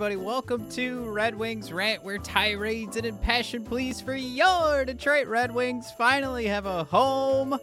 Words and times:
everybody. 0.00 0.16
Welcome 0.16 0.66
to 0.70 1.02
Red 1.10 1.34
Wings 1.34 1.74
Rant, 1.74 2.02
where 2.02 2.16
tirades 2.16 2.96
and 2.96 3.04
impassioned 3.04 3.66
pleas 3.66 4.00
for 4.00 4.14
your 4.14 4.86
Detroit 4.86 5.26
Red 5.26 5.54
Wings 5.54 5.92
finally 5.98 6.46
have 6.46 6.64
a 6.64 6.84
home. 6.84 7.58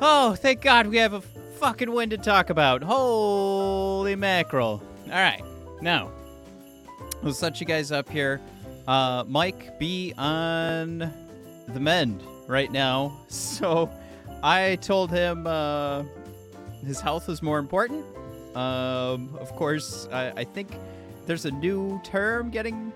Oh, 0.00 0.36
thank 0.36 0.60
God 0.60 0.86
we 0.86 0.98
have 0.98 1.14
a 1.14 1.20
fucking 1.20 1.90
win 1.90 2.10
to 2.10 2.16
talk 2.16 2.48
about. 2.48 2.84
Holy 2.84 4.14
mackerel. 4.14 4.80
All 5.06 5.10
right. 5.10 5.42
Now, 5.82 6.12
we'll 7.24 7.34
set 7.34 7.58
you 7.58 7.66
guys 7.66 7.90
up 7.90 8.08
here. 8.08 8.40
Uh, 8.86 9.24
Mike 9.26 9.80
be 9.80 10.14
on 10.16 11.12
the 11.66 11.80
mend 11.80 12.22
right 12.46 12.70
now. 12.70 13.18
So 13.30 13.90
I 14.44 14.76
told 14.76 15.10
him 15.10 15.44
uh, 15.44 16.04
his 16.86 17.00
health 17.00 17.28
is 17.28 17.42
more 17.42 17.58
important. 17.58 18.04
Um, 18.54 19.36
of 19.40 19.52
course, 19.56 20.08
I, 20.12 20.30
I 20.36 20.44
think 20.44 20.70
there's 21.30 21.44
a 21.44 21.50
new 21.52 22.00
term 22.02 22.50
getting 22.50 22.92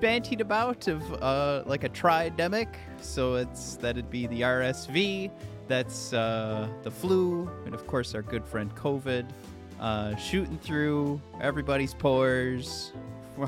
bantied 0.00 0.40
about 0.40 0.86
of 0.86 1.02
uh, 1.20 1.64
like 1.66 1.82
a 1.82 1.88
tridemic. 1.88 2.68
So 3.00 3.34
it's 3.34 3.74
that'd 3.78 4.08
be 4.08 4.28
the 4.28 4.42
RSV, 4.42 5.28
that's 5.66 6.12
uh, 6.12 6.68
the 6.84 6.90
flu, 6.92 7.50
and 7.66 7.74
of 7.74 7.84
course 7.88 8.14
our 8.14 8.22
good 8.22 8.44
friend 8.44 8.72
COVID, 8.76 9.28
uh, 9.80 10.14
shooting 10.14 10.56
through 10.58 11.20
everybody's 11.40 11.94
pores, 11.94 12.92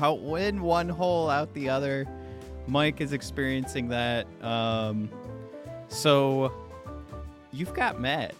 out 0.01 0.19
in 0.19 0.61
one 0.61 0.89
hole, 0.89 1.29
out 1.29 1.53
the 1.53 1.69
other. 1.69 2.05
Mike 2.67 2.99
is 2.99 3.13
experiencing 3.13 3.87
that. 3.87 4.27
Um, 4.43 5.09
so 5.87 6.51
you've 7.53 7.73
got 7.73 8.01
Matt. 8.01 8.35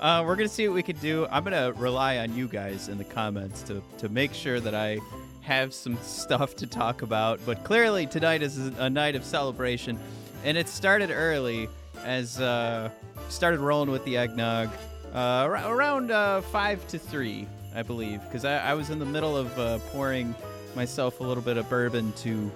Uh, 0.00 0.24
we're 0.26 0.34
gonna 0.34 0.48
see 0.48 0.66
what 0.66 0.74
we 0.74 0.82
can 0.82 0.96
do. 0.96 1.26
I'm 1.30 1.44
gonna 1.44 1.72
rely 1.72 2.18
on 2.18 2.34
you 2.34 2.48
guys 2.48 2.88
in 2.88 2.96
the 2.96 3.04
comments 3.04 3.60
to 3.64 3.82
to 3.98 4.08
make 4.08 4.32
sure 4.32 4.58
that 4.58 4.74
I 4.74 4.98
have 5.42 5.74
some 5.74 5.98
stuff 5.98 6.56
to 6.56 6.66
talk 6.66 7.02
about. 7.02 7.38
But 7.44 7.64
clearly 7.64 8.06
tonight 8.06 8.42
is 8.42 8.56
a 8.56 8.88
night 8.88 9.14
of 9.14 9.24
celebration, 9.24 9.98
and 10.42 10.56
it 10.56 10.68
started 10.68 11.10
early 11.10 11.68
as 12.02 12.40
uh, 12.40 12.88
started 13.28 13.60
rolling 13.60 13.90
with 13.90 14.02
the 14.06 14.16
eggnog 14.16 14.70
uh, 15.14 15.18
ar- 15.18 15.70
around 15.70 16.10
uh, 16.10 16.40
five 16.40 16.86
to 16.88 16.98
three, 16.98 17.46
I 17.74 17.82
believe, 17.82 18.22
because 18.22 18.46
I, 18.46 18.70
I 18.70 18.74
was 18.74 18.88
in 18.88 18.98
the 18.98 19.04
middle 19.04 19.36
of 19.36 19.58
uh, 19.58 19.78
pouring 19.90 20.34
myself 20.74 21.20
a 21.20 21.24
little 21.24 21.42
bit 21.42 21.58
of 21.58 21.68
bourbon 21.68 22.12
to 22.12 22.50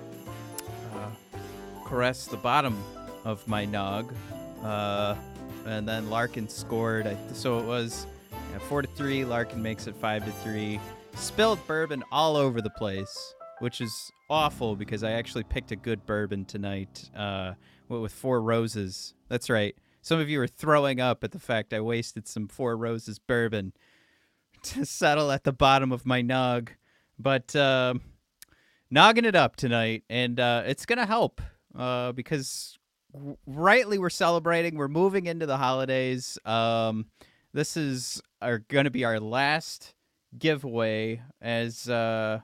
uh, 0.94 1.38
caress 1.84 2.24
the 2.24 2.38
bottom 2.38 2.82
of 3.26 3.46
my 3.46 3.66
nog. 3.66 4.14
And 5.66 5.88
then 5.88 6.10
Larkin 6.10 6.48
scored. 6.48 7.16
So 7.32 7.58
it 7.58 7.64
was 7.64 8.06
yeah, 8.30 8.58
four 8.68 8.82
to 8.82 8.88
three. 8.88 9.24
Larkin 9.24 9.62
makes 9.62 9.86
it 9.86 9.96
five 9.96 10.24
to 10.24 10.30
three. 10.30 10.80
Spilled 11.14 11.64
bourbon 11.66 12.02
all 12.10 12.36
over 12.36 12.60
the 12.60 12.70
place, 12.70 13.34
which 13.60 13.80
is 13.80 14.10
awful 14.28 14.76
because 14.76 15.02
I 15.02 15.12
actually 15.12 15.44
picked 15.44 15.72
a 15.72 15.76
good 15.76 16.04
bourbon 16.06 16.44
tonight 16.44 17.10
uh, 17.16 17.54
with 17.88 18.12
Four 18.12 18.42
Roses. 18.42 19.14
That's 19.28 19.48
right. 19.48 19.74
Some 20.02 20.20
of 20.20 20.28
you 20.28 20.40
are 20.40 20.46
throwing 20.46 21.00
up 21.00 21.24
at 21.24 21.32
the 21.32 21.38
fact 21.38 21.72
I 21.72 21.80
wasted 21.80 22.28
some 22.28 22.48
Four 22.48 22.76
Roses 22.76 23.18
bourbon 23.18 23.72
to 24.64 24.84
settle 24.84 25.30
at 25.30 25.44
the 25.44 25.52
bottom 25.52 25.92
of 25.92 26.04
my 26.04 26.20
nog, 26.20 26.72
but 27.18 27.54
uh, 27.56 27.94
nogging 28.90 29.24
it 29.24 29.34
up 29.34 29.56
tonight, 29.56 30.04
and 30.10 30.38
uh, 30.38 30.62
it's 30.66 30.86
gonna 30.86 31.06
help 31.06 31.40
uh, 31.76 32.12
because 32.12 32.78
rightly 33.46 33.98
we're 33.98 34.10
celebrating. 34.10 34.76
We're 34.76 34.88
moving 34.88 35.26
into 35.26 35.46
the 35.46 35.56
holidays. 35.56 36.38
Um, 36.44 37.06
this 37.52 37.76
is 37.76 38.20
are 38.42 38.58
going 38.58 38.84
to 38.84 38.90
be 38.90 39.04
our 39.04 39.20
last 39.20 39.94
giveaway 40.36 41.22
as 41.40 41.88
uh, 41.88 42.40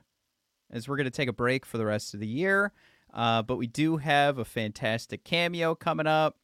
as 0.71 0.89
we're 0.89 0.97
going 0.97 1.05
to 1.05 1.11
take 1.11 1.29
a 1.29 1.33
break 1.33 1.67
for 1.67 1.79
the 1.79 1.87
rest 1.87 2.15
of 2.15 2.21
the 2.21 2.27
year. 2.27 2.73
Uh, 3.13 3.43
but 3.43 3.57
we 3.57 3.67
do 3.67 3.97
have 3.97 4.39
a 4.39 4.45
fantastic 4.45 5.25
cameo 5.25 5.75
coming 5.75 6.07
up. 6.07 6.37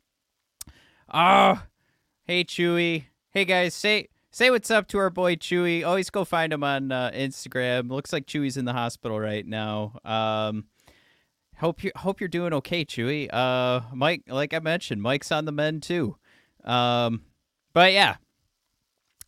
Oh, 1.13 1.63
hey 2.25 2.45
Chewy. 2.45 3.05
Hey 3.31 3.45
guys, 3.45 3.75
say 3.75 4.09
say 4.31 4.51
what's 4.51 4.71
up 4.71 4.89
to 4.89 4.99
our 4.99 5.11
boy 5.11 5.37
Chewy. 5.37 5.87
Always 5.87 6.11
go 6.11 6.25
find 6.25 6.53
him 6.53 6.65
on 6.65 6.91
uh, 6.91 7.11
Instagram. 7.15 7.91
Looks 7.91 8.13
like 8.13 8.27
Chewy's 8.27 8.57
in 8.57 8.65
the 8.65 8.73
hospital 8.73 9.21
right 9.21 9.47
now. 9.47 9.99
Um, 10.05 10.65
hope 11.59 11.83
you 11.83 11.91
hope 11.97 12.21
you're 12.21 12.29
doing 12.29 12.53
okay, 12.55 12.85
Chewy. 12.85 13.33
Uh, 13.33 13.81
Mike, 13.93 14.23
like 14.29 14.55
I 14.55 14.59
mentioned, 14.59 15.03
Mike's 15.03 15.33
on 15.33 15.45
the 15.45 15.53
mend 15.53 15.83
too. 15.83 16.17
Um, 16.65 17.23
but 17.73 17.93
yeah, 17.93 18.17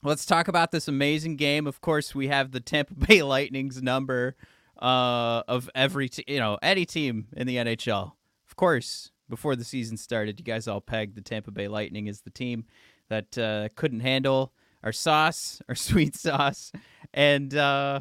let's 0.03 0.27
talk 0.27 0.49
about 0.49 0.71
this 0.71 0.89
amazing 0.89 1.37
game. 1.37 1.67
Of 1.67 1.81
course, 1.81 2.15
we 2.15 2.29
have 2.29 2.53
the 2.53 2.61
Tampa 2.61 2.95
Bay 2.95 3.23
Lightning's 3.23 3.83
number 3.83 4.37
uh, 4.81 5.43
of 5.49 5.71
every 5.75 6.09
t- 6.09 6.25
you 6.27 6.39
know 6.39 6.59
any 6.63 6.85
team 6.85 7.29
in 7.37 7.47
the 7.47 7.57
NHL. 7.57 8.13
Of 8.47 8.57
course, 8.57 9.11
before 9.29 9.57
the 9.57 9.65
season 9.65 9.97
started, 9.97 10.39
you 10.39 10.45
guys 10.45 10.69
all 10.69 10.81
pegged 10.81 11.17
the 11.17 11.23
Tampa 11.23 11.51
Bay 11.51 11.69
Lightning 11.69 12.09
as 12.09 12.23
the 12.23 12.31
team 12.31 12.65
that 13.09 13.37
uh, 13.39 13.69
couldn't 13.75 14.01
handle 14.01 14.53
our 14.83 14.93
sauce, 14.93 15.61
our 15.69 15.75
sweet 15.75 16.17
sauce, 16.17 16.73
and 17.13 17.55
uh, 17.55 18.01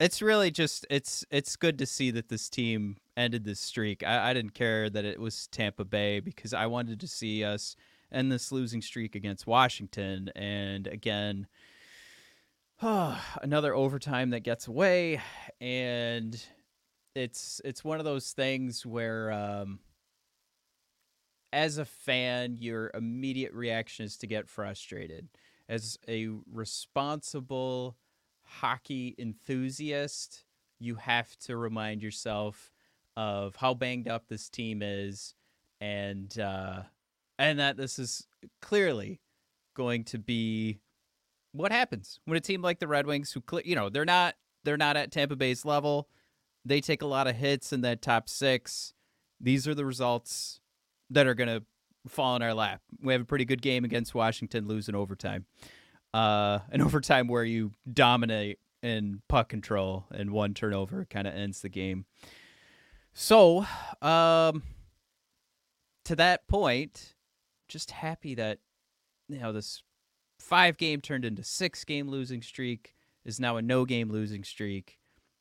it's 0.00 0.22
really 0.22 0.50
just 0.50 0.86
it's 0.90 1.24
it's 1.30 1.56
good 1.56 1.78
to 1.78 1.86
see 1.86 2.10
that 2.10 2.28
this 2.28 2.48
team 2.48 2.96
ended 3.18 3.44
this 3.44 3.60
streak. 3.60 4.02
I, 4.02 4.30
I 4.30 4.34
didn't 4.34 4.54
care 4.54 4.88
that 4.88 5.04
it 5.04 5.20
was 5.20 5.48
Tampa 5.48 5.84
Bay 5.84 6.20
because 6.20 6.54
I 6.54 6.66
wanted 6.66 7.00
to 7.00 7.08
see 7.08 7.44
us 7.44 7.76
end 8.10 8.32
this 8.32 8.50
losing 8.52 8.80
streak 8.80 9.14
against 9.14 9.46
Washington, 9.46 10.30
and 10.34 10.86
again. 10.86 11.46
another 12.80 13.74
overtime 13.74 14.30
that 14.30 14.44
gets 14.44 14.68
away 14.68 15.20
and 15.60 16.40
it's 17.16 17.60
it's 17.64 17.82
one 17.82 17.98
of 17.98 18.04
those 18.04 18.30
things 18.30 18.86
where 18.86 19.32
um 19.32 19.80
as 21.52 21.78
a 21.78 21.84
fan 21.84 22.56
your 22.56 22.92
immediate 22.94 23.52
reaction 23.52 24.04
is 24.04 24.16
to 24.16 24.28
get 24.28 24.48
frustrated 24.48 25.28
as 25.68 25.98
a 26.08 26.28
responsible 26.52 27.96
hockey 28.44 29.16
enthusiast 29.18 30.44
you 30.78 30.94
have 30.94 31.36
to 31.38 31.56
remind 31.56 32.00
yourself 32.00 32.70
of 33.18 33.56
how 33.56 33.74
banged 33.74 34.06
up 34.06 34.28
this 34.28 34.48
team 34.48 34.80
is 34.80 35.34
and 35.80 36.38
uh 36.38 36.82
and 37.38 37.58
that 37.58 37.76
this 37.76 37.98
is 37.98 38.26
clearly 38.62 39.20
going 39.74 40.04
to 40.04 40.18
be 40.18 40.78
what 41.52 41.72
happens 41.72 42.20
when 42.24 42.36
a 42.36 42.40
team 42.40 42.62
like 42.62 42.78
the 42.78 42.88
Red 42.88 43.06
Wings, 43.06 43.32
who 43.32 43.42
you 43.64 43.74
know 43.74 43.88
they're 43.88 44.04
not 44.04 44.34
they're 44.64 44.76
not 44.76 44.96
at 44.96 45.10
Tampa 45.10 45.36
Bay's 45.36 45.64
level. 45.64 46.08
They 46.64 46.80
take 46.80 47.02
a 47.02 47.06
lot 47.06 47.26
of 47.26 47.36
hits 47.36 47.72
in 47.72 47.80
that 47.82 48.02
top 48.02 48.28
six. 48.28 48.92
These 49.40 49.66
are 49.66 49.74
the 49.74 49.84
results 49.84 50.60
that 51.10 51.26
are 51.26 51.34
going 51.34 51.48
to 51.48 51.62
fall 52.08 52.36
in 52.36 52.42
our 52.42 52.54
lap. 52.54 52.82
We 53.02 53.12
have 53.12 53.22
a 53.22 53.26
pretty 53.26 53.44
good 53.44 53.62
game 53.62 53.84
against 53.84 54.14
Washington, 54.14 54.66
losing 54.66 54.94
overtime. 54.94 55.46
Uh, 56.12 56.58
an 56.70 56.82
overtime 56.82 57.28
where 57.28 57.44
you 57.44 57.72
dominate 57.90 58.58
in 58.82 59.22
puck 59.28 59.48
control 59.48 60.06
and 60.10 60.30
one 60.30 60.54
turnover 60.54 61.06
kind 61.08 61.26
of 61.26 61.34
ends 61.34 61.62
the 61.62 61.68
game. 61.68 62.04
So, 63.20 63.66
um, 64.00 64.62
to 66.04 66.14
that 66.14 66.46
point, 66.46 67.16
just 67.66 67.90
happy 67.90 68.36
that 68.36 68.60
you 69.28 69.40
know 69.40 69.52
this 69.52 69.82
five 70.38 70.78
game 70.78 71.00
turned 71.00 71.24
into 71.24 71.42
six 71.42 71.82
game 71.82 72.08
losing 72.08 72.42
streak 72.42 72.94
is 73.24 73.40
now 73.40 73.56
a 73.56 73.62
no 73.62 73.84
game 73.84 74.08
losing 74.08 74.44
streak. 74.44 75.00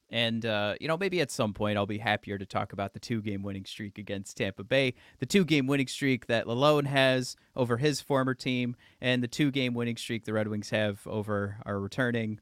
And, 0.09 0.43
uh, 0.43 0.73
you 0.81 0.87
know, 0.87 0.97
maybe 0.97 1.21
at 1.21 1.29
some 1.29 1.53
point 1.53 1.77
I'll 1.77 1.85
be 1.85 1.99
happier 1.99 2.39
to 2.39 2.47
talk 2.47 2.73
about 2.73 2.93
the 2.93 2.99
two 2.99 3.21
game 3.21 3.43
winning 3.43 3.65
streak 3.65 3.99
against 3.99 4.37
Tampa 4.37 4.63
Bay, 4.63 4.95
the 5.19 5.27
two 5.27 5.45
game 5.45 5.67
winning 5.67 5.87
streak 5.87 6.25
that 6.25 6.47
Lalonde 6.47 6.87
has 6.87 7.35
over 7.55 7.77
his 7.77 8.01
former 8.01 8.33
team, 8.33 8.75
and 8.99 9.21
the 9.21 9.27
two 9.27 9.51
game 9.51 9.75
winning 9.75 9.97
streak 9.97 10.25
the 10.25 10.33
Red 10.33 10.47
Wings 10.47 10.71
have 10.71 11.05
over 11.05 11.57
our 11.63 11.79
returning 11.79 12.39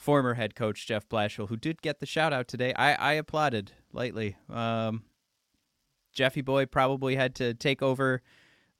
former 0.00 0.32
head 0.32 0.54
coach, 0.54 0.86
Jeff 0.86 1.06
Blashill, 1.08 1.50
who 1.50 1.58
did 1.58 1.82
get 1.82 2.00
the 2.00 2.06
shout 2.06 2.32
out 2.32 2.48
today. 2.48 2.72
I, 2.72 2.94
I 2.94 3.12
applauded 3.12 3.72
lightly. 3.92 4.36
Um, 4.48 5.02
Jeffy 6.14 6.40
Boy 6.40 6.64
probably 6.64 7.16
had 7.16 7.34
to 7.34 7.52
take 7.52 7.82
over 7.82 8.22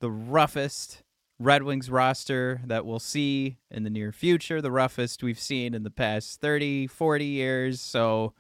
the 0.01 0.11
roughest 0.11 1.03
Red 1.39 1.63
Wings 1.63 1.91
roster 1.91 2.63
that 2.65 2.87
we'll 2.87 2.99
see 2.99 3.59
in 3.71 3.83
the 3.83 3.91
near 3.91 4.13
future, 4.13 4.63
the 4.63 4.71
roughest 4.71 5.23
we've 5.23 5.39
seen 5.39 5.75
in 5.75 5.83
the 5.83 5.91
past 5.91 6.41
30, 6.41 6.87
40 6.87 7.25
years. 7.27 7.83
So, 7.83 8.33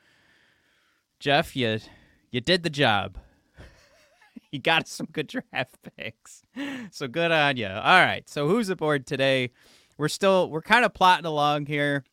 Jeff, 1.18 1.54
you 1.54 1.80
you 2.30 2.40
did 2.40 2.62
the 2.62 2.70
job. 2.70 3.18
you 4.50 4.58
got 4.58 4.88
some 4.88 5.06
good 5.12 5.26
draft 5.26 5.76
picks. 5.96 6.42
So 6.92 7.08
good 7.08 7.30
on 7.30 7.58
you. 7.58 7.68
All 7.68 8.00
right. 8.00 8.26
So 8.26 8.48
who's 8.48 8.70
aboard 8.70 9.06
today? 9.06 9.50
We're 9.98 10.08
still 10.08 10.48
we're 10.48 10.62
kind 10.62 10.86
of 10.86 10.94
plotting 10.94 11.26
along 11.26 11.66
here. 11.66 12.04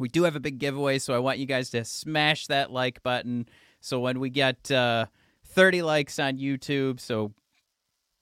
We 0.00 0.08
do 0.08 0.24
have 0.24 0.36
a 0.36 0.40
big 0.40 0.58
giveaway, 0.58 0.98
so 0.98 1.14
I 1.14 1.18
want 1.18 1.38
you 1.38 1.46
guys 1.46 1.70
to 1.70 1.84
smash 1.84 2.46
that 2.46 2.72
like 2.72 3.02
button. 3.02 3.46
So 3.80 4.00
when 4.00 4.18
we 4.18 4.30
get 4.30 4.70
uh, 4.70 5.06
30 5.46 5.82
likes 5.82 6.18
on 6.18 6.38
YouTube, 6.38 7.00
so 7.00 7.32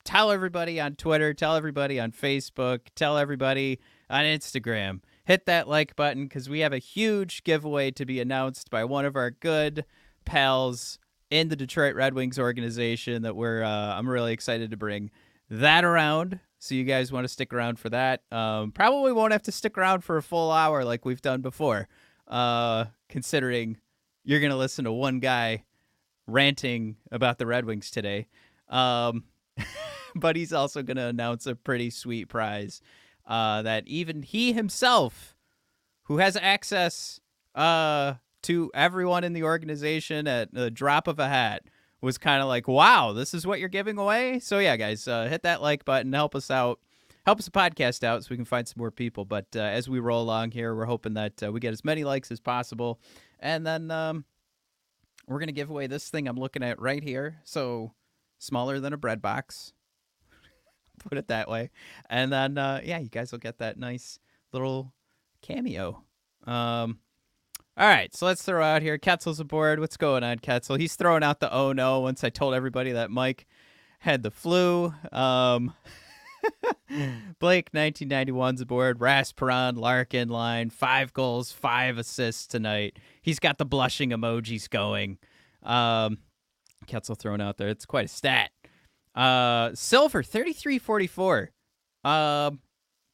tell 0.05 0.31
everybody 0.31 0.81
on 0.81 0.95
Twitter, 0.97 1.33
tell 1.35 1.55
everybody 1.55 2.01
on 2.01 2.13
Facebook, 2.13 2.81
tell 2.95 3.17
everybody 3.17 3.79
on 4.11 4.25
Instagram. 4.25 5.01
Hit 5.25 5.47
that 5.47 5.69
like 5.69 5.95
button 5.97 6.25
because 6.25 6.49
we 6.49 6.61
have 6.61 6.73
a 6.73 6.79
huge 6.79 7.45
giveaway 7.45 7.91
to 7.93 8.07
be 8.07 8.19
announced 8.21 8.71
by 8.71 8.85
one 8.85 9.05
of 9.05 9.17
our 9.17 9.31
good 9.31 9.85
pals 10.25 10.99
in 11.31 11.49
the 11.49 11.57
Detroit 11.57 11.95
Red 11.95 12.15
Wings 12.15 12.39
organization 12.39 13.23
that 13.23 13.37
we're 13.37 13.63
uh, 13.63 13.95
I'm 13.95 14.09
really 14.09 14.33
excited 14.33 14.71
to 14.71 14.77
bring 14.77 15.11
that 15.51 15.85
around. 15.85 16.41
So 16.59 16.75
you 16.75 16.85
guys 16.85 17.13
want 17.13 17.25
to 17.25 17.29
stick 17.29 17.53
around 17.53 17.79
for 17.79 17.89
that? 17.91 18.23
Um, 18.33 18.73
probably 18.73 19.13
won't 19.13 19.33
have 19.33 19.43
to 19.45 19.53
stick 19.53 19.79
around 19.79 20.03
for 20.03 20.17
a 20.17 20.23
full 20.23 20.51
hour 20.51 20.85
like 20.85 21.05
we've 21.05 21.23
done 21.23 21.41
before, 21.41 21.89
uh, 22.27 22.87
considering 23.09 23.79
you're 24.25 24.41
gonna 24.41 24.57
listen 24.57 24.85
to 24.85 24.93
one 24.93 25.21
guy 25.21 25.65
ranting 26.27 26.97
about 27.13 27.39
the 27.39 27.47
Red 27.47 27.65
Wings 27.65 27.91
today. 27.91 28.27
Um, 28.69 29.25
but 30.15 30.37
he's 30.37 30.53
also 30.53 30.83
to 30.97 31.07
announce 31.07 31.47
a 31.47 31.55
pretty 31.55 31.91
sweet 31.91 32.29
prize 32.29 32.83
uh, 33.27 33.63
that 33.63 33.87
even 33.87 34.23
he 34.23 34.53
himself, 34.53 35.37
who 36.05 36.19
has 36.19 36.37
access 36.37 37.21
uh, 37.55 38.15
to 38.43 38.71
everyone 38.75 39.25
in 39.25 39.33
the 39.33 39.45
organization 39.45 40.27
at 40.27 40.53
the 40.53 40.71
drop 40.71 41.07
of 41.07 41.19
a 41.19 41.29
hat, 41.29 41.63
was 42.01 42.19
kind 42.19 42.43
of 42.43 42.49
like, 42.49 42.69
wow, 42.69 43.13
this 43.13 43.35
is 43.35 43.47
what 43.47 43.61
you're 43.61 43.69
giving 43.69 43.99
away. 43.99 44.39
So, 44.39 44.59
yeah, 44.59 44.77
guys, 44.77 45.09
uh, 45.09 45.27
hit 45.27 45.43
that 45.43 45.63
like 45.63 45.85
button, 45.85 46.13
help 46.13 46.35
us 46.35 46.51
out. 46.51 46.81
Help 47.27 47.41
us 47.41 47.45
the 47.45 47.51
podcast 47.51 48.05
out 48.05 48.25
so 48.25 48.29
we 48.31 48.37
can 48.37 48.47
find 48.47 48.67
some 48.67 48.79
more 48.79 48.91
people. 48.91 49.25
But 49.27 49.49
uh, 49.55 49.61
as 49.61 49.89
we 49.89 49.99
roll 49.99 50.23
along 50.23 50.53
here, 50.53 50.75
we're 50.75 50.87
hoping 50.87 51.15
that 51.15 51.43
uh, 51.43 51.53
we 51.53 51.61
get 51.61 51.73
as 51.73 51.85
many 51.85 52.05
likes 52.05 52.31
as 52.31 52.41
possible. 52.41 53.01
And 53.39 53.67
then 53.67 53.91
um, 53.91 54.25
we're 55.27 55.39
to 55.41 55.53
give 55.53 55.69
away 55.69 55.89
this 55.89 56.09
thing 56.09 56.27
I'm 56.27 56.39
looking 56.39 56.63
at 56.63 56.81
right 56.81 57.03
here. 57.03 57.41
So, 57.45 57.93
smaller 58.39 58.81
than 58.81 58.93
a 58.93 58.97
bread 58.97 59.21
box 59.21 59.75
put 60.99 61.19
it 61.19 61.29
that 61.29 61.49
way. 61.49 61.71
And 62.09 62.33
then 62.33 62.59
uh, 62.59 62.81
yeah, 62.85 62.99
you 62.99 63.09
guys 63.09 63.33
will 63.33 63.39
get 63.39 63.59
that 63.59 63.79
nice 63.79 64.19
little 64.53 64.93
cameo. 65.43 66.03
Um, 66.47 67.01
all 67.79 67.87
right, 67.87 68.13
so 68.13 68.27
let's 68.27 68.43
throw 68.43 68.61
out 68.61 68.83
here. 68.83 68.99
Ketzel's 68.99 69.39
aboard. 69.39 69.79
What's 69.79 69.97
going 69.97 70.25
on, 70.25 70.39
Ketzel? 70.39 70.81
He's 70.81 70.97
throwing 70.97 71.23
out 71.23 71.39
the 71.39 71.53
oh 71.53 71.73
no 71.73 72.01
once 72.01 72.25
I 72.25 72.29
told 72.29 72.55
everybody 72.55 72.91
that 72.91 73.09
Mike 73.09 73.47
had 74.01 74.25
the 74.25 74.33
flu. 74.33 74.93
Um, 75.13 75.75
Blake 77.39 77.71
1991's 77.71 78.63
aboard. 78.63 78.99
Rasparan, 78.99 79.77
Larkin 79.77 80.29
line. 80.29 80.71
Five 80.71 81.13
goals, 81.13 81.53
five 81.53 81.99
assists 81.99 82.49
tonight. 82.49 82.99
He's 83.23 83.39
got 83.39 83.59
the 83.59 83.65
blushing 83.65 84.11
emojis 84.11 84.69
going. 84.69 85.19
Um, 85.63 86.19
Ketzel 86.87 87.17
thrown 87.17 87.41
out 87.41 87.59
there. 87.59 87.69
It's 87.69 87.87
quite 87.87 88.07
a 88.07 88.09
stat. 88.09 88.51
Uh, 89.15 89.71
silver, 89.75 90.25
3344. 90.25 91.51
Uh, 92.03 92.51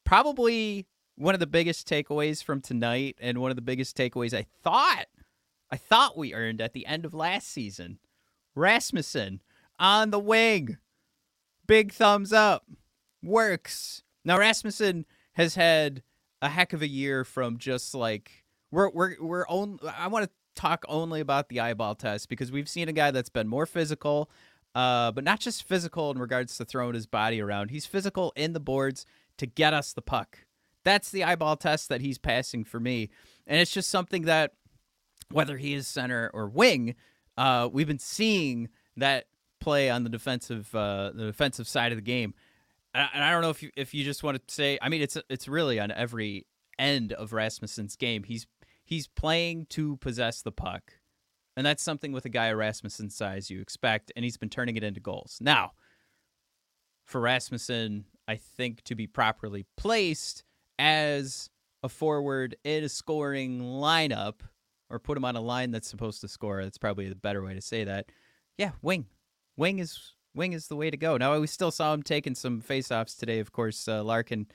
probably 0.05 0.87
one 1.15 1.33
of 1.33 1.39
the 1.39 1.47
biggest 1.47 1.87
takeaways 1.87 2.43
from 2.43 2.61
tonight 2.61 3.15
and 3.19 3.39
one 3.39 3.51
of 3.51 3.55
the 3.55 3.61
biggest 3.61 3.97
takeaways 3.97 4.33
I 4.37 4.45
thought 4.63 5.05
I 5.71 5.77
thought 5.77 6.17
we 6.17 6.33
earned 6.33 6.61
at 6.61 6.73
the 6.73 6.85
end 6.85 7.05
of 7.05 7.13
last 7.13 7.49
season. 7.49 7.99
Rasmussen 8.53 9.41
on 9.79 10.11
the 10.11 10.19
wing. 10.19 10.77
Big 11.67 11.91
thumbs 11.91 12.31
up. 12.31 12.65
Works. 13.23 14.03
Now 14.23 14.37
Rasmussen 14.37 15.05
has 15.33 15.55
had 15.55 16.03
a 16.41 16.49
heck 16.49 16.73
of 16.73 16.81
a 16.81 16.87
year 16.87 17.23
from 17.23 17.57
just 17.57 17.95
like 17.95 18.45
we're 18.71 18.89
we're 18.89 19.15
we're 19.19 19.47
on 19.47 19.79
I 19.97 20.07
want 20.07 20.25
to 20.25 20.31
talk 20.55 20.85
only 20.87 21.19
about 21.19 21.49
the 21.49 21.59
eyeball 21.59 21.95
test 21.95 22.29
because 22.29 22.51
we've 22.51 22.69
seen 22.69 22.87
a 22.87 22.93
guy 22.93 23.11
that's 23.11 23.29
been 23.29 23.47
more 23.47 23.65
physical, 23.65 24.29
uh, 24.73 25.11
but 25.11 25.23
not 25.23 25.39
just 25.39 25.63
physical 25.63 26.11
in 26.11 26.17
regards 26.17 26.57
to 26.57 26.65
throwing 26.65 26.93
his 26.93 27.05
body 27.05 27.41
around. 27.41 27.71
He's 27.71 27.85
physical 27.85 28.31
in 28.35 28.53
the 28.53 28.59
boards 28.59 29.05
to 29.37 29.45
get 29.45 29.73
us 29.73 29.93
the 29.93 30.01
puck. 30.01 30.39
That's 30.85 31.11
the 31.11 31.25
eyeball 31.25 31.57
test 31.57 31.89
that 31.89 31.99
he's 31.99 32.17
passing 32.17 32.63
for 32.63 32.79
me. 32.79 33.09
And 33.45 33.59
it's 33.59 33.71
just 33.71 33.89
something 33.89 34.21
that, 34.23 34.53
whether 35.29 35.57
he 35.57 35.73
is 35.73 35.87
center 35.87 36.31
or 36.33 36.47
wing, 36.47 36.95
uh, 37.37 37.67
we've 37.71 37.87
been 37.87 37.99
seeing 37.99 38.69
that 38.95 39.25
play 39.59 39.89
on 39.89 40.03
the 40.03 40.09
defensive 40.09 40.73
uh, 40.73 41.11
the 41.13 41.25
defensive 41.25 41.67
side 41.67 41.91
of 41.91 41.97
the 41.97 42.03
game. 42.03 42.33
And 42.93 43.23
I 43.23 43.31
don't 43.31 43.41
know 43.41 43.49
if 43.49 43.61
you 43.61 43.71
if 43.75 43.93
you 43.93 44.05
just 44.05 44.23
want 44.23 44.47
to 44.47 44.53
say, 44.53 44.77
I 44.81 44.87
mean, 44.87 45.01
it's 45.01 45.17
it's 45.29 45.49
really 45.49 45.79
on 45.79 45.91
every 45.91 46.45
end 46.79 47.11
of 47.11 47.33
Rasmussen's 47.33 47.97
game. 47.97 48.23
He's 48.23 48.47
he's 48.85 49.07
playing 49.07 49.65
to 49.71 49.97
possess 49.97 50.41
the 50.41 50.51
puck. 50.51 50.93
And 51.57 51.65
that's 51.65 51.83
something 51.83 52.11
with 52.11 52.25
a 52.25 52.29
guy 52.29 52.51
Rasmussen's 52.51 53.15
size 53.15 53.49
you 53.49 53.61
expect, 53.61 54.11
and 54.15 54.23
he's 54.23 54.37
been 54.37 54.49
turning 54.49 54.75
it 54.75 54.83
into 54.83 54.99
goals. 54.99 55.37
Now, 55.41 55.71
for 57.05 57.21
Rasmussen, 57.21 58.05
I 58.27 58.35
think 58.35 58.83
to 58.83 58.95
be 58.95 59.07
properly 59.07 59.65
placed 59.77 60.43
as 60.79 61.49
a 61.83 61.89
forward 61.89 62.55
in 62.63 62.83
a 62.83 62.89
scoring 62.89 63.61
lineup, 63.61 64.35
or 64.89 64.99
put 64.99 65.17
him 65.17 65.25
on 65.25 65.35
a 65.35 65.41
line 65.41 65.71
that's 65.71 65.87
supposed 65.87 66.21
to 66.21 66.27
score, 66.27 66.63
that's 66.63 66.77
probably 66.77 67.09
the 67.09 67.15
better 67.15 67.43
way 67.43 67.53
to 67.53 67.61
say 67.61 67.83
that. 67.83 68.11
Yeah, 68.57 68.71
wing. 68.81 69.05
Wing 69.57 69.79
is 69.79 70.13
wing 70.33 70.53
is 70.53 70.67
the 70.67 70.75
way 70.75 70.89
to 70.89 70.97
go. 70.97 71.17
Now 71.17 71.39
we 71.39 71.47
still 71.47 71.71
saw 71.71 71.93
him 71.93 72.03
taking 72.03 72.35
some 72.35 72.61
faceoffs 72.61 73.17
today. 73.17 73.39
Of 73.39 73.51
course, 73.51 73.87
uh, 73.87 74.03
Larkin 74.03 74.47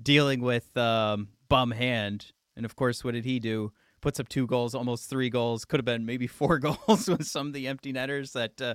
dealing 0.00 0.40
with 0.40 0.76
um, 0.76 1.28
bum 1.48 1.70
hand, 1.70 2.32
and 2.56 2.64
of 2.64 2.76
course, 2.76 3.04
what 3.04 3.14
did 3.14 3.24
he 3.24 3.38
do? 3.38 3.72
puts 4.06 4.20
up 4.20 4.28
two 4.28 4.46
goals, 4.46 4.72
almost 4.72 5.10
three 5.10 5.28
goals. 5.28 5.64
Could 5.64 5.80
have 5.80 5.84
been 5.84 6.06
maybe 6.06 6.26
four 6.28 6.60
goals 6.60 7.08
with 7.08 7.26
some 7.26 7.48
of 7.48 7.52
the 7.52 7.66
empty 7.66 7.90
netters 7.90 8.32
that 8.34 8.60
uh, 8.60 8.74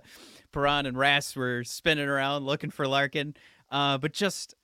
Perron 0.52 0.86
and 0.86 0.98
Ras 0.98 1.38
were 1.38 1.64
spinning 1.64 2.10
around 2.10 2.46
looking 2.46 2.70
for 2.70 2.86
Larkin. 2.86 3.36
Uh, 3.70 3.98
but 3.98 4.12
just, 4.12 4.56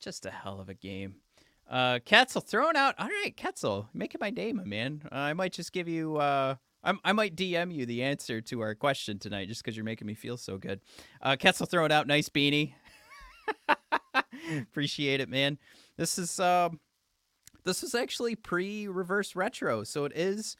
just 0.00 0.26
a 0.26 0.30
hell 0.30 0.60
of 0.60 0.68
a 0.68 0.74
game. 0.74 1.14
Uh, 1.70 2.00
Ketzel 2.04 2.44
throwing 2.44 2.76
out. 2.76 2.96
All 2.98 3.06
right, 3.06 3.34
Ketzel, 3.36 3.86
making 3.94 4.18
my 4.20 4.30
day, 4.30 4.52
my 4.52 4.64
man. 4.64 5.02
Uh, 5.04 5.14
I 5.14 5.34
might 5.34 5.52
just 5.52 5.72
give 5.72 5.86
you. 5.86 6.16
Uh, 6.16 6.56
I'm, 6.82 6.98
I 7.04 7.12
might 7.12 7.36
DM 7.36 7.72
you 7.72 7.86
the 7.86 8.02
answer 8.02 8.40
to 8.40 8.60
our 8.60 8.74
question 8.74 9.18
tonight, 9.18 9.48
just 9.48 9.62
because 9.62 9.76
you're 9.76 9.84
making 9.84 10.06
me 10.06 10.14
feel 10.14 10.36
so 10.36 10.58
good. 10.58 10.80
Uh, 11.22 11.36
Ketzel 11.36 11.68
throwing 11.68 11.92
out 11.92 12.08
nice 12.08 12.28
beanie. 12.28 12.72
Appreciate 14.62 15.20
it, 15.20 15.28
man. 15.28 15.58
This 15.96 16.18
is 16.18 16.40
um, 16.40 16.80
this 17.64 17.84
is 17.84 17.94
actually 17.94 18.34
pre 18.34 18.88
reverse 18.88 19.36
retro, 19.36 19.84
so 19.84 20.04
it 20.04 20.12
is. 20.14 20.56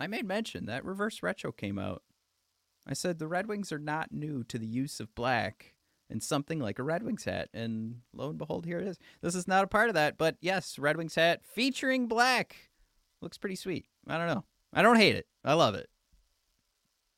I 0.00 0.06
made 0.06 0.26
mention 0.26 0.66
that 0.66 0.84
reverse 0.84 1.22
retro 1.22 1.52
came 1.52 1.78
out. 1.78 2.02
I 2.86 2.94
said 2.94 3.18
the 3.18 3.28
Red 3.28 3.46
Wings 3.46 3.72
are 3.72 3.78
not 3.78 4.12
new 4.12 4.44
to 4.44 4.58
the 4.58 4.66
use 4.66 5.00
of 5.00 5.14
black 5.14 5.74
in 6.08 6.20
something 6.20 6.60
like 6.60 6.78
a 6.78 6.82
Red 6.82 7.02
Wings 7.02 7.24
hat, 7.24 7.48
and 7.52 8.00
lo 8.12 8.30
and 8.30 8.38
behold, 8.38 8.64
here 8.64 8.78
it 8.78 8.86
is. 8.86 8.98
This 9.22 9.34
is 9.34 9.48
not 9.48 9.64
a 9.64 9.68
part 9.68 9.88
of 9.88 9.94
that, 9.94 10.18
but 10.18 10.36
yes, 10.40 10.78
Red 10.78 10.96
Wings 10.96 11.14
hat 11.14 11.40
featuring 11.44 12.06
black. 12.06 12.56
looks 13.20 13.38
pretty 13.38 13.56
sweet. 13.56 13.86
I 14.06 14.18
don't 14.18 14.28
know. 14.28 14.44
I 14.72 14.82
don't 14.82 14.96
hate 14.96 15.16
it. 15.16 15.26
I 15.44 15.54
love 15.54 15.74
it. 15.74 15.88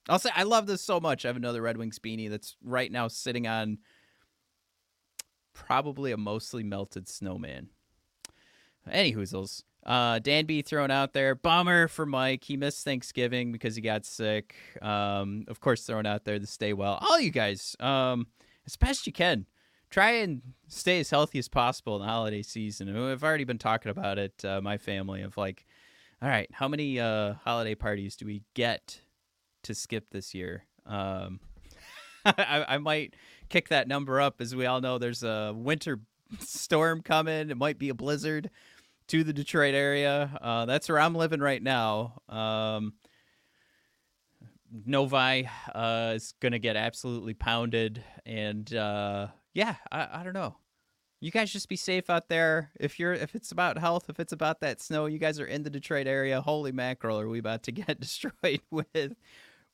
I'll 0.08 0.18
say 0.18 0.30
I 0.34 0.44
love 0.44 0.66
this 0.66 0.80
so 0.80 1.00
much. 1.00 1.24
I 1.24 1.28
have 1.28 1.36
another 1.36 1.60
Red 1.60 1.76
Wings 1.76 1.98
beanie 1.98 2.30
that's 2.30 2.56
right 2.62 2.90
now 2.90 3.08
sitting 3.08 3.46
on 3.46 3.78
probably 5.52 6.12
a 6.12 6.16
mostly 6.16 6.62
melted 6.62 7.08
snowman. 7.08 7.68
Any 8.90 9.12
hoozles. 9.12 9.64
Uh, 9.84 10.18
Danby 10.18 10.62
thrown 10.62 10.90
out 10.90 11.12
there. 11.12 11.34
Bummer 11.34 11.88
for 11.88 12.06
Mike. 12.06 12.44
He 12.44 12.56
missed 12.56 12.84
Thanksgiving 12.84 13.52
because 13.52 13.74
he 13.74 13.82
got 13.82 14.04
sick. 14.04 14.54
Um, 14.80 15.44
of 15.48 15.60
course, 15.60 15.84
thrown 15.84 16.06
out 16.06 16.24
there 16.24 16.38
to 16.38 16.46
stay 16.46 16.72
well. 16.72 16.98
All 17.00 17.20
you 17.20 17.30
guys, 17.30 17.76
um, 17.80 18.26
as 18.68 18.76
best 18.76 19.06
you 19.06 19.12
can, 19.14 19.46
try 19.88 20.10
and 20.10 20.42
stay 20.68 21.00
as 21.00 21.08
healthy 21.08 21.38
as 21.38 21.48
possible 21.48 21.96
in 21.96 22.02
the 22.02 22.08
holiday 22.08 22.42
season. 22.42 22.94
I've 22.94 23.24
already 23.24 23.44
been 23.44 23.56
talking 23.56 23.90
about 23.90 24.18
it. 24.18 24.44
Uh, 24.44 24.60
my 24.60 24.76
family 24.76 25.22
of 25.22 25.38
like, 25.38 25.64
all 26.20 26.28
right, 26.28 26.50
how 26.52 26.68
many 26.68 27.00
uh, 27.00 27.34
holiday 27.44 27.74
parties 27.74 28.14
do 28.14 28.26
we 28.26 28.42
get 28.52 29.00
to 29.62 29.74
skip 29.74 30.10
this 30.10 30.34
year? 30.34 30.66
Um, 30.84 31.40
I, 32.26 32.66
I 32.68 32.78
might 32.78 33.14
kick 33.48 33.70
that 33.70 33.88
number 33.88 34.20
up. 34.20 34.42
As 34.42 34.54
we 34.54 34.66
all 34.66 34.82
know, 34.82 34.98
there's 34.98 35.22
a 35.22 35.54
winter 35.56 36.00
storm 36.40 37.00
coming. 37.00 37.48
It 37.48 37.56
might 37.56 37.78
be 37.78 37.88
a 37.88 37.94
blizzard 37.94 38.50
to 39.06 39.24
the 39.24 39.32
Detroit 39.32 39.74
area. 39.74 40.38
Uh, 40.42 40.66
that's 40.66 40.90
where 40.90 40.98
I'm 40.98 41.14
living 41.14 41.40
right 41.40 41.62
now. 41.62 42.20
Um, 42.28 42.92
Novi 44.86 45.48
uh, 45.74 46.12
is 46.14 46.34
going 46.40 46.52
to 46.52 46.58
get 46.58 46.76
absolutely 46.76 47.34
pounded. 47.34 48.02
And 48.26 48.72
uh, 48.74 49.28
yeah, 49.54 49.76
I, 49.90 50.08
I 50.12 50.22
don't 50.22 50.34
know. 50.34 50.56
You 51.20 51.32
guys 51.32 51.50
just 51.50 51.68
be 51.68 51.76
safe 51.76 52.10
out 52.10 52.28
there. 52.28 52.70
If 52.78 53.00
you're 53.00 53.12
if 53.12 53.34
it's 53.34 53.50
about 53.50 53.76
health, 53.76 54.08
if 54.08 54.20
it's 54.20 54.32
about 54.32 54.60
that 54.60 54.80
snow, 54.80 55.06
you 55.06 55.18
guys 55.18 55.40
are 55.40 55.46
in 55.46 55.64
the 55.64 55.70
Detroit 55.70 56.06
area. 56.06 56.40
Holy 56.40 56.70
mackerel, 56.70 57.18
are 57.18 57.28
we 57.28 57.40
about 57.40 57.64
to 57.64 57.72
get 57.72 57.98
destroyed 58.00 58.60
with 58.70 59.16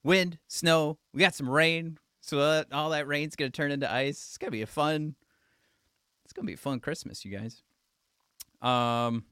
wind, 0.03 0.39
snow? 0.49 0.99
We 1.13 1.21
got 1.21 1.35
some 1.35 1.51
rain. 1.51 1.99
So 2.23 2.39
that, 2.39 2.73
all 2.73 2.91
that 2.91 3.07
rain's 3.07 3.37
gonna 3.37 3.51
turn 3.51 3.73
into 3.73 3.93
ice. 3.93 4.17
It's 4.29 4.39
gonna 4.39 4.53
be 4.53 4.63
a 4.63 4.67
fun. 4.67 5.17
It's 6.25 6.33
gonna 6.33 6.47
be 6.47 6.55
a 6.55 6.57
fun 6.57 6.81
Christmas, 6.81 7.23
you 7.27 7.37
guys. 7.37 7.63
Um, 8.63 9.27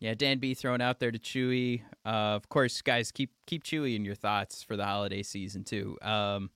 yeah, 0.00 0.14
Dan 0.14 0.38
B 0.38 0.54
thrown 0.54 0.80
out 0.80 0.98
there 0.98 1.10
to 1.10 1.18
Chewy. 1.18 1.82
Uh, 2.04 2.34
of 2.34 2.48
course, 2.48 2.82
guys, 2.82 3.12
keep 3.12 3.30
keep 3.46 3.64
Chewy 3.64 3.94
in 3.94 4.04
your 4.04 4.14
thoughts 4.14 4.62
for 4.62 4.76
the 4.76 4.84
holiday 4.84 5.22
season 5.22 5.64
too. 5.64 5.96
Um, 6.02 6.50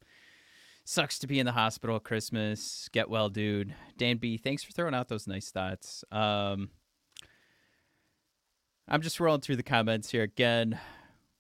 sucks 0.85 1.19
to 1.21 1.27
be 1.27 1.39
in 1.39 1.47
the 1.47 1.53
hospital 1.53 1.97
at 1.97 2.05
Christmas. 2.05 2.89
Get 2.93 3.09
well, 3.09 3.29
dude. 3.29 3.75
Dan 3.97 4.17
B, 4.17 4.37
thanks 4.37 4.63
for 4.63 4.73
throwing 4.73 4.95
out 4.95 5.09
those 5.09 5.27
nice 5.27 5.51
thoughts. 5.51 6.05
Um, 6.11 6.71
I'm 8.89 9.01
just 9.01 9.21
rolling 9.21 9.41
through 9.41 9.57
the 9.57 9.63
comments 9.63 10.11
here 10.11 10.23
again 10.23 10.79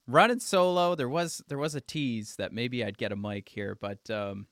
running 0.06 0.40
solo. 0.40 0.94
There 0.94 1.08
was 1.08 1.42
there 1.48 1.58
was 1.58 1.74
a 1.74 1.80
tease 1.80 2.36
that 2.36 2.52
maybe 2.52 2.84
I'd 2.84 2.98
get 2.98 3.12
a 3.12 3.16
mic 3.16 3.48
here, 3.48 3.76
but 3.80 4.08
um, 4.10 4.46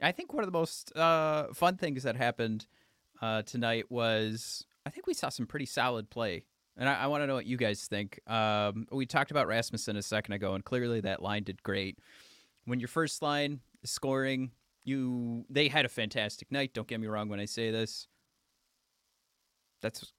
I 0.00 0.12
think 0.12 0.32
one 0.32 0.44
of 0.44 0.48
the 0.48 0.58
most 0.58 0.96
uh, 0.96 1.52
fun 1.52 1.76
things 1.76 2.02
that 2.02 2.16
happened 2.16 2.66
uh, 3.20 3.42
tonight 3.42 3.90
was 3.90 4.66
I 4.86 4.90
think 4.90 5.06
we 5.06 5.14
saw 5.14 5.28
some 5.28 5.46
pretty 5.46 5.66
solid 5.66 6.10
play, 6.10 6.44
and 6.76 6.88
I, 6.88 7.02
I 7.02 7.06
want 7.06 7.22
to 7.22 7.26
know 7.26 7.34
what 7.34 7.46
you 7.46 7.56
guys 7.56 7.86
think. 7.86 8.20
Um, 8.26 8.86
we 8.90 9.06
talked 9.06 9.30
about 9.30 9.46
Rasmussen 9.46 9.96
a 9.96 10.02
second 10.02 10.34
ago, 10.34 10.54
and 10.54 10.64
clearly 10.64 11.00
that 11.00 11.22
line 11.22 11.44
did 11.44 11.62
great. 11.62 11.98
When 12.64 12.80
your 12.80 12.88
first 12.88 13.22
line 13.22 13.60
is 13.82 13.90
scoring, 13.90 14.50
you 14.84 15.44
they 15.48 15.68
had 15.68 15.84
a 15.84 15.88
fantastic 15.88 16.50
night. 16.50 16.74
Don't 16.74 16.88
get 16.88 17.00
me 17.00 17.06
wrong 17.06 17.28
when 17.28 17.40
I 17.40 17.46
say 17.46 17.70
this. 17.70 18.06
That's 19.82 20.12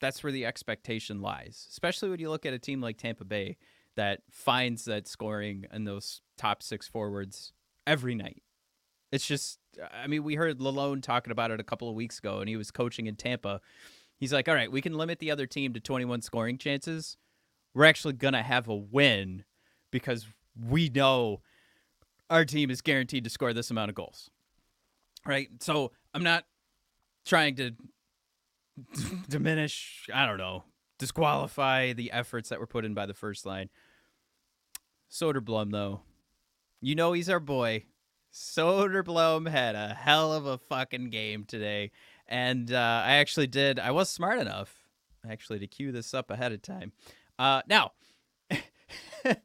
that's 0.00 0.22
where 0.22 0.32
the 0.32 0.46
expectation 0.46 1.22
lies, 1.22 1.66
especially 1.70 2.10
when 2.10 2.20
you 2.20 2.28
look 2.28 2.46
at 2.46 2.52
a 2.52 2.58
team 2.58 2.80
like 2.80 2.98
Tampa 2.98 3.24
Bay 3.24 3.56
that 3.96 4.20
finds 4.30 4.84
that 4.84 5.08
scoring 5.08 5.64
in 5.72 5.84
those 5.84 6.20
top 6.36 6.62
six 6.62 6.86
forwards 6.86 7.52
every 7.86 8.14
night. 8.14 8.42
It's 9.10 9.26
just, 9.26 9.58
I 9.92 10.06
mean, 10.06 10.22
we 10.22 10.34
heard 10.34 10.58
Lalonde 10.58 11.02
talking 11.02 11.30
about 11.30 11.50
it 11.50 11.60
a 11.60 11.64
couple 11.64 11.88
of 11.88 11.94
weeks 11.94 12.18
ago, 12.18 12.40
and 12.40 12.48
he 12.48 12.56
was 12.56 12.70
coaching 12.70 13.06
in 13.06 13.16
Tampa. 13.16 13.60
He's 14.18 14.32
like, 14.32 14.48
all 14.48 14.54
right, 14.54 14.70
we 14.70 14.80
can 14.80 14.94
limit 14.94 15.18
the 15.18 15.30
other 15.30 15.46
team 15.46 15.74
to 15.74 15.80
21 15.80 16.22
scoring 16.22 16.58
chances. 16.58 17.16
We're 17.74 17.84
actually 17.84 18.14
going 18.14 18.34
to 18.34 18.42
have 18.42 18.68
a 18.68 18.74
win 18.74 19.44
because 19.90 20.26
we 20.58 20.88
know 20.88 21.42
our 22.30 22.44
team 22.44 22.70
is 22.70 22.80
guaranteed 22.80 23.24
to 23.24 23.30
score 23.30 23.52
this 23.52 23.70
amount 23.70 23.90
of 23.90 23.94
goals. 23.94 24.30
Right? 25.26 25.48
So 25.60 25.92
I'm 26.14 26.22
not 26.22 26.44
trying 27.26 27.56
to 27.56 27.72
diminish, 29.28 30.08
I 30.12 30.26
don't 30.26 30.38
know, 30.38 30.64
disqualify 30.98 31.92
the 31.92 32.12
efforts 32.12 32.48
that 32.48 32.60
were 32.60 32.66
put 32.66 32.84
in 32.84 32.94
by 32.94 33.06
the 33.06 33.14
first 33.14 33.44
line. 33.44 33.68
Soderblom, 35.10 35.72
though, 35.72 36.00
you 36.80 36.94
know 36.94 37.12
he's 37.12 37.28
our 37.28 37.40
boy. 37.40 37.84
Soderblom 38.32 39.48
had 39.48 39.74
a 39.74 39.94
hell 39.94 40.32
of 40.32 40.46
a 40.46 40.58
fucking 40.58 41.10
game 41.10 41.44
today. 41.44 41.90
And 42.28 42.72
uh, 42.72 43.02
I 43.04 43.16
actually 43.16 43.46
did, 43.46 43.78
I 43.78 43.90
was 43.92 44.08
smart 44.08 44.38
enough 44.38 44.86
actually 45.30 45.58
to 45.58 45.66
cue 45.66 45.92
this 45.92 46.14
up 46.14 46.30
ahead 46.30 46.52
of 46.52 46.62
time. 46.62 46.92
Uh, 47.38 47.62
now, 47.68 47.92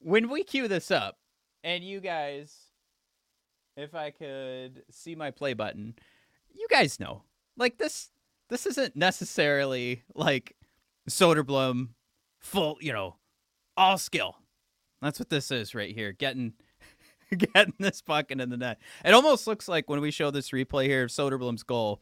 when 0.00 0.28
we 0.28 0.44
cue 0.44 0.68
this 0.68 0.90
up, 0.90 1.18
and 1.64 1.82
you 1.82 2.00
guys, 2.00 2.54
if 3.76 3.94
I 3.94 4.10
could 4.10 4.82
see 4.90 5.14
my 5.14 5.30
play 5.30 5.54
button, 5.54 5.94
you 6.54 6.66
guys 6.70 7.00
know, 7.00 7.22
like 7.56 7.78
this, 7.78 8.10
this 8.48 8.66
isn't 8.66 8.96
necessarily 8.96 10.02
like 10.14 10.56
Soderblom 11.08 11.88
full, 12.38 12.78
you 12.80 12.92
know, 12.92 13.16
all 13.76 13.98
skill. 13.98 14.36
That's 15.02 15.18
what 15.18 15.30
this 15.30 15.50
is 15.50 15.74
right 15.74 15.94
here. 15.94 16.12
Getting 16.12 16.54
getting 17.54 17.74
this 17.78 18.00
puck 18.00 18.30
into 18.30 18.46
the 18.46 18.56
net. 18.56 18.78
It 19.04 19.12
almost 19.12 19.46
looks 19.46 19.68
like 19.68 19.88
when 19.88 20.00
we 20.00 20.10
show 20.10 20.30
this 20.30 20.50
replay 20.50 20.86
here 20.86 21.04
of 21.04 21.10
Soderblom's 21.10 21.62
goal. 21.62 22.00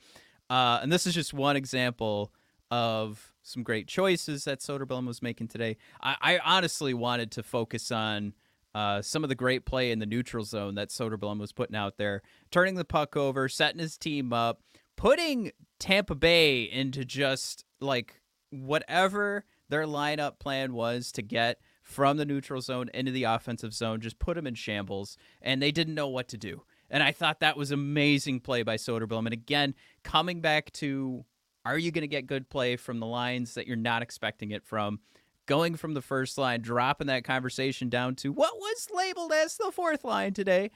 Uh, 0.49 0.79
and 0.83 0.93
this 0.93 1.07
is 1.07 1.15
just 1.15 1.35
one 1.35 1.57
example 1.57 2.33
of 2.71 3.33
some 3.43 3.63
great 3.63 3.87
choices 3.87 4.45
that 4.45 4.61
Soderblom 4.61 5.07
was 5.07 5.23
making 5.23 5.49
today. 5.49 5.77
I, 6.03 6.17
I 6.21 6.39
honestly 6.39 6.95
wanted 6.95 7.31
to 7.33 7.43
focus 7.43 7.91
on 7.91 8.35
uh, 8.75 9.01
some 9.01 9.23
of 9.23 9.29
the 9.29 9.35
great 9.35 9.65
play 9.65 9.91
in 9.91 9.99
the 9.99 10.07
neutral 10.07 10.45
zone 10.45 10.75
that 10.75 10.91
Soderblom 10.91 11.39
was 11.39 11.53
putting 11.53 11.77
out 11.77 11.97
there, 11.97 12.23
turning 12.51 12.75
the 12.75 12.85
puck 12.85 13.17
over, 13.17 13.49
setting 13.49 13.81
his 13.81 13.97
team 13.97 14.33
up, 14.33 14.61
putting 14.97 15.53
Tampa 15.79 16.15
Bay 16.15 16.63
into 16.63 17.05
just 17.05 17.65
like 17.81 18.21
whatever 18.51 19.45
their 19.69 19.85
lineup 19.85 20.39
plan 20.39 20.73
was 20.75 21.11
to 21.13 21.23
get 21.23 21.61
from 21.87 22.17
the 22.17 22.25
neutral 22.25 22.61
zone 22.61 22.91
into 22.93 23.13
the 23.13 23.23
offensive 23.23 23.73
zone, 23.73 24.01
just 24.01 24.19
put 24.19 24.35
them 24.35 24.47
in 24.47 24.57
shambles, 24.57 25.17
and 25.41 25.63
they 25.63 25.71
didn't 25.71 25.95
know 25.95 26.09
what 26.09 26.27
to 26.27 26.37
do. 26.37 26.65
And 26.91 27.01
I 27.01 27.13
thought 27.13 27.39
that 27.41 27.57
was 27.57 27.71
amazing 27.71 28.41
play 28.41 28.65
by 28.65 28.77
Soderblom. 28.77 29.21
And 29.21 29.33
again, 29.33 29.73
coming 30.03 30.41
back 30.41 30.73
to 30.75 31.25
are 31.65 31.79
you 31.79 31.93
going 31.93 32.03
to 32.03 32.09
get 32.09 32.27
good 32.27 32.49
play 32.49 32.77
from 32.77 32.99
the 32.99 33.07
lines 33.07 33.55
that 33.55 33.69
you're 33.69 33.77
not 33.77 34.03
expecting 34.03 34.51
it 34.51 34.65
from? 34.65 34.99
Going 35.47 35.77
from 35.77 35.95
the 35.95 36.03
first 36.03 36.39
line, 36.39 36.61
dropping 36.61 37.07
that 37.07 37.23
conversation 37.23 37.89
down 37.89 38.17
to 38.17 38.33
what 38.33 38.57
was 38.57 38.89
labeled 38.93 39.33
as 39.33 39.57
the 39.57 39.71
fourth 39.73 40.03
line 40.03 40.33
today. 40.33 40.73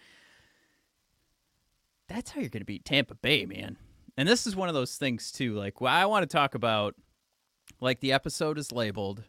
That's 2.09 2.31
how 2.31 2.41
you're 2.41 2.51
going 2.51 2.61
to 2.61 2.67
beat 2.67 2.85
Tampa 2.85 3.17
Bay, 3.17 3.47
man. 3.47 3.79
And 4.17 4.29
this 4.29 4.47
is 4.47 4.55
one 4.55 4.69
of 4.69 4.75
those 4.75 4.97
things, 4.97 5.33
too. 5.33 5.55
Like, 5.55 5.81
well, 5.81 5.93
I 5.93 6.07
want 6.07 6.23
to 6.23 6.33
talk 6.33 6.55
about, 6.55 6.95
like, 7.81 7.99
the 7.99 8.13
episode 8.13 8.59
is 8.59 8.71
labeled 8.71 9.25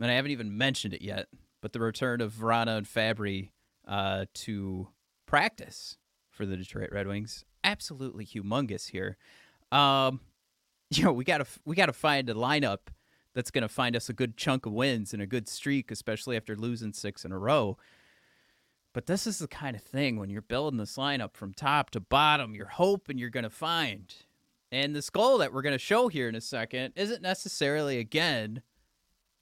and 0.00 0.10
I 0.10 0.14
haven't 0.14 0.30
even 0.30 0.56
mentioned 0.56 0.94
it 0.94 1.02
yet, 1.02 1.28
but 1.60 1.72
the 1.72 1.80
return 1.80 2.20
of 2.20 2.32
Vrana 2.32 2.76
and 2.76 2.86
Fabbri 2.86 3.50
uh, 3.86 4.26
to 4.34 4.88
practice 5.26 5.96
for 6.30 6.46
the 6.46 6.56
Detroit 6.56 6.90
Red 6.92 7.06
Wings, 7.06 7.44
absolutely 7.64 8.24
humongous 8.24 8.90
here. 8.90 9.16
Um, 9.72 10.20
you 10.90 11.04
know, 11.04 11.12
we 11.12 11.24
gotta 11.24 11.46
we 11.64 11.74
gotta 11.74 11.92
find 11.92 12.28
a 12.30 12.34
lineup 12.34 12.88
that's 13.34 13.50
gonna 13.50 13.68
find 13.68 13.96
us 13.96 14.08
a 14.08 14.12
good 14.12 14.36
chunk 14.36 14.66
of 14.66 14.72
wins 14.72 15.12
and 15.12 15.22
a 15.22 15.26
good 15.26 15.48
streak, 15.48 15.90
especially 15.90 16.36
after 16.36 16.54
losing 16.54 16.92
six 16.92 17.24
in 17.24 17.32
a 17.32 17.38
row. 17.38 17.76
But 18.92 19.06
this 19.06 19.26
is 19.26 19.38
the 19.38 19.48
kind 19.48 19.76
of 19.76 19.82
thing 19.82 20.18
when 20.18 20.30
you're 20.30 20.40
building 20.40 20.78
this 20.78 20.96
lineup 20.96 21.34
from 21.34 21.52
top 21.52 21.90
to 21.90 22.00
bottom, 22.00 22.54
you're 22.54 22.66
hoping 22.66 23.18
you're 23.18 23.30
gonna 23.30 23.50
find. 23.50 24.14
And 24.72 24.94
this 24.94 25.10
goal 25.10 25.38
that 25.38 25.52
we're 25.52 25.62
gonna 25.62 25.78
show 25.78 26.08
here 26.08 26.28
in 26.28 26.34
a 26.34 26.40
second 26.40 26.92
isn't 26.96 27.22
necessarily 27.22 27.98
again 27.98 28.62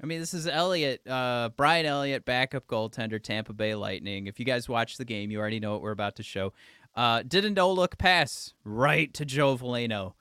I 0.02 0.06
mean, 0.06 0.20
this 0.20 0.34
is 0.34 0.46
Elliott, 0.46 1.06
uh, 1.06 1.50
Brian 1.56 1.86
Elliott, 1.86 2.24
backup 2.24 2.66
goaltender, 2.66 3.22
Tampa 3.22 3.52
Bay 3.52 3.74
Lightning. 3.74 4.26
If 4.26 4.38
you 4.38 4.44
guys 4.44 4.68
watch 4.68 4.96
the 4.96 5.04
game, 5.04 5.30
you 5.30 5.38
already 5.38 5.60
know 5.60 5.72
what 5.72 5.82
we're 5.82 5.92
about 5.92 6.16
to 6.16 6.22
show. 6.22 6.52
Uh, 6.94 7.22
did 7.26 7.44
a 7.44 7.50
no 7.50 7.72
look 7.72 7.96
pass 7.98 8.54
right 8.64 9.12
to 9.14 9.24
Joe 9.24 9.56
Veleno. 9.56 10.14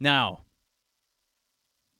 Now, 0.00 0.42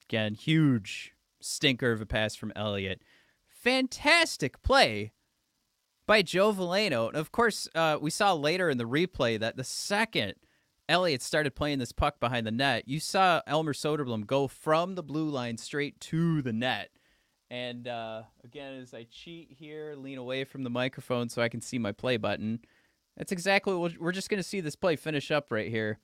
again, 0.08 0.34
huge 0.34 1.12
stinker 1.40 1.92
of 1.92 2.00
a 2.00 2.06
pass 2.06 2.34
from 2.34 2.52
Elliott. 2.56 3.02
Fantastic 3.48 4.62
play 4.62 5.12
by 6.06 6.22
Joe 6.22 6.52
Veleno. 6.52 7.08
And 7.08 7.16
of 7.16 7.32
course, 7.32 7.68
uh, 7.74 7.98
we 8.00 8.10
saw 8.10 8.32
later 8.32 8.70
in 8.70 8.78
the 8.78 8.84
replay 8.84 9.38
that 9.38 9.56
the 9.56 9.64
second 9.64 10.34
Elliott 10.88 11.22
started 11.22 11.54
playing 11.54 11.78
this 11.78 11.92
puck 11.92 12.20
behind 12.20 12.46
the 12.46 12.52
net, 12.52 12.84
you 12.86 13.00
saw 13.00 13.40
Elmer 13.46 13.72
Soderblom 13.72 14.26
go 14.26 14.46
from 14.46 14.94
the 14.94 15.02
blue 15.02 15.28
line 15.28 15.58
straight 15.58 16.00
to 16.00 16.42
the 16.42 16.52
net. 16.52 16.90
And 17.50 17.86
uh, 17.86 18.22
again, 18.44 18.80
as 18.80 18.92
I 18.92 19.06
cheat 19.10 19.52
here, 19.52 19.94
lean 19.96 20.18
away 20.18 20.44
from 20.44 20.64
the 20.64 20.70
microphone 20.70 21.28
so 21.28 21.42
I 21.42 21.48
can 21.48 21.60
see 21.60 21.78
my 21.78 21.92
play 21.92 22.16
button. 22.16 22.60
That's 23.16 23.32
exactly 23.32 23.74
what 23.74 23.98
we're 23.98 24.12
just 24.12 24.28
going 24.28 24.38
to 24.38 24.48
see 24.48 24.60
this 24.60 24.76
play 24.76 24.96
finish 24.96 25.30
up 25.30 25.50
right 25.50 25.70
here. 25.70 25.98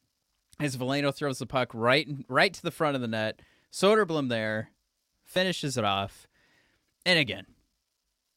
As 0.61 0.77
Veleno 0.77 1.15
throws 1.15 1.39
the 1.39 1.47
puck 1.47 1.71
right, 1.75 2.07
right 2.29 2.53
to 2.53 2.63
the 2.63 2.71
front 2.71 2.95
of 2.95 3.01
the 3.01 3.09
net. 3.09 3.41
Soderblom 3.73 4.29
there 4.29 4.71
finishes 5.25 5.77
it 5.77 5.85
off. 5.85 6.27
And 7.05 7.19
again, 7.19 7.47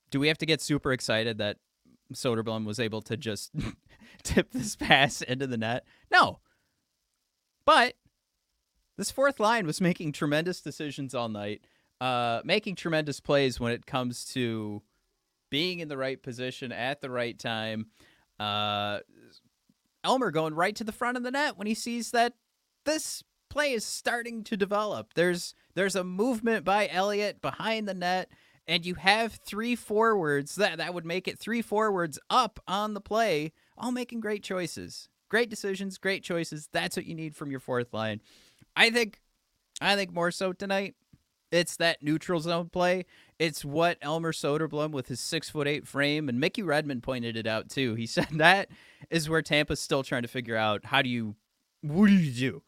do 0.10 0.20
we 0.20 0.28
have 0.28 0.38
to 0.40 0.46
get 0.46 0.62
super 0.62 0.92
excited 0.92 1.38
that 1.38 1.58
Soderblom 2.14 2.66
was 2.66 2.80
able 2.80 3.02
to 3.04 3.18
just 3.18 3.52
tip 4.24 4.52
this 4.52 4.76
pass 4.80 5.22
into 5.22 5.46
the 5.46 5.58
net? 5.58 5.86
No. 6.12 6.40
But 7.66 7.96
this 8.98 9.12
fourth 9.12 9.40
line 9.40 9.66
was 9.66 9.82
making 9.82 10.14
tremendous 10.14 10.62
decisions 10.62 11.14
all 11.14 11.30
night, 11.30 11.66
uh, 12.06 12.42
making 12.46 12.76
tremendous 12.76 13.20
plays 13.20 13.60
when 13.60 13.72
it 13.72 13.88
comes 13.88 14.26
to 14.26 14.84
being 15.50 15.80
in 15.80 15.88
the 15.88 15.98
right 15.98 16.22
position 16.22 16.72
at 16.72 17.02
the 17.02 17.10
right 17.10 17.40
time. 17.40 17.88
Uh, 18.40 19.00
Elmer 20.04 20.30
going 20.30 20.54
right 20.54 20.76
to 20.76 20.84
the 20.84 20.92
front 20.92 21.18
of 21.18 21.24
the 21.24 21.32
net 21.32 21.58
when 21.58 21.66
he 21.66 21.74
sees 21.74 22.12
that 22.12 22.34
this 22.86 23.24
play 23.50 23.72
is 23.72 23.84
starting 23.84 24.44
to 24.44 24.56
develop. 24.56 25.16
There's 25.16 25.56
there's 25.74 25.96
a 25.96 26.04
movement 26.04 26.64
by 26.64 26.88
Elliott 26.92 27.42
behind 27.42 27.88
the 27.88 27.96
net 27.96 28.30
and 28.68 28.86
you 28.86 28.94
have 28.96 29.34
three 29.34 29.76
forwards 29.76 30.56
that 30.58 30.78
that 30.78 30.94
would 30.94 31.08
make 31.08 31.28
it 31.28 31.40
three 31.40 31.64
forwards 31.64 32.20
up 32.30 32.60
on 32.68 32.94
the 32.94 33.02
play, 33.02 33.52
all 33.80 33.92
making 33.92 34.20
great 34.20 34.44
choices. 34.44 35.10
Great 35.28 35.50
decisions, 35.50 35.98
great 35.98 36.22
choices. 36.22 36.70
That's 36.72 36.96
what 36.96 37.08
you 37.08 37.16
need 37.16 37.36
from 37.36 37.50
your 37.50 37.60
fourth 37.60 37.96
line. 37.96 38.22
I 38.76 38.92
think 38.92 39.22
I 39.82 39.96
think 39.96 40.14
more 40.14 40.30
so 40.30 40.54
tonight. 40.54 40.94
It's 41.56 41.78
that 41.78 42.04
neutral 42.04 42.40
zone 42.40 42.70
play. 42.70 43.06
It's 43.40 43.64
what 43.64 43.98
Elmer 44.02 44.32
Soderblom 44.32 44.92
with 44.92 45.08
his 45.08 45.20
six 45.20 45.50
foot 45.50 45.68
eight 45.68 45.88
frame 45.88 46.30
and 46.30 46.40
Mickey 46.40 46.62
Redmond 46.62 47.04
pointed 47.04 47.38
it 47.38 47.48
out 47.48 47.70
too. 47.70 47.96
He 47.96 48.06
said 48.06 48.28
that 48.34 48.70
is 49.10 49.30
where 49.30 49.42
Tampa's 49.42 49.80
still 49.80 50.04
trying 50.04 50.24
to 50.24 50.28
figure 50.28 50.58
out 50.58 50.86
how 50.86 51.02
do 51.02 51.10
you 51.10 51.36
what 51.82 52.08
do 52.08 52.14
you 52.14 52.32
do? 52.32 52.64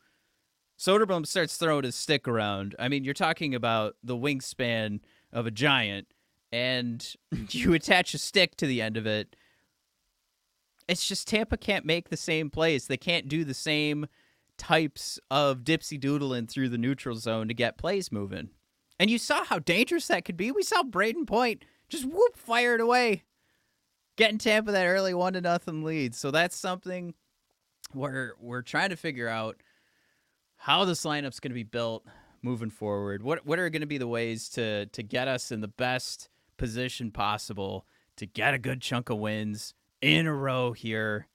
Soderblom 0.77 1.25
starts 1.25 1.57
throwing 1.57 1.83
his 1.83 1.95
stick 1.95 2.27
around. 2.27 2.75
I 2.77 2.87
mean, 2.87 3.03
you're 3.03 3.13
talking 3.15 3.55
about 3.55 3.95
the 4.03 4.15
wingspan 4.15 4.99
of 5.33 5.47
a 5.47 5.51
giant 5.51 6.07
and 6.51 7.15
you 7.49 7.73
attach 7.73 8.13
a 8.13 8.17
stick 8.17 8.55
to 8.57 8.67
the 8.67 8.81
end 8.81 8.95
of 8.95 9.05
it. 9.05 9.35
It's 10.87 11.07
just 11.07 11.27
Tampa 11.27 11.57
can't 11.57 11.85
make 11.85 12.09
the 12.09 12.17
same 12.17 12.49
plays. 12.49 12.87
They 12.87 12.97
can't 12.97 13.27
do 13.27 13.43
the 13.43 13.53
same 13.53 14.07
types 14.57 15.19
of 15.29 15.59
dipsy 15.59 15.99
doodling 15.99 16.47
through 16.47 16.69
the 16.69 16.77
neutral 16.77 17.15
zone 17.15 17.47
to 17.47 17.53
get 17.53 17.77
plays 17.77 18.11
moving. 18.11 18.49
And 18.99 19.09
you 19.09 19.17
saw 19.17 19.43
how 19.43 19.59
dangerous 19.59 20.07
that 20.07 20.25
could 20.25 20.37
be. 20.37 20.51
We 20.51 20.63
saw 20.63 20.83
Brayden 20.83 21.27
Point 21.27 21.63
just 21.89 22.05
whoop 22.05 22.35
fire 22.35 22.75
it 22.75 22.81
away, 22.81 23.23
getting 24.15 24.37
Tampa 24.37 24.71
that 24.71 24.87
early 24.87 25.13
one 25.13 25.33
to 25.33 25.41
nothing 25.41 25.83
lead. 25.83 26.15
So 26.15 26.31
that's 26.31 26.55
something 26.55 27.13
where 27.93 28.33
we're 28.39 28.63
trying 28.63 28.89
to 28.89 28.95
figure 28.97 29.27
out 29.27 29.57
how 30.57 30.85
this 30.85 31.05
lineup's 31.05 31.39
going 31.39 31.51
to 31.51 31.55
be 31.55 31.63
built 31.63 32.03
moving 32.41 32.69
forward? 32.69 33.23
What 33.23 33.45
what 33.45 33.59
are 33.59 33.69
going 33.69 33.81
to 33.81 33.87
be 33.87 33.97
the 33.97 34.07
ways 34.07 34.49
to 34.49 34.87
to 34.87 35.03
get 35.03 35.27
us 35.27 35.51
in 35.51 35.61
the 35.61 35.67
best 35.67 36.29
position 36.57 37.11
possible 37.11 37.85
to 38.15 38.25
get 38.25 38.53
a 38.53 38.57
good 38.57 38.81
chunk 38.81 39.09
of 39.09 39.17
wins 39.17 39.73
in 40.01 40.27
a 40.27 40.33
row 40.33 40.71
here? 40.71 41.27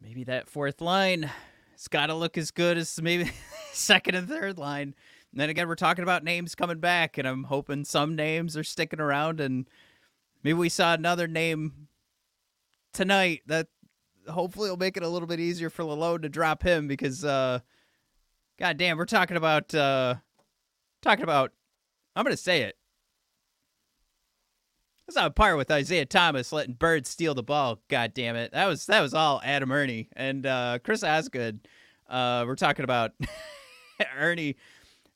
Maybe 0.00 0.24
that 0.24 0.48
fourth 0.48 0.80
line 0.80 1.30
has 1.76 1.88
got 1.88 2.06
to 2.06 2.14
look 2.14 2.38
as 2.38 2.50
good 2.50 2.78
as 2.78 3.00
maybe 3.00 3.30
second 3.72 4.14
and 4.14 4.28
third 4.28 4.58
line. 4.58 4.94
And 5.32 5.40
then 5.40 5.50
again, 5.50 5.68
we're 5.68 5.74
talking 5.74 6.02
about 6.02 6.24
names 6.24 6.54
coming 6.54 6.80
back, 6.80 7.18
and 7.18 7.28
I'm 7.28 7.44
hoping 7.44 7.84
some 7.84 8.16
names 8.16 8.56
are 8.56 8.64
sticking 8.64 9.00
around, 9.00 9.40
and 9.40 9.68
maybe 10.42 10.54
we 10.54 10.68
saw 10.68 10.94
another 10.94 11.26
name 11.26 11.88
tonight 12.92 13.42
that 13.46 13.68
hopefully 14.28 14.70
will 14.70 14.76
make 14.76 14.96
it 14.96 15.02
a 15.02 15.08
little 15.08 15.28
bit 15.28 15.40
easier 15.40 15.70
for 15.70 15.84
Lalonde 15.84 16.22
to 16.22 16.28
drop 16.28 16.62
him 16.62 16.88
because 16.88 17.24
uh, 17.24 17.60
God 18.58 18.78
damn, 18.78 18.96
we're 18.96 19.04
talking 19.04 19.36
about 19.36 19.74
uh 19.74 20.14
talking 21.02 21.24
about 21.24 21.52
I'm 22.14 22.24
gonna 22.24 22.36
say 22.36 22.62
it. 22.62 22.76
That's 25.06 25.16
on 25.16 25.32
par 25.34 25.56
with 25.56 25.70
Isiah 25.70 26.04
Thomas 26.04 26.52
letting 26.52 26.74
Bird 26.74 27.06
steal 27.06 27.34
the 27.34 27.42
ball. 27.42 27.80
God 27.88 28.12
damn 28.12 28.34
it. 28.34 28.52
That 28.52 28.66
was 28.66 28.86
that 28.86 29.00
was 29.00 29.14
all 29.14 29.40
Adam 29.44 29.70
Erne 29.70 30.06
and 30.16 30.44
uh, 30.44 30.78
Chris 30.82 31.04
Osgood. 31.04 31.68
Uh, 32.08 32.44
we're 32.46 32.56
talking 32.56 32.84
about 32.84 33.12
Erne 34.18 34.54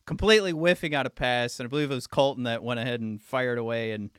completely 0.07 0.53
whiffing 0.53 0.94
out 0.94 1.07
a 1.07 1.11
pass, 1.11 1.59
and 1.59 1.66
I 1.66 1.68
believe 1.68 1.90
it 1.90 1.94
was 1.94 2.07
Colton 2.07 2.44
that 2.44 2.62
went 2.62 2.81
ahead 2.81 3.00
and 3.00 3.20
fired 3.20 3.59
away 3.59 3.92
and 3.92 4.11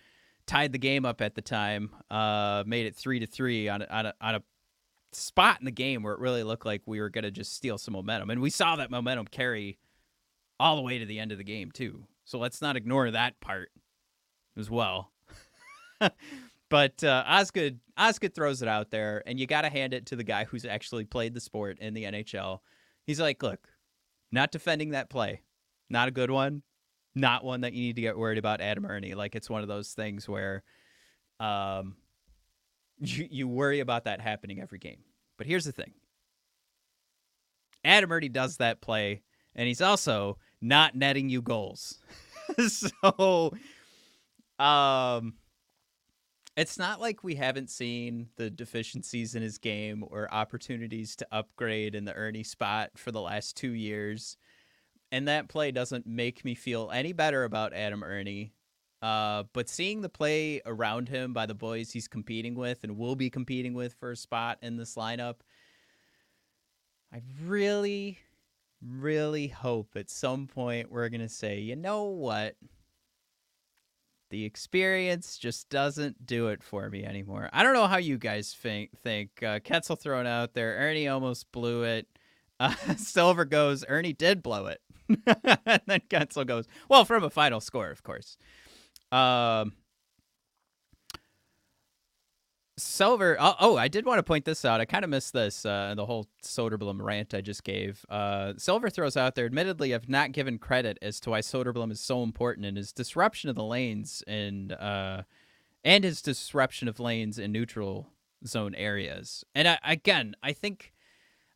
tied 0.46 0.74
the 0.74 0.78
game 0.78 1.06
up 1.06 1.22
at 1.22 1.36
the 1.36 1.42
time. 1.42 1.92
Uh, 2.10 2.64
made 2.66 2.86
it 2.86 2.96
three 2.96 3.20
to 3.20 3.26
three 3.26 3.70
on 3.70 3.82
a, 3.82 3.88
on 3.90 4.06
a, 4.08 4.14
on 4.20 4.36
a 4.36 4.44
spot 5.14 5.60
in 5.60 5.66
the 5.66 5.72
game 5.72 6.04
where 6.04 6.14
it 6.14 6.20
really 6.20 6.44
looked 6.44 6.66
like 6.66 6.82
we 6.86 7.00
were 7.00 7.10
going 7.10 7.24
to 7.24 7.32
just 7.32 7.56
steal 7.56 7.78
some 7.78 7.94
momentum. 7.94 8.30
And 8.30 8.42
we 8.42 8.50
saw 8.50 8.76
that 8.76 8.92
momentum 8.92 9.28
carry 9.28 9.80
all 10.60 10.76
the 10.76 10.82
way 10.82 10.98
to 11.00 11.06
the 11.06 11.20
end 11.20 11.32
of 11.32 11.38
the 11.38 11.44
game, 11.44 11.72
too. 11.72 12.06
So 12.26 12.40
let's 12.40 12.62
not 12.62 12.76
ignore 12.76 13.10
that 13.12 13.40
part 13.40 13.72
as 14.58 14.70
well. 14.70 15.11
but 16.70 17.04
uh, 17.04 17.24
Osgood, 17.28 17.80
Osgood 17.98 18.34
throws 18.34 18.62
it 18.62 18.68
out 18.68 18.92
there, 18.92 19.24
and 19.26 19.40
you 19.40 19.48
got 19.48 19.62
to 19.62 19.70
hand 19.70 19.94
it 19.94 20.08
to 20.08 20.16
the 20.16 20.24
guy 20.24 20.46
who's 20.46 20.66
actually 20.66 21.06
played 21.06 21.34
the 21.34 21.42
sport 21.42 21.80
in 21.80 21.94
the 21.94 22.04
NHL. 22.04 22.60
He's 23.06 23.20
like, 23.20 23.42
look, 23.44 23.68
not 24.32 24.52
defending 24.52 24.92
that 24.92 25.10
play, 25.10 25.42
not 25.90 26.08
a 26.08 26.12
good 26.12 26.32
one, 26.32 26.64
not 27.16 27.44
one 27.44 27.62
that 27.62 27.74
you 27.74 27.82
need 27.82 27.96
to 27.96 28.02
get 28.02 28.18
worried 28.18 28.38
about 28.38 28.62
Adam 28.62 28.86
Erne. 28.86 29.14
Like 29.16 29.36
it's 29.36 29.50
one 29.50 29.62
of 29.62 29.68
those 29.68 29.94
things 29.94 30.28
where 30.30 30.64
um, 31.40 31.96
you, 33.00 33.28
you 33.30 33.48
worry 33.48 33.80
about 33.80 34.06
that 34.06 34.22
happening 34.22 34.62
every 34.62 34.80
game. 34.80 35.00
But 35.38 35.48
here's 35.48 35.66
the 35.66 35.72
thing 35.72 35.94
Adam 37.84 38.12
Erne 38.12 38.32
does 38.32 38.58
that 38.58 38.82
play, 38.82 39.22
and 39.56 39.68
he's 39.68 39.82
also 39.82 40.38
not 40.62 40.96
netting 40.96 41.30
you 41.30 41.42
goals. 41.42 42.00
so, 42.68 43.54
um, 44.60 45.34
it's 46.58 46.78
not 46.78 47.00
like 47.00 47.24
we 47.24 47.36
haven't 47.36 47.70
seen 47.70 48.28
the 48.36 48.50
deficiencies 48.50 49.36
in 49.36 49.42
his 49.42 49.58
game 49.58 50.04
or 50.08 50.34
opportunities 50.34 51.16
to 51.16 51.28
upgrade 51.32 51.96
in 51.96 52.06
the 52.06 52.14
Erne 52.14 52.44
spot 52.44 52.92
for 52.98 53.12
the 53.12 53.22
last 53.22 53.56
two 53.56 53.72
years. 53.72 54.38
And 55.12 55.28
that 55.28 55.50
play 55.50 55.72
doesn't 55.72 56.06
make 56.06 56.44
me 56.44 56.56
feel 56.56 56.90
any 56.94 57.14
better 57.14 57.44
about 57.44 57.74
Adam 57.74 58.04
Erne. 58.04 58.52
Uh, 59.02 59.44
but 59.54 59.68
seeing 59.68 60.02
the 60.02 60.10
play 60.10 60.62
around 60.66 61.10
him 61.10 61.34
by 61.34 61.46
the 61.46 61.56
boys 61.56 61.92
he's 61.92 62.08
competing 62.08 62.56
with 62.56 62.84
and 62.84 62.98
will 62.98 63.16
be 63.16 63.30
competing 63.30 63.74
with 63.74 63.94
for 63.94 64.12
a 64.12 64.16
spot 64.16 64.60
in 64.62 64.78
this 64.78 64.96
lineup, 64.96 65.38
I 67.14 67.22
really, 67.44 68.20
really 68.86 69.48
hope 69.48 69.96
at 69.96 70.10
some 70.10 70.48
point 70.48 70.92
we're 70.92 71.10
going 71.10 71.22
to 71.22 71.30
say, 71.30 71.60
you 71.60 71.76
know 71.76 72.04
what? 72.04 72.56
The 74.32 74.46
experience 74.46 75.38
just 75.38 75.70
doesn't 75.70 76.26
do 76.26 76.48
it 76.48 76.64
for 76.64 76.90
me 76.90 77.04
anymore. 77.04 77.50
I 77.52 77.64
don't 77.64 77.74
know 77.74 77.88
how 77.88 77.98
you 77.98 78.18
guys 78.18 78.54
think. 78.54 78.98
think. 79.04 79.44
Uh, 79.44 79.60
Ketzel 79.60 80.00
thrown 80.00 80.26
out 80.26 80.54
there. 80.54 80.78
Erne 80.78 81.10
almost 81.10 81.52
blew 81.52 81.84
it. 81.84 82.08
Uh, 82.58 82.74
Silver 82.96 83.44
goes, 83.44 83.84
Erne 83.90 84.14
did 84.18 84.42
blow 84.42 84.68
it. 84.68 84.80
and 85.66 85.82
then 85.86 86.00
Ketzel 86.10 86.48
goes, 86.48 86.66
well, 86.88 87.04
from 87.04 87.26
a 87.26 87.30
final 87.30 87.60
score, 87.60 87.92
of 87.92 88.04
course. 88.04 88.38
Um, 89.12 89.74
Silver. 92.82 93.38
Oh, 93.40 93.56
oh, 93.60 93.78
I 93.78 93.88
did 93.88 94.06
want 94.06 94.20
to 94.20 94.24
point 94.24 94.46
this 94.46 94.66
out. 94.66 94.82
I 94.82 94.86
kind 94.86 95.04
of 95.04 95.10
missed 95.10 95.34
this. 95.34 95.66
Uh, 95.66 95.94
the 95.96 96.06
whole 96.06 96.28
Soderblom 96.44 97.02
rant 97.02 97.34
I 97.34 97.42
just 97.42 97.64
gave. 97.64 98.06
Uh, 98.10 98.54
Silver 98.58 98.90
throws 98.90 99.16
out 99.16 99.36
there. 99.36 99.46
Admittedly, 99.46 99.94
I've 99.94 100.10
not 100.10 100.32
given 100.32 100.58
credit 100.58 100.98
as 101.02 101.20
to 101.22 101.30
why 101.30 101.42
Soderblom 101.42 101.92
is 101.92 102.00
so 102.00 102.24
important 102.24 102.66
in 102.66 102.76
his 102.76 102.92
disruption 102.92 103.50
of 103.50 103.56
the 103.56 103.64
lanes 103.64 104.24
and 104.28 104.74
uh, 104.74 105.24
and 105.84 106.04
his 106.04 106.22
disruption 106.22 106.88
of 106.88 107.00
lanes 107.00 107.40
in 107.40 107.52
neutral 107.52 108.10
zone 108.46 108.76
areas. 108.76 109.44
And 109.56 109.68
I, 109.68 109.80
again, 109.84 110.36
I 110.42 110.54
think 110.54 110.94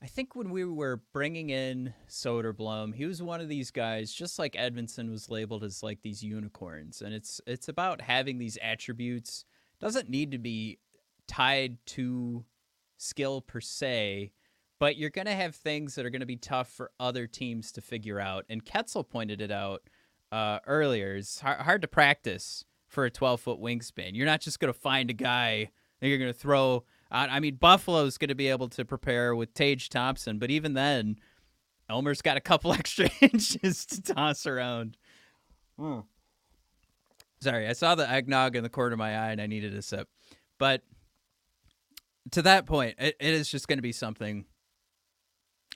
I 0.02 0.08
think 0.08 0.36
when 0.36 0.52
we 0.52 0.66
were 0.66 1.02
bringing 1.14 1.50
in 1.50 1.94
Soderblom, 2.08 2.94
he 2.94 3.06
was 3.06 3.24
one 3.24 3.42
of 3.42 3.50
these 3.50 3.72
guys, 3.72 4.14
just 4.14 4.38
like 4.38 4.54
Edvinsson 4.54 5.10
was 5.10 5.30
labeled 5.30 5.64
as 5.64 5.82
like 5.82 6.02
these 6.02 6.24
unicorns, 6.24 7.02
and 7.02 7.14
it's 7.14 7.42
it's 7.48 7.70
about 7.70 8.02
having 8.02 8.38
these 8.38 8.58
attributes. 8.62 9.46
Doesn't 9.80 10.10
need 10.10 10.32
to 10.32 10.38
be 10.38 10.80
tied 11.28 11.78
to 11.88 12.46
skill 12.98 13.42
per 13.42 13.62
se, 13.62 14.32
but 14.80 14.98
you're 14.98 15.10
going 15.10 15.28
to 15.28 15.34
have 15.34 15.56
things 15.56 15.96
that 15.96 16.06
are 16.06 16.10
going 16.10 16.22
to 16.22 16.26
be 16.26 16.38
tough 16.38 16.70
for 16.70 16.92
other 17.00 17.28
teams 17.28 17.72
to 17.74 17.82
figure 17.82 18.20
out. 18.20 18.46
And 18.50 18.64
Ketzel 18.64 19.08
pointed 19.08 19.42
it 19.42 19.52
out 19.52 19.84
uh, 20.32 20.60
earlier. 20.66 21.16
It's 21.16 21.40
hard, 21.40 21.62
hard 21.62 21.82
to 21.82 21.88
practice 21.88 22.66
for 22.88 23.06
a 23.06 23.12
12 23.12 23.42
foot 23.42 23.60
wingspan. 23.60 24.12
You're 24.14 24.26
not 24.26 24.42
just 24.42 24.60
going 24.60 24.74
to 24.74 24.80
find 24.80 25.10
a 25.10 25.14
guy 25.14 25.70
that 26.00 26.08
you're 26.08 26.18
going 26.18 26.34
to 26.34 26.40
throw 26.40 26.84
I, 27.12 27.28
I 27.28 27.40
mean, 27.40 27.56
Buffalo's 27.56 28.18
going 28.18 28.30
to 28.30 28.36
be 28.36 28.50
able 28.50 28.70
to 28.70 28.86
prepare 28.86 29.36
with 29.36 29.54
Tage 29.54 29.90
Thompson, 29.90 30.40
but 30.40 30.52
even 30.52 30.74
then, 30.74 31.18
Elmer's 31.90 32.22
got 32.22 32.38
a 32.38 32.42
couple 32.42 32.74
extra 32.74 33.10
inches 33.22 33.86
to 33.88 34.02
toss 34.02 34.46
around. 34.46 34.98
Hmm. 35.78 36.02
Sorry, 37.42 37.68
I 37.68 37.74
saw 37.74 37.96
the 37.96 38.10
eggnog 38.10 38.56
in 38.56 38.64
the 38.64 38.70
corner 38.70 38.94
of 38.94 39.00
my 39.00 39.18
eye 39.18 39.32
and 39.32 39.42
I 39.42 39.48
needed 39.48 39.76
a 39.76 39.82
sip. 39.82 40.10
But 40.58 40.82
to 42.32 42.42
that 42.42 42.66
point, 42.66 42.96
it, 43.00 43.16
it 43.20 43.34
is 43.34 43.50
just 43.50 43.68
going 43.68 43.78
to 43.78 43.84
be 43.84 43.92
something. 43.92 44.46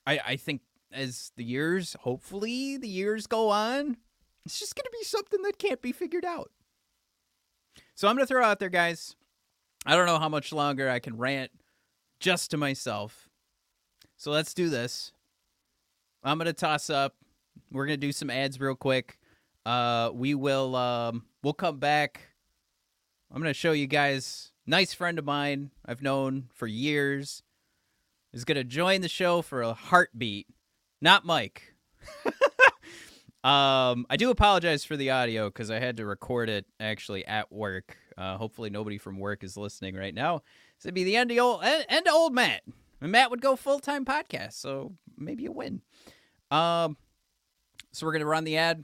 I 0.06 0.20
I 0.26 0.36
think 0.36 0.62
as 0.92 1.32
the 1.36 1.44
years, 1.44 1.96
hopefully 2.02 2.78
the 2.78 2.88
years 2.88 3.28
go 3.28 3.50
on, 3.50 3.98
it's 4.46 4.60
just 4.60 4.76
going 4.76 4.86
to 4.86 4.98
be 5.00 5.04
something 5.04 5.42
that 5.44 5.60
can't 5.60 5.82
be 5.82 5.92
figured 5.92 6.26
out. 6.26 6.52
So 7.96 8.08
I'm 8.08 8.16
going 8.16 8.26
to 8.26 8.28
throw 8.28 8.44
out 8.44 8.60
there, 8.60 8.70
guys. 8.70 9.16
I 9.86 9.96
don't 9.96 10.06
know 10.06 10.20
how 10.20 10.30
much 10.30 10.52
longer 10.52 10.90
I 10.90 11.00
can 11.00 11.18
rant 11.18 11.52
just 12.20 12.52
to 12.52 12.58
myself. 12.58 13.30
So 14.18 14.32
let's 14.32 14.54
do 14.54 14.70
this. 14.70 15.14
I'm 16.24 16.38
going 16.38 16.48
to 16.48 16.54
toss 16.54 16.90
up. 16.90 17.16
We're 17.72 17.86
going 17.86 18.00
to 18.00 18.08
do 18.08 18.12
some 18.12 18.30
ads 18.30 18.60
real 18.60 18.76
quick. 18.76 19.20
Uh, 19.66 20.10
we 20.14 20.34
will 20.34 20.76
um, 20.76 21.26
we'll 21.44 21.54
come 21.54 21.78
back. 21.78 22.22
I'm 23.32 23.42
going 23.42 23.54
to 23.54 23.58
show 23.60 23.72
you 23.72 23.88
guys 23.88 24.52
nice 24.70 24.94
friend 24.94 25.18
of 25.18 25.26
mine 25.26 25.72
I've 25.84 26.04
known 26.04 26.50
for 26.54 26.68
years 26.68 27.42
is 28.32 28.46
going 28.46 28.56
to 28.56 28.64
join 28.64 29.02
the 29.02 29.10
show 29.10 29.42
for 29.42 29.64
a 29.64 29.74
heartbeat. 29.74 30.46
Not 31.02 31.26
Mike. 31.26 31.74
um, 33.44 34.06
I 34.10 34.16
do 34.16 34.30
apologize 34.30 34.86
for 34.86 34.96
the 34.96 35.10
audio 35.10 35.50
because 35.50 35.72
I 35.72 35.80
had 35.80 35.98
to 35.98 36.06
record 36.06 36.50
it 36.50 36.68
actually 36.80 37.26
at 37.26 37.52
work. 37.52 37.98
Uh, 38.16 38.38
hopefully 38.38 38.70
nobody 38.70 39.00
from 39.00 39.18
work 39.18 39.44
is 39.44 39.58
listening 39.58 39.96
right 39.96 40.14
now. 40.14 40.44
So 40.78 40.88
it'd 40.88 40.96
be 40.96 41.04
the 41.04 41.16
end 41.16 41.32
of 41.32 41.38
old 41.40 41.64
end 41.64 42.08
of 42.08 42.14
old 42.14 42.36
Matt. 42.36 42.62
And 43.02 43.12
Matt 43.12 43.32
would 43.32 43.42
go 43.42 43.56
full 43.56 43.80
time 43.80 44.06
podcast, 44.06 44.54
so 44.54 44.94
maybe 45.18 45.48
a 45.48 45.52
win. 45.52 45.82
Um, 46.52 46.96
so 47.92 48.06
we're 48.06 48.12
gonna 48.12 48.26
run 48.26 48.44
the 48.44 48.58
ad, 48.58 48.84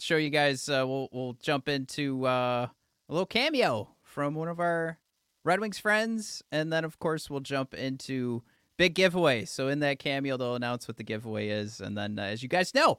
show 0.00 0.16
you 0.16 0.30
guys. 0.30 0.68
Uh, 0.68 0.84
we'll 0.88 1.08
we'll 1.12 1.34
jump 1.34 1.68
into 1.68 2.26
uh, 2.26 2.66
a 3.08 3.12
little 3.12 3.26
cameo 3.26 3.94
from 4.02 4.34
one 4.34 4.48
of 4.48 4.58
our 4.60 4.98
Red 5.44 5.60
Wings 5.60 5.78
friends, 5.78 6.42
and 6.52 6.72
then 6.72 6.84
of 6.84 6.98
course 6.98 7.30
we'll 7.30 7.40
jump 7.40 7.74
into 7.74 8.42
big 8.76 8.94
giveaway. 8.94 9.44
So 9.44 9.68
in 9.68 9.80
that 9.80 9.98
cameo, 9.98 10.36
they'll 10.36 10.54
announce 10.54 10.88
what 10.88 10.96
the 10.96 11.04
giveaway 11.04 11.48
is, 11.48 11.80
and 11.80 11.96
then 11.96 12.18
uh, 12.18 12.22
as 12.22 12.42
you 12.42 12.48
guys 12.48 12.74
know, 12.74 12.98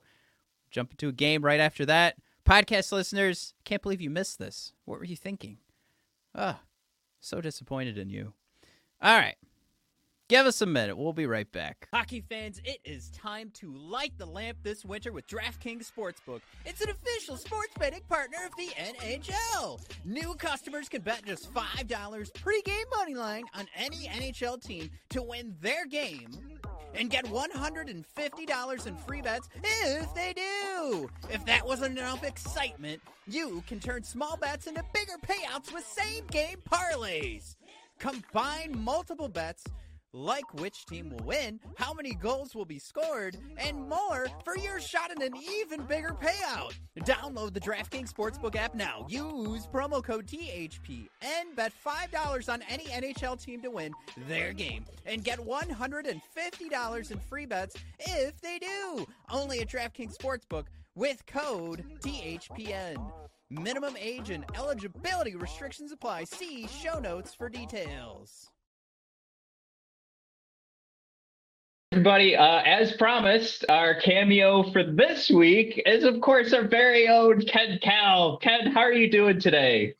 jump 0.70 0.92
into 0.92 1.10
a 1.10 1.14
game 1.14 1.44
right 1.44 1.60
after 1.60 1.86
that. 1.86 2.18
Podcast 2.46 2.92
listeners, 2.92 3.54
can't 3.66 3.82
believe 3.82 4.02
you 4.02 4.10
missed 4.10 4.40
this. 4.40 4.74
What 4.86 5.00
were 5.00 5.06
you 5.06 5.16
thinking? 5.16 5.58
Ah, 6.34 6.60
oh, 6.62 6.66
so 7.20 7.42
disappointed 7.42 7.98
in 7.98 8.10
you. 8.10 8.34
All 9.02 9.18
right. 9.18 9.36
Give 10.32 10.46
us 10.46 10.62
a 10.62 10.66
minute. 10.66 10.98
We'll 10.98 11.12
be 11.12 11.26
right 11.26 11.52
back. 11.52 11.90
Hockey 11.94 12.22
fans, 12.22 12.62
it 12.64 12.80
is 12.86 13.10
time 13.10 13.52
to 13.56 13.76
light 13.76 14.14
the 14.18 14.26
lamp 14.26 14.60
this 14.64 14.86
winter 14.86 15.12
with 15.12 15.28
DraftKings 15.28 15.92
Sportsbook. 15.92 16.40
It's 16.66 16.80
an 16.80 16.90
official 16.90 17.36
sports 17.36 17.74
betting 17.78 18.04
partner 18.08 18.38
of 18.46 18.56
the 18.56 18.70
NHL. 18.82 19.82
New 20.06 20.34
customers 20.36 20.88
can 20.88 21.02
bet 21.02 21.26
just 21.26 21.54
$5 21.54 22.34
pre-game 22.36 22.86
money 22.96 23.14
line 23.14 23.44
on 23.54 23.68
any 23.76 24.08
NHL 24.08 24.64
team 24.64 24.90
to 25.10 25.22
win 25.22 25.54
their 25.60 25.86
game 25.86 26.30
and 26.96 27.10
get 27.10 27.26
$150 27.26 28.88
in 28.88 28.96
free 28.96 29.22
bets 29.22 29.50
if 29.62 30.16
they 30.16 30.32
do. 30.32 31.10
If 31.30 31.46
that 31.46 31.68
wasn't 31.68 31.98
enough 31.98 32.24
excitement, 32.24 33.02
you 33.28 33.66
can 33.68 33.82
turn 33.82 34.04
small 34.04 34.38
bets 34.38 34.68
into 34.68 34.82
bigger 34.94 35.18
payouts 35.28 35.74
with 35.74 35.86
same 35.86 36.26
game 36.28 36.60
parlays. 36.72 37.58
Combine 38.00 38.82
multiple 38.82 39.28
bets 39.28 39.66
like 40.14 40.54
which 40.56 40.86
team 40.86 41.10
will 41.10 41.26
win, 41.26 41.60
how 41.78 41.94
many 41.94 42.14
goals 42.14 42.56
will 42.56 42.66
be 42.66 42.80
scored, 42.80 43.38
and 43.58 43.88
more 43.88 44.28
for 44.44 44.58
your 44.58 44.80
shot 44.80 45.12
at 45.12 45.22
an 45.22 45.34
even 45.38 45.84
bigger 45.84 46.16
payout. 46.22 46.74
Download 47.00 47.54
the 47.54 47.60
DraftKings 47.60 48.12
Sportsbook 48.12 48.56
app 48.56 48.76
now. 48.76 49.06
Use 49.10 49.68
promo 49.68 50.04
code 50.04 50.28
THPN, 50.28 51.56
bet 51.56 51.74
$5 51.86 52.54
on 52.54 52.62
any 52.70 52.86
NHL 52.86 53.42
team 53.42 53.62
to 53.62 53.72
win 53.72 53.94
their 54.28 54.54
game 54.54 54.86
and 55.06 55.24
get 55.24 55.40
$150 55.40 57.12
in 57.12 57.20
free 57.20 57.46
bets 57.46 57.76
if 58.00 58.40
they 58.42 58.60
do. 58.60 59.06
Only 59.30 59.62
at 59.62 59.70
DraftKings 59.70 60.18
Sportsbook 60.18 60.66
with 60.96 61.26
code 61.26 61.86
THPN. 62.02 63.12
Minimum 63.50 63.96
age 64.00 64.30
and 64.30 64.46
eligibility 64.56 65.36
restrictions 65.36 65.92
apply. 65.92 66.24
See 66.26 66.68
show 66.68 67.00
notes 67.00 67.34
for 67.34 67.50
details. 67.50 68.51
Everybody, 71.94 72.38
uh, 72.38 72.62
as 72.62 72.94
promised, 72.94 73.66
our 73.68 73.96
cameo 73.96 74.72
for 74.72 74.82
this 74.82 75.30
week 75.30 75.84
is, 75.86 76.06
of 76.06 76.22
course, 76.22 76.54
our 76.54 76.66
very 76.66 77.10
own 77.10 77.42
Ken 77.42 77.80
Kal. 77.84 78.38
Ken, 78.38 78.72
how 78.72 78.80
are 78.80 78.94
you 78.94 79.12
doing 79.12 79.42
today? 79.42 79.96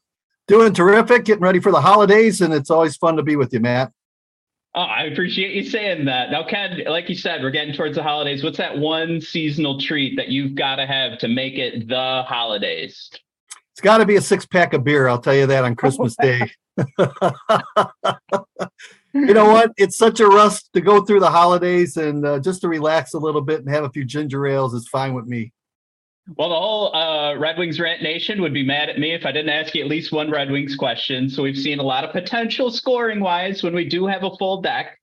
Doing 0.48 0.72
terrific, 0.72 1.26
getting 1.26 1.44
ready 1.44 1.60
for 1.60 1.70
the 1.70 1.82
holidays, 1.82 2.40
and 2.40 2.54
it's 2.54 2.70
always 2.70 2.96
fun 2.96 3.18
to 3.18 3.24
be 3.24 3.36
with 3.36 3.52
you, 3.52 3.60
Matt. 3.60 3.92
Oh, 4.74 4.84
I 4.84 5.04
appreciate 5.04 5.54
you 5.54 5.70
saying 5.70 6.06
that. 6.06 6.32
Now, 6.32 6.48
Ken, 6.48 6.82
like 6.88 7.10
you 7.10 7.16
said, 7.16 7.44
we're 7.44 7.52
getting 7.52 7.74
towards 7.74 7.98
the 7.98 8.04
holidays. 8.04 8.42
What's 8.42 8.58
that 8.58 8.78
one 8.78 9.20
seasonal 9.20 9.78
treat 9.78 10.16
that 10.16 10.30
you've 10.30 10.56
got 10.56 10.78
to 10.78 10.86
have 10.86 11.20
to 11.20 11.28
make 11.28 11.56
it 11.56 11.90
the 11.90 12.24
holidays? 12.26 13.12
It's 13.74 13.82
got 13.82 13.98
to 13.98 14.06
be 14.06 14.16
a 14.16 14.22
six 14.22 14.46
pack 14.46 14.72
of 14.72 14.86
beer. 14.86 15.10
I'll 15.10 15.20
tell 15.20 15.36
you 15.36 15.46
that 15.46 15.66
on 15.66 15.76
Christmas 15.76 16.16
Day. 16.16 16.52
you 19.14 19.34
know 19.34 19.46
what? 19.46 19.72
It's 19.78 19.98
such 19.98 20.20
a 20.20 20.28
rush 20.28 20.64
to 20.74 20.82
go 20.82 21.04
through 21.04 21.20
the 21.20 21.30
holidays 21.30 21.98
and 21.98 22.26
uh, 22.26 22.40
just 22.40 22.62
to 22.62 22.68
relax 22.68 23.14
a 23.14 23.20
little 23.20 23.42
bit 23.42 23.60
and 23.60 23.70
have 23.70 23.84
a 23.84 23.90
few 23.90 24.06
ginger 24.06 24.46
ales 24.48 24.74
is 24.74 24.88
fine 24.88 25.14
with 25.14 25.26
me. 25.26 25.52
Well, 26.38 26.50
the 26.50 26.56
whole 26.56 26.96
uh, 26.96 27.36
Red 27.38 27.58
Wings 27.58 27.80
rant 27.80 28.04
nation 28.04 28.42
would 28.42 28.54
be 28.54 28.64
mad 28.64 28.90
at 28.90 29.00
me 29.00 29.14
if 29.14 29.26
I 29.26 29.32
didn't 29.32 29.50
ask 29.50 29.74
you 29.74 29.84
at 29.84 29.90
least 29.90 30.12
one 30.12 30.30
Red 30.30 30.52
Wings 30.52 30.76
question. 30.76 31.30
So 31.30 31.44
we've 31.44 31.58
seen 31.58 31.80
a 31.80 31.84
lot 31.84 32.04
of 32.04 32.12
potential 32.12 32.72
scoring 32.72 33.20
wise 33.20 33.64
when 33.64 33.74
we 33.74 33.86
do 33.86 34.06
have 34.08 34.24
a 34.24 34.36
full 34.38 34.62
deck. 34.62 34.98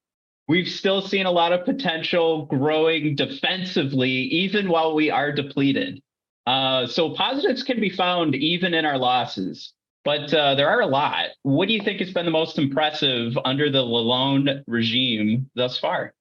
We've 0.47 0.69
still 0.69 1.03
seen 1.03 1.27
a 1.27 1.31
lot 1.31 1.53
of 1.53 1.67
potential 1.67 2.47
growing 2.47 3.15
defensively, 3.17 4.11
even 4.11 4.69
while 4.69 4.95
we 4.95 5.11
are 5.11 5.33
depleted. 5.33 6.01
Uh, 6.47 6.87
so 6.87 7.11
positives 7.11 7.63
can 7.63 7.79
be 7.79 7.91
found 7.91 8.35
even 8.35 8.73
in 8.73 8.87
our 8.87 8.97
losses 8.97 9.75
but 10.05 10.33
uh, 10.33 10.55
there 10.55 10.69
are 10.69 10.81
a 10.81 10.87
lot. 10.87 11.27
What 11.43 11.69
do 11.69 11.75
you 11.75 11.83
think 11.83 12.01
has 12.01 12.13
been 12.13 12.25
the 12.25 12.31
most 12.31 12.59
impressive 12.59 13.37
under 13.45 13.71
the 13.71 13.83
Lalonde 13.83 14.63
regime 14.67 15.51
thus 15.55 15.79
far? 15.79 16.15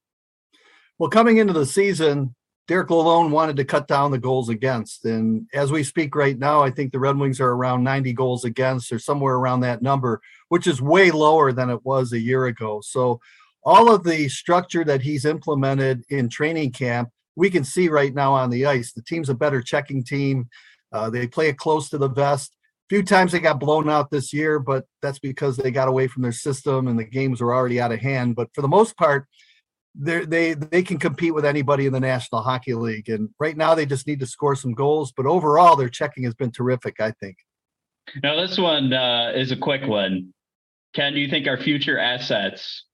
Well, 0.99 1.09
coming 1.09 1.37
into 1.37 1.53
the 1.53 1.65
season, 1.65 2.35
Derek 2.67 2.89
Lalonde 2.89 3.29
wanted 3.29 3.55
to 3.57 3.65
cut 3.65 3.87
down 3.87 4.11
the 4.11 4.17
goals 4.17 4.49
against. 4.49 5.05
And 5.05 5.47
as 5.53 5.71
we 5.71 5.83
speak 5.83 6.15
right 6.15 6.37
now, 6.37 6.61
I 6.61 6.69
think 6.69 6.91
the 6.91 6.99
Red 6.99 7.17
Wings 7.17 7.39
are 7.39 7.51
around 7.51 7.83
90 7.83 8.11
goals 8.13 8.43
against 8.43 8.91
or 8.91 8.99
somewhere 8.99 9.35
around 9.35 9.61
that 9.61 9.81
number, 9.81 10.21
which 10.49 10.67
is 10.67 10.81
way 10.81 11.11
lower 11.11 11.53
than 11.53 11.69
it 11.69 11.85
was 11.85 12.11
a 12.11 12.19
year 12.19 12.47
ago. 12.47 12.81
So 12.83 13.21
all 13.63 13.93
of 13.93 14.03
the 14.03 14.27
structure 14.27 14.83
that 14.83 15.01
he's 15.01 15.23
implemented 15.23 16.03
in 16.09 16.27
training 16.27 16.71
camp, 16.71 17.09
we 17.37 17.49
can 17.49 17.63
see 17.63 17.87
right 17.87 18.13
now 18.13 18.33
on 18.33 18.49
the 18.49 18.65
ice. 18.65 18.91
The 18.91 19.01
team's 19.01 19.29
a 19.29 19.35
better 19.35 19.61
checking 19.61 20.03
team. 20.03 20.49
Uh, 20.91 21.09
they 21.09 21.27
play 21.27 21.47
it 21.47 21.57
close 21.57 21.89
to 21.89 21.97
the 21.97 22.09
vest 22.09 22.56
few 22.89 23.03
times 23.03 23.31
they 23.31 23.39
got 23.39 23.59
blown 23.59 23.89
out 23.89 24.09
this 24.09 24.33
year, 24.33 24.59
but 24.59 24.85
that's 25.01 25.19
because 25.19 25.57
they 25.57 25.71
got 25.71 25.87
away 25.87 26.07
from 26.07 26.23
their 26.23 26.31
system 26.31 26.87
and 26.87 26.97
the 26.97 27.03
games 27.03 27.41
were 27.41 27.53
already 27.53 27.81
out 27.81 27.91
of 27.91 27.99
hand. 27.99 28.35
But 28.35 28.49
for 28.53 28.61
the 28.61 28.67
most 28.67 28.95
part, 28.97 29.27
they 29.99 30.25
they 30.25 30.53
they 30.53 30.83
can 30.83 30.99
compete 30.99 31.33
with 31.33 31.45
anybody 31.45 31.85
in 31.85 31.93
the 31.93 31.99
National 31.99 32.41
Hockey 32.41 32.73
League. 32.73 33.09
And 33.09 33.29
right 33.39 33.57
now, 33.57 33.75
they 33.75 33.85
just 33.85 34.07
need 34.07 34.19
to 34.19 34.27
score 34.27 34.55
some 34.55 34.73
goals. 34.73 35.11
But 35.11 35.25
overall, 35.25 35.75
their 35.75 35.89
checking 35.89 36.23
has 36.23 36.33
been 36.33 36.51
terrific. 36.51 36.99
I 36.99 37.11
think. 37.11 37.37
Now 38.23 38.35
this 38.35 38.57
one 38.57 38.93
uh, 38.93 39.31
is 39.35 39.51
a 39.51 39.57
quick 39.57 39.85
one. 39.85 40.33
Ken, 40.93 41.13
do 41.13 41.19
you 41.19 41.29
think 41.29 41.47
our 41.47 41.57
future 41.57 41.99
assets 41.99 42.85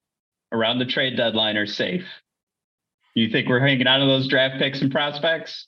around 0.52 0.80
the 0.80 0.86
trade 0.86 1.16
deadline 1.16 1.58
are 1.58 1.68
safe? 1.68 2.06
You 3.16 3.30
think 3.30 3.48
we're 3.48 3.60
hanging 3.60 3.86
on 3.86 4.00
to 4.00 4.06
those 4.08 4.28
draft 4.28 4.58
picks 4.58 4.82
and 4.82 4.92
prospects? 4.92 5.68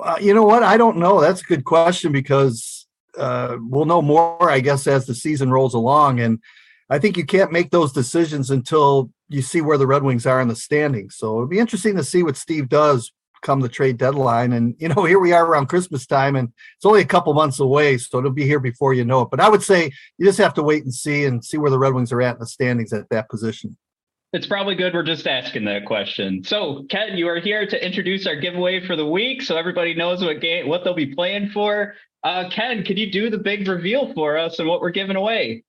Uh, 0.00 0.16
you 0.20 0.34
know 0.34 0.44
what? 0.44 0.62
I 0.62 0.76
don't 0.76 0.98
know. 0.98 1.20
That's 1.20 1.40
a 1.40 1.44
good 1.44 1.64
question 1.64 2.12
because 2.12 2.79
uh, 3.18 3.56
we'll 3.60 3.86
know 3.86 4.02
more, 4.02 4.50
I 4.50 4.60
guess, 4.60 4.86
as 4.86 5.06
the 5.06 5.14
season 5.14 5.50
rolls 5.50 5.74
along. 5.74 6.20
And 6.20 6.40
I 6.88 6.98
think 6.98 7.16
you 7.16 7.24
can't 7.24 7.52
make 7.52 7.70
those 7.70 7.92
decisions 7.92 8.50
until 8.50 9.10
you 9.28 9.42
see 9.42 9.60
where 9.60 9.78
the 9.78 9.86
Red 9.86 10.02
Wings 10.02 10.26
are 10.26 10.40
in 10.40 10.48
the 10.48 10.56
standings. 10.56 11.16
So 11.16 11.36
it'll 11.36 11.46
be 11.46 11.58
interesting 11.58 11.96
to 11.96 12.04
see 12.04 12.22
what 12.22 12.36
Steve 12.36 12.68
does 12.68 13.12
come 13.42 13.60
the 13.60 13.68
trade 13.68 13.96
deadline. 13.96 14.52
And 14.52 14.74
you 14.78 14.88
know, 14.88 15.04
here 15.06 15.18
we 15.18 15.32
are 15.32 15.44
around 15.44 15.66
Christmas 15.66 16.06
time, 16.06 16.36
and 16.36 16.48
it's 16.76 16.84
only 16.84 17.00
a 17.00 17.06
couple 17.06 17.32
months 17.34 17.60
away, 17.60 17.98
so 17.98 18.18
it'll 18.18 18.30
be 18.30 18.46
here 18.46 18.60
before 18.60 18.94
you 18.94 19.04
know 19.04 19.22
it. 19.22 19.30
But 19.30 19.40
I 19.40 19.48
would 19.48 19.62
say 19.62 19.92
you 20.18 20.26
just 20.26 20.38
have 20.38 20.54
to 20.54 20.62
wait 20.62 20.84
and 20.84 20.92
see 20.92 21.24
and 21.24 21.44
see 21.44 21.58
where 21.58 21.70
the 21.70 21.78
Red 21.78 21.94
Wings 21.94 22.12
are 22.12 22.22
at 22.22 22.34
in 22.34 22.40
the 22.40 22.46
standings 22.46 22.92
at 22.92 23.08
that 23.10 23.28
position. 23.28 23.76
It's 24.32 24.46
probably 24.46 24.76
good 24.76 24.94
we're 24.94 25.02
just 25.02 25.26
asking 25.26 25.64
that 25.64 25.86
question. 25.86 26.44
So, 26.44 26.84
Ken, 26.88 27.18
you 27.18 27.26
are 27.26 27.40
here 27.40 27.66
to 27.66 27.84
introduce 27.84 28.28
our 28.28 28.36
giveaway 28.36 28.86
for 28.86 28.94
the 28.94 29.06
week, 29.06 29.42
so 29.42 29.56
everybody 29.56 29.92
knows 29.92 30.22
what 30.22 30.40
game 30.40 30.68
what 30.68 30.84
they'll 30.84 30.94
be 30.94 31.14
playing 31.14 31.48
for. 31.50 31.94
Uh, 32.22 32.48
Ken, 32.50 32.84
could 32.84 32.98
you 32.98 33.10
do 33.10 33.30
the 33.30 33.38
big 33.38 33.66
reveal 33.66 34.12
for 34.14 34.36
us 34.36 34.58
and 34.58 34.68
what 34.68 34.80
we're 34.80 34.90
giving 34.90 35.16
away? 35.16 35.64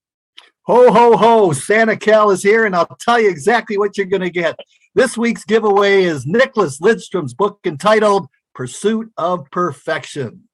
Ho, 0.63 0.91
ho, 0.91 1.17
ho. 1.17 1.51
Santa 1.53 1.97
Kal 1.97 2.29
is 2.29 2.43
here, 2.43 2.65
and 2.65 2.75
I'll 2.75 2.97
tell 2.99 3.19
you 3.19 3.29
exactly 3.29 3.77
what 3.77 3.97
you're 3.97 4.05
going 4.05 4.21
to 4.21 4.29
get. 4.29 4.59
This 4.93 5.17
week's 5.17 5.45
giveaway 5.45 6.03
is 6.03 6.25
Nicklas 6.25 6.81
Lidstrom's 6.81 7.33
book 7.33 7.59
entitled 7.65 8.27
Pursuit 8.53 9.11
of 9.17 9.49
Perfection. 9.51 10.47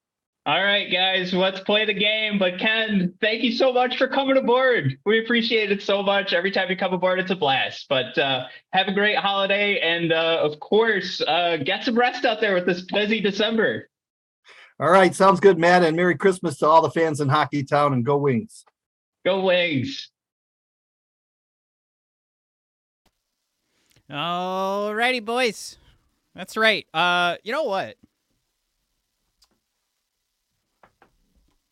All 0.46 0.64
right, 0.64 0.90
guys, 0.90 1.34
let's 1.34 1.60
play 1.60 1.84
the 1.84 1.92
game. 1.92 2.38
But 2.38 2.58
Ken, 2.58 3.12
thank 3.20 3.42
you 3.42 3.52
so 3.52 3.70
much 3.70 3.98
for 3.98 4.08
coming 4.08 4.38
aboard. 4.38 4.96
We 5.04 5.18
appreciate 5.22 5.70
it 5.70 5.82
so 5.82 6.02
much. 6.02 6.32
Every 6.32 6.50
time 6.50 6.70
you 6.70 6.76
come 6.76 6.94
aboard, 6.94 7.18
it's 7.18 7.30
a 7.30 7.36
blast. 7.36 7.84
But 7.90 8.16
uh, 8.16 8.46
have 8.72 8.88
a 8.88 8.94
great 8.94 9.18
holiday, 9.18 9.78
and 9.80 10.10
uh, 10.10 10.38
of 10.40 10.58
course, 10.58 11.20
uh, 11.20 11.58
get 11.58 11.84
some 11.84 11.98
rest 11.98 12.24
out 12.24 12.40
there 12.40 12.54
with 12.54 12.64
this 12.64 12.80
busy 12.80 13.20
December. 13.20 13.90
All 14.80 14.90
right, 14.90 15.14
sounds 15.14 15.40
good, 15.40 15.58
Matt. 15.58 15.82
And 15.82 15.96
Merry 15.96 16.16
Christmas 16.16 16.58
to 16.58 16.66
all 16.66 16.82
the 16.82 16.90
fans 16.90 17.20
in 17.20 17.28
Hockey 17.28 17.64
Town, 17.64 17.92
and 17.92 18.04
go 18.04 18.16
Wings. 18.16 18.64
Go 19.24 19.40
Wings. 19.44 20.10
All 24.10 24.94
righty, 24.94 25.20
boys. 25.20 25.76
That's 26.34 26.56
right. 26.56 26.86
Uh, 26.94 27.36
you 27.42 27.52
know 27.52 27.64
what? 27.64 27.96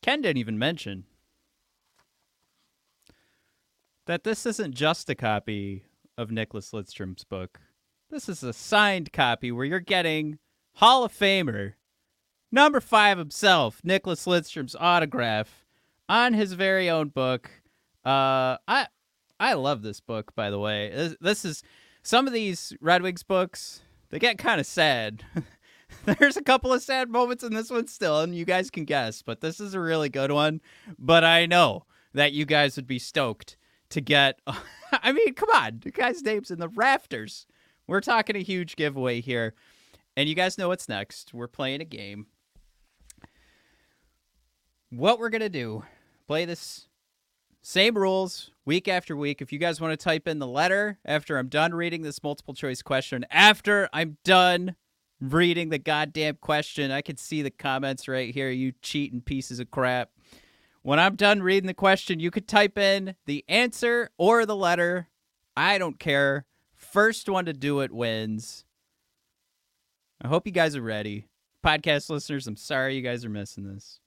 Ken 0.02 0.20
didn't 0.20 0.38
even 0.38 0.58
mention 0.58 1.04
that 4.06 4.24
this 4.24 4.46
isn't 4.46 4.74
just 4.74 5.08
a 5.08 5.14
copy 5.14 5.84
of 6.18 6.30
Nicklas 6.30 6.72
Lidstrom's 6.72 7.24
book. 7.24 7.60
This 8.10 8.28
is 8.28 8.42
a 8.42 8.52
signed 8.52 9.12
copy 9.12 9.50
where 9.50 9.64
you're 9.64 9.80
getting 9.80 10.38
Hall 10.74 11.04
of 11.04 11.12
Famer, 11.12 11.74
number 12.56 12.80
five 12.80 13.18
himself, 13.18 13.82
Nicklas 13.84 14.26
Lidstrom's 14.26 14.74
autograph 14.80 15.66
on 16.08 16.32
his 16.32 16.54
very 16.54 16.88
own 16.88 17.08
book. 17.08 17.50
Uh, 18.04 18.56
I 18.66 18.88
I 19.38 19.52
love 19.52 19.82
this 19.82 20.00
book, 20.00 20.34
by 20.34 20.50
the 20.50 20.58
way. 20.58 20.90
This, 20.90 21.16
this 21.20 21.44
is 21.44 21.62
some 22.02 22.26
of 22.26 22.32
these 22.32 22.72
Red 22.80 23.02
Wings 23.02 23.22
books. 23.22 23.82
They 24.08 24.18
get 24.18 24.38
kind 24.38 24.58
of 24.58 24.66
sad. 24.66 25.22
There's 26.04 26.38
a 26.38 26.42
couple 26.42 26.72
of 26.72 26.82
sad 26.82 27.10
moments 27.10 27.44
in 27.44 27.52
this 27.52 27.70
one 27.70 27.86
still, 27.88 28.20
and 28.20 28.34
you 28.34 28.46
guys 28.46 28.70
can 28.70 28.84
guess, 28.84 29.22
but 29.22 29.40
this 29.40 29.60
is 29.60 29.74
a 29.74 29.80
really 29.80 30.08
good 30.08 30.32
one. 30.32 30.60
But 30.98 31.24
I 31.24 31.44
know 31.46 31.84
that 32.14 32.32
you 32.32 32.46
guys 32.46 32.76
would 32.76 32.86
be 32.86 32.98
stoked 32.98 33.58
to 33.90 34.00
get. 34.00 34.40
I 34.92 35.12
mean, 35.12 35.34
come 35.34 35.50
on, 35.50 35.80
the 35.84 35.90
guy's 35.90 36.22
name's 36.22 36.50
in 36.50 36.58
the 36.58 36.68
rafters. 36.70 37.46
We're 37.86 38.00
talking 38.00 38.34
a 38.34 38.42
huge 38.42 38.76
giveaway 38.76 39.20
here. 39.20 39.54
And 40.16 40.28
you 40.28 40.34
guys 40.34 40.56
know 40.56 40.68
what's 40.68 40.88
next. 40.88 41.34
We're 41.34 41.46
playing 41.46 41.82
a 41.82 41.84
game. 41.84 42.26
What 44.90 45.18
we're 45.18 45.30
going 45.30 45.40
to 45.40 45.48
do, 45.48 45.84
play 46.26 46.44
this 46.44 46.86
same 47.62 47.96
rules 47.96 48.52
week 48.64 48.88
after 48.88 49.16
week. 49.16 49.42
If 49.42 49.52
you 49.52 49.58
guys 49.58 49.80
want 49.80 49.98
to 49.98 50.02
type 50.02 50.28
in 50.28 50.38
the 50.38 50.46
letter 50.46 50.98
after 51.04 51.38
I'm 51.38 51.48
done 51.48 51.74
reading 51.74 52.02
this 52.02 52.22
multiple 52.22 52.54
choice 52.54 52.82
question, 52.82 53.26
after 53.30 53.88
I'm 53.92 54.18
done 54.24 54.76
reading 55.20 55.70
the 55.70 55.78
goddamn 55.78 56.36
question. 56.40 56.90
I 56.90 57.02
can 57.02 57.16
see 57.16 57.42
the 57.42 57.50
comments 57.50 58.08
right 58.08 58.32
here, 58.32 58.50
you 58.50 58.72
cheating 58.82 59.20
pieces 59.20 59.60
of 59.60 59.70
crap. 59.70 60.10
When 60.82 60.98
I'm 61.00 61.16
done 61.16 61.42
reading 61.42 61.66
the 61.66 61.74
question, 61.74 62.20
you 62.20 62.30
could 62.30 62.46
type 62.46 62.78
in 62.78 63.16
the 63.26 63.44
answer 63.48 64.10
or 64.18 64.46
the 64.46 64.56
letter. 64.56 65.08
I 65.56 65.78
don't 65.78 65.98
care. 65.98 66.44
First 66.74 67.28
one 67.28 67.46
to 67.46 67.52
do 67.52 67.80
it 67.80 67.92
wins. 67.92 68.64
I 70.22 70.28
hope 70.28 70.46
you 70.46 70.52
guys 70.52 70.76
are 70.76 70.82
ready. 70.82 71.28
Podcast 71.64 72.08
listeners, 72.10 72.46
I'm 72.46 72.56
sorry 72.56 72.94
you 72.94 73.02
guys 73.02 73.24
are 73.24 73.30
missing 73.30 73.64
this. 73.64 74.00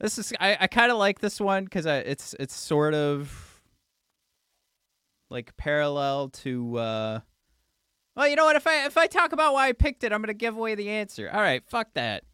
This 0.00 0.16
is 0.16 0.32
I, 0.40 0.56
I 0.60 0.66
kind 0.66 0.90
of 0.90 0.96
like 0.96 1.20
this 1.20 1.38
one 1.38 1.64
because 1.64 1.84
it's 1.84 2.34
it's 2.40 2.56
sort 2.56 2.94
of 2.94 3.60
like 5.28 5.54
parallel 5.58 6.30
to 6.30 6.78
uh 6.78 7.20
well, 8.16 8.28
you 8.28 8.34
know 8.34 8.44
what? 8.44 8.56
If 8.56 8.66
I 8.66 8.86
if 8.86 8.96
I 8.96 9.06
talk 9.06 9.32
about 9.32 9.52
why 9.52 9.68
I 9.68 9.72
picked 9.72 10.02
it, 10.02 10.12
I'm 10.12 10.22
gonna 10.22 10.34
give 10.34 10.56
away 10.56 10.74
the 10.74 10.88
answer. 10.88 11.30
All 11.30 11.40
right, 11.40 11.62
fuck 11.66 11.92
that. 11.94 12.24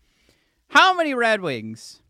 How 0.69 0.95
many 0.95 1.13
Red 1.13 1.41
Wings, 1.41 2.03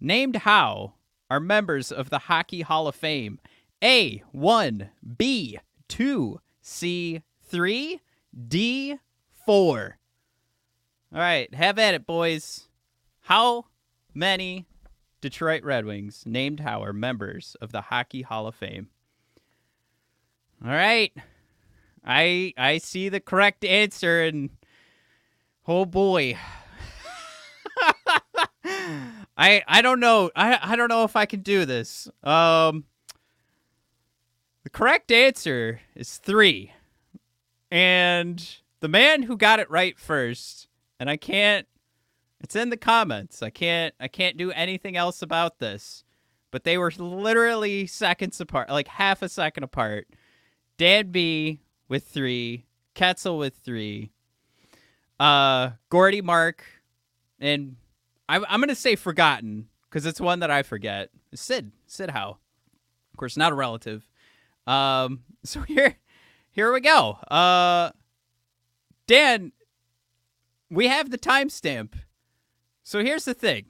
named 0.00 0.36
how, 0.36 0.94
are 1.30 1.40
members 1.40 1.92
of 1.92 2.10
the 2.10 2.20
Hockey 2.20 2.62
Hall 2.62 2.88
of 2.88 2.94
Fame? 2.94 3.38
A 3.84 4.22
one, 4.32 4.90
B 5.16 5.58
two, 5.88 6.40
C 6.62 7.22
three, 7.42 8.00
D 8.48 8.96
four. 9.44 9.98
All 11.12 11.20
right, 11.20 11.54
have 11.54 11.78
at 11.78 11.94
it, 11.94 12.06
boys. 12.06 12.68
How 13.20 13.66
many 14.14 14.66
Detroit 15.26 15.64
Red 15.64 15.84
Wings, 15.86 16.22
named 16.24 16.60
are 16.84 16.92
members 16.92 17.56
of 17.60 17.72
the 17.72 17.80
Hockey 17.80 18.22
Hall 18.22 18.46
of 18.46 18.54
Fame? 18.54 18.90
All 20.64 20.70
right. 20.70 21.12
I 22.04 22.54
I 22.56 22.78
see 22.78 23.08
the 23.08 23.18
correct 23.18 23.64
answer 23.64 24.22
and 24.22 24.50
oh 25.66 25.84
boy. 25.84 26.38
I 29.36 29.64
I 29.66 29.82
don't 29.82 29.98
know. 29.98 30.30
I 30.36 30.60
I 30.62 30.76
don't 30.76 30.88
know 30.88 31.02
if 31.02 31.16
I 31.16 31.26
can 31.26 31.40
do 31.40 31.64
this. 31.64 32.08
Um 32.22 32.84
The 34.62 34.70
correct 34.70 35.10
answer 35.10 35.80
is 35.96 36.18
3. 36.18 36.72
And 37.72 38.48
the 38.78 38.86
man 38.86 39.24
who 39.24 39.36
got 39.36 39.58
it 39.58 39.68
right 39.68 39.98
first, 39.98 40.68
and 41.00 41.10
I 41.10 41.16
can't 41.16 41.66
it's 42.40 42.56
in 42.56 42.70
the 42.70 42.76
comments. 42.76 43.42
I 43.42 43.50
can't 43.50 43.94
I 44.00 44.08
can't 44.08 44.36
do 44.36 44.50
anything 44.52 44.96
else 44.96 45.22
about 45.22 45.58
this. 45.58 46.04
But 46.50 46.64
they 46.64 46.78
were 46.78 46.92
literally 46.96 47.86
seconds 47.86 48.40
apart, 48.40 48.70
like 48.70 48.88
half 48.88 49.20
a 49.20 49.28
second 49.28 49.64
apart. 49.64 50.08
Dan 50.78 51.10
B 51.10 51.60
with 51.88 52.04
three, 52.04 52.66
Ketzel 52.94 53.38
with 53.38 53.56
three, 53.56 54.12
uh, 55.18 55.70
Gordie 55.90 56.22
Mark, 56.22 56.64
and 57.40 57.76
I'm 58.28 58.44
I'm 58.48 58.60
gonna 58.60 58.74
say 58.74 58.96
forgotten 58.96 59.68
because 59.88 60.06
it's 60.06 60.20
one 60.20 60.40
that 60.40 60.50
I 60.50 60.62
forget. 60.62 61.10
Sid 61.34 61.72
Syd 61.86 62.10
Howe, 62.10 62.38
of 63.12 63.16
course, 63.16 63.36
not 63.36 63.52
a 63.52 63.54
relative. 63.54 64.08
Um, 64.66 65.24
so 65.44 65.60
here 65.62 65.96
here 66.50 66.72
we 66.72 66.80
go. 66.80 67.12
Uh, 67.28 67.90
Dan, 69.06 69.52
we 70.70 70.88
have 70.88 71.10
the 71.10 71.18
timestamp. 71.18 71.92
So 72.86 73.02
here's 73.02 73.24
the 73.24 73.34
thing. 73.34 73.64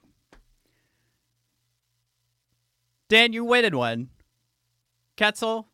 Dan, 3.09 3.33
you 3.33 3.51
in 3.55 3.75
one. 3.79 4.11
Ketzel, 5.17 5.65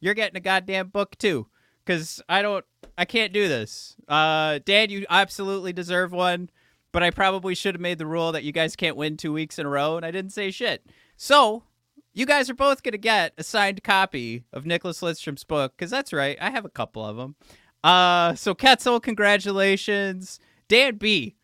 you're 0.00 0.14
getting 0.14 0.38
a 0.38 0.40
goddamn 0.40 0.88
book 0.88 1.18
too. 1.18 1.48
Cause 1.84 2.22
I 2.26 2.40
don't 2.40 2.64
I 2.96 3.04
can't 3.04 3.34
do 3.34 3.48
this. 3.48 3.96
Uh 4.08 4.60
Dan, 4.64 4.88
you 4.88 5.04
absolutely 5.10 5.74
deserve 5.74 6.10
one, 6.10 6.48
but 6.90 7.02
I 7.02 7.10
probably 7.10 7.54
should 7.54 7.74
have 7.74 7.82
made 7.82 7.98
the 7.98 8.06
rule 8.06 8.32
that 8.32 8.44
you 8.44 8.52
guys 8.52 8.76
can't 8.76 8.96
win 8.96 9.18
two 9.18 9.34
weeks 9.34 9.58
in 9.58 9.66
a 9.66 9.68
row, 9.68 9.98
and 9.98 10.06
I 10.06 10.10
didn't 10.10 10.32
say 10.32 10.50
shit. 10.50 10.86
So 11.18 11.64
you 12.14 12.24
guys 12.24 12.48
are 12.48 12.54
both 12.54 12.82
gonna 12.82 12.96
get 12.96 13.34
a 13.36 13.42
signed 13.42 13.84
copy 13.84 14.44
of 14.54 14.64
Nicklas 14.64 15.02
Lidstrom's 15.02 15.44
book, 15.44 15.74
because 15.76 15.90
that's 15.90 16.14
right, 16.14 16.38
I 16.40 16.48
have 16.48 16.64
a 16.64 16.70
couple 16.70 17.04
of 17.04 17.18
them. 17.18 17.34
Uh 17.84 18.34
so 18.36 18.54
Ketzel, 18.54 19.02
congratulations. 19.02 20.40
Dan 20.66 20.96
B, 20.96 21.36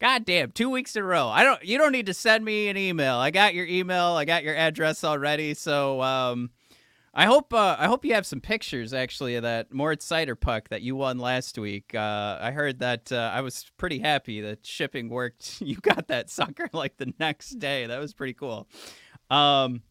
God 0.00 0.24
damn, 0.24 0.50
two 0.50 0.70
weeks 0.70 0.96
in 0.96 1.02
a 1.02 1.06
row. 1.06 1.28
I 1.28 1.44
don't 1.44 1.62
you 1.62 1.76
don't 1.76 1.92
need 1.92 2.06
to 2.06 2.14
send 2.14 2.44
me 2.44 2.68
an 2.68 2.76
email. 2.76 3.16
I 3.16 3.30
got 3.30 3.54
your 3.54 3.66
email, 3.66 4.12
I 4.12 4.24
got 4.24 4.42
your 4.44 4.56
address 4.56 5.04
already, 5.04 5.54
so 5.54 6.00
um 6.00 6.50
I 7.12 7.26
hope 7.26 7.52
uh, 7.52 7.76
I 7.78 7.86
hope 7.86 8.04
you 8.04 8.14
have 8.14 8.24
some 8.24 8.40
pictures 8.40 8.94
actually 8.94 9.34
of 9.34 9.42
that 9.42 9.72
Moritz 9.72 10.08
Seider 10.08 10.38
puck 10.38 10.68
that 10.68 10.82
you 10.82 10.94
won 10.94 11.18
last 11.18 11.58
week. 11.58 11.92
Uh, 11.94 12.38
I 12.40 12.52
heard 12.52 12.78
that 12.78 13.10
uh, 13.10 13.32
I 13.34 13.40
was 13.40 13.70
pretty 13.76 13.98
happy 13.98 14.40
that 14.42 14.64
shipping 14.64 15.08
worked. 15.08 15.60
You 15.70 15.76
got 15.76 16.08
that 16.08 16.30
sucker 16.30 16.68
like 16.72 16.96
the 16.96 17.12
next 17.18 17.58
day. 17.58 17.86
That 17.86 17.98
was 17.98 18.14
pretty 18.14 18.34
cool. 18.34 18.68
Um, 19.28 19.82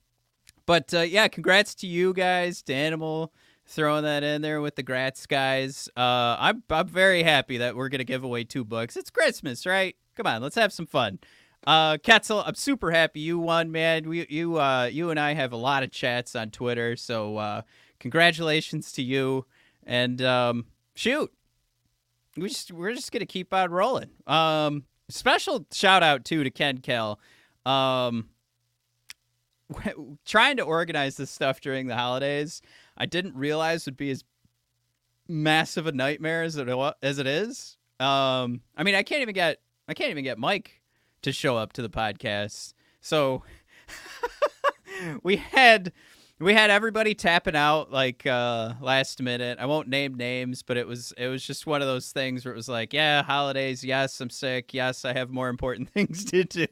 but 0.66 0.94
uh, 0.94 1.02
yeah, 1.02 1.28
congrats 1.28 1.76
to 1.76 1.88
you 1.88 2.14
guys, 2.14 2.62
to 2.64 2.74
Animal 2.74 3.34
throwing 3.70 4.04
that 4.04 4.24
in 4.24 4.42
there 4.42 4.62
with 4.62 4.76
the 4.76 4.84
Gratz 4.84 5.26
guys. 5.26 5.90
Uh, 5.96 6.36
I'm 6.40 6.64
I'm 6.70 6.88
very 6.88 7.24
happy 7.24 7.58
that 7.58 7.76
we're 7.76 7.90
gonna 7.90 8.04
give 8.04 8.24
away 8.24 8.44
two 8.44 8.64
books. 8.64 8.98
It's 8.98 9.10
Christmas, 9.10 9.66
right? 9.66 9.96
Come 10.16 10.28
on, 10.28 10.42
let's 10.42 10.56
have 10.56 10.74
some 10.74 10.86
fun. 10.88 11.20
Uh, 11.66 11.98
Ketzel, 11.98 12.44
I'm 12.46 12.56
super 12.56 12.92
happy 12.92 13.20
you 13.20 13.38
won, 13.38 13.72
man. 13.72 14.08
We, 14.08 14.26
you, 14.30 14.60
uh, 14.60 14.86
you 14.86 15.10
and 15.10 15.20
I 15.20 15.34
have 15.34 15.52
a 15.52 15.58
lot 15.58 15.84
of 15.84 15.92
chats 15.92 16.36
on 16.36 16.52
Twitter, 16.52 16.96
so 16.96 17.38
uh, 17.38 17.62
congratulations 18.00 18.94
to 18.94 19.04
you. 19.04 19.46
And 19.86 20.22
um, 20.22 20.66
shoot, 20.96 21.32
we 22.38 22.48
just 22.50 22.72
we're 22.72 22.94
just 22.94 23.12
gonna 23.12 23.26
keep 23.26 23.54
on 23.54 23.72
rolling. 23.72 24.10
Um, 24.26 24.86
special 25.10 25.66
shout 25.72 26.04
out 26.04 26.26
too 26.26 26.44
to 26.44 26.50
Ken 26.50 26.80
Kal. 26.80 27.20
Um, 27.66 28.30
trying 30.26 30.58
to 30.58 30.64
organize 30.64 31.18
this 31.18 31.30
stuff 31.30 31.62
during 31.62 31.88
the 31.88 31.96
holidays, 31.96 32.62
I 33.00 33.06
didn't 33.06 33.36
realize 33.36 33.86
would 33.86 33.98
be 33.98 34.12
as 34.12 34.24
massive 35.28 35.88
a 35.88 35.92
nightmare 35.92 36.44
as 36.44 36.58
it 36.58 36.68
as 37.02 37.20
it 37.20 37.28
is. 37.28 37.78
Um, 38.00 38.62
I 38.76 38.84
mean, 38.84 38.96
I 38.96 39.04
can't 39.04 39.22
even 39.22 39.36
get 39.36 39.60
I 39.88 39.94
can't 39.94 40.12
even 40.12 40.24
get 40.24 40.38
Mike 40.38 40.82
to 41.22 41.32
show 41.32 41.58
up 41.58 41.74
to 41.74 41.82
the 41.82 41.90
podcast. 41.90 42.74
So 43.02 43.44
we 45.24 45.38
had 45.38 45.92
we 46.40 46.54
had 46.54 46.70
everybody 46.70 47.14
tapping 47.14 47.56
out 47.56 47.92
like 47.92 48.26
uh 48.26 48.74
last 48.82 49.22
minute. 49.22 49.60
I 49.60 49.66
won't 49.66 49.88
name 49.88 50.16
names, 50.16 50.64
but 50.64 50.78
it 50.78 50.88
was 50.88 51.14
it 51.18 51.28
was 51.28 51.44
just 51.44 51.68
one 51.68 51.82
of 51.82 51.88
those 51.88 52.12
things 52.12 52.46
where 52.46 52.54
it 52.54 52.58
was 52.58 52.70
like, 52.70 52.94
yeah, 52.94 53.24
holidays, 53.24 53.84
yes, 53.84 54.20
I'm 54.22 54.30
sick. 54.30 54.74
Yes, 54.74 55.06
I 55.06 55.14
have 55.14 55.30
more 55.30 55.50
important 55.50 55.90
things 55.94 56.26
to 56.26 56.44
do. 56.44 56.68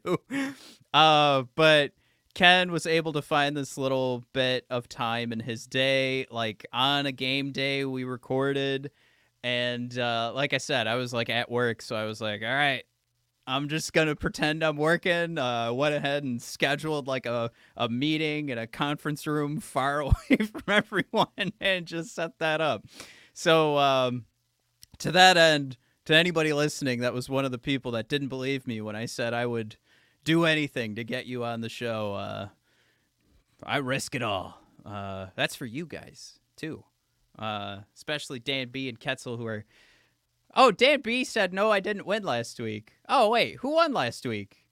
Uh 0.94 1.44
but 1.56 1.92
Ken 2.38 2.72
was 2.72 2.86
able 2.86 3.14
to 3.14 3.22
find 3.24 3.58
this 3.58 3.80
little 3.80 4.24
bit 4.32 4.64
of 4.70 4.88
time 4.88 5.34
in 5.34 5.40
his 5.40 5.66
day 5.66 6.28
like 6.30 6.68
on 6.72 7.08
a 7.08 7.12
game 7.12 7.52
day 7.52 7.84
we 7.84 8.04
recorded 8.04 8.92
and 9.44 9.98
uh 9.98 10.32
like 10.36 10.54
I 10.54 10.60
said, 10.60 10.86
I 10.86 10.96
was 10.98 11.12
like 11.12 11.32
at 11.32 11.50
work, 11.50 11.82
so 11.82 11.96
I 11.96 12.06
was 12.06 12.22
like, 12.22 12.44
all 12.44 12.48
right, 12.48 12.84
I'm 13.48 13.70
just 13.70 13.92
gonna 13.92 14.16
pretend 14.16 14.62
I'm 14.62 14.78
working. 14.78 15.40
Uh, 15.40 15.74
went 15.74 15.96
ahead 15.96 16.24
and 16.26 16.40
scheduled 16.40 17.08
like 17.08 17.26
a, 17.26 17.50
a 17.76 17.90
meeting 17.90 18.50
in 18.50 18.60
a 18.60 18.68
conference 18.68 19.26
room 19.26 19.60
far 19.60 20.00
away 20.02 20.38
from 20.38 20.62
everyone 20.68 21.54
and 21.60 21.88
just 21.88 22.14
set 22.14 22.38
that 22.38 22.62
up. 22.62 22.86
So 23.34 23.80
um, 23.80 24.26
to 25.00 25.12
that 25.12 25.38
end, 25.38 25.78
to 26.06 26.14
anybody 26.14 26.54
listening, 26.54 27.00
that 27.00 27.16
was 27.16 27.32
one 27.32 27.46
of 27.46 27.52
the 27.52 27.58
people 27.58 27.94
that 27.94 28.10
didn't 28.10 28.28
believe 28.28 28.68
me 28.68 28.80
when 28.80 28.96
I 28.96 29.08
said 29.08 29.34
I 29.34 29.48
would 29.48 29.78
do 30.28 30.44
anything 30.44 30.96
to 30.96 31.06
get 31.06 31.26
you 31.26 31.46
on 31.46 31.62
the 31.62 31.70
show. 31.70 32.14
Uh, 32.14 32.48
I 33.64 33.78
risk 33.78 34.14
it 34.14 34.22
all. 34.22 34.62
Uh, 34.86 35.28
that's 35.38 35.56
for 35.56 35.66
you 35.66 35.86
guys 35.86 36.40
too, 36.58 36.84
uh, 37.40 37.78
especially 37.96 38.40
Dan 38.40 38.68
B 38.68 38.90
and 38.90 39.00
Ketzel 39.00 39.38
who 39.38 39.48
are 39.48 39.64
Oh, 40.54 40.72
Dan 40.72 41.00
B 41.00 41.24
said 41.24 41.54
no, 41.54 41.72
I 41.72 41.80
didn't 41.80 42.06
win 42.06 42.24
last 42.24 42.60
week. 42.60 42.92
Oh 43.08 43.30
wait, 43.30 43.56
who 43.58 43.72
won 43.76 43.94
last 43.94 44.26
week? 44.26 44.66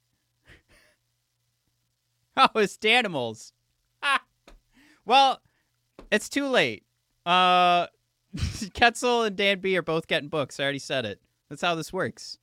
oh, 2.38 2.50
it's 2.56 2.78
Danimals. 2.78 3.54
Well, 5.06 5.40
it's 6.12 6.28
too 6.28 6.48
late. 6.48 6.84
Uh, 7.26 7.88
Ketzel 8.36 9.26
and 9.26 9.38
Dan 9.38 9.60
B 9.60 9.78
are 9.78 9.82
both 9.82 10.08
getting 10.08 10.28
books. 10.28 10.60
I 10.60 10.64
already 10.64 10.80
said 10.80 11.06
it. 11.06 11.22
That's 11.50 11.62
how 11.62 11.76
this 11.76 11.94
works. 11.94 12.40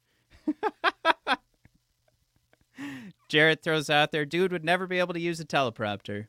Jarrett 3.28 3.62
throws 3.62 3.90
out 3.90 4.12
there, 4.12 4.24
dude 4.24 4.52
would 4.52 4.64
never 4.64 4.86
be 4.86 4.98
able 4.98 5.14
to 5.14 5.20
use 5.20 5.40
a 5.40 5.44
teleprompter. 5.44 6.26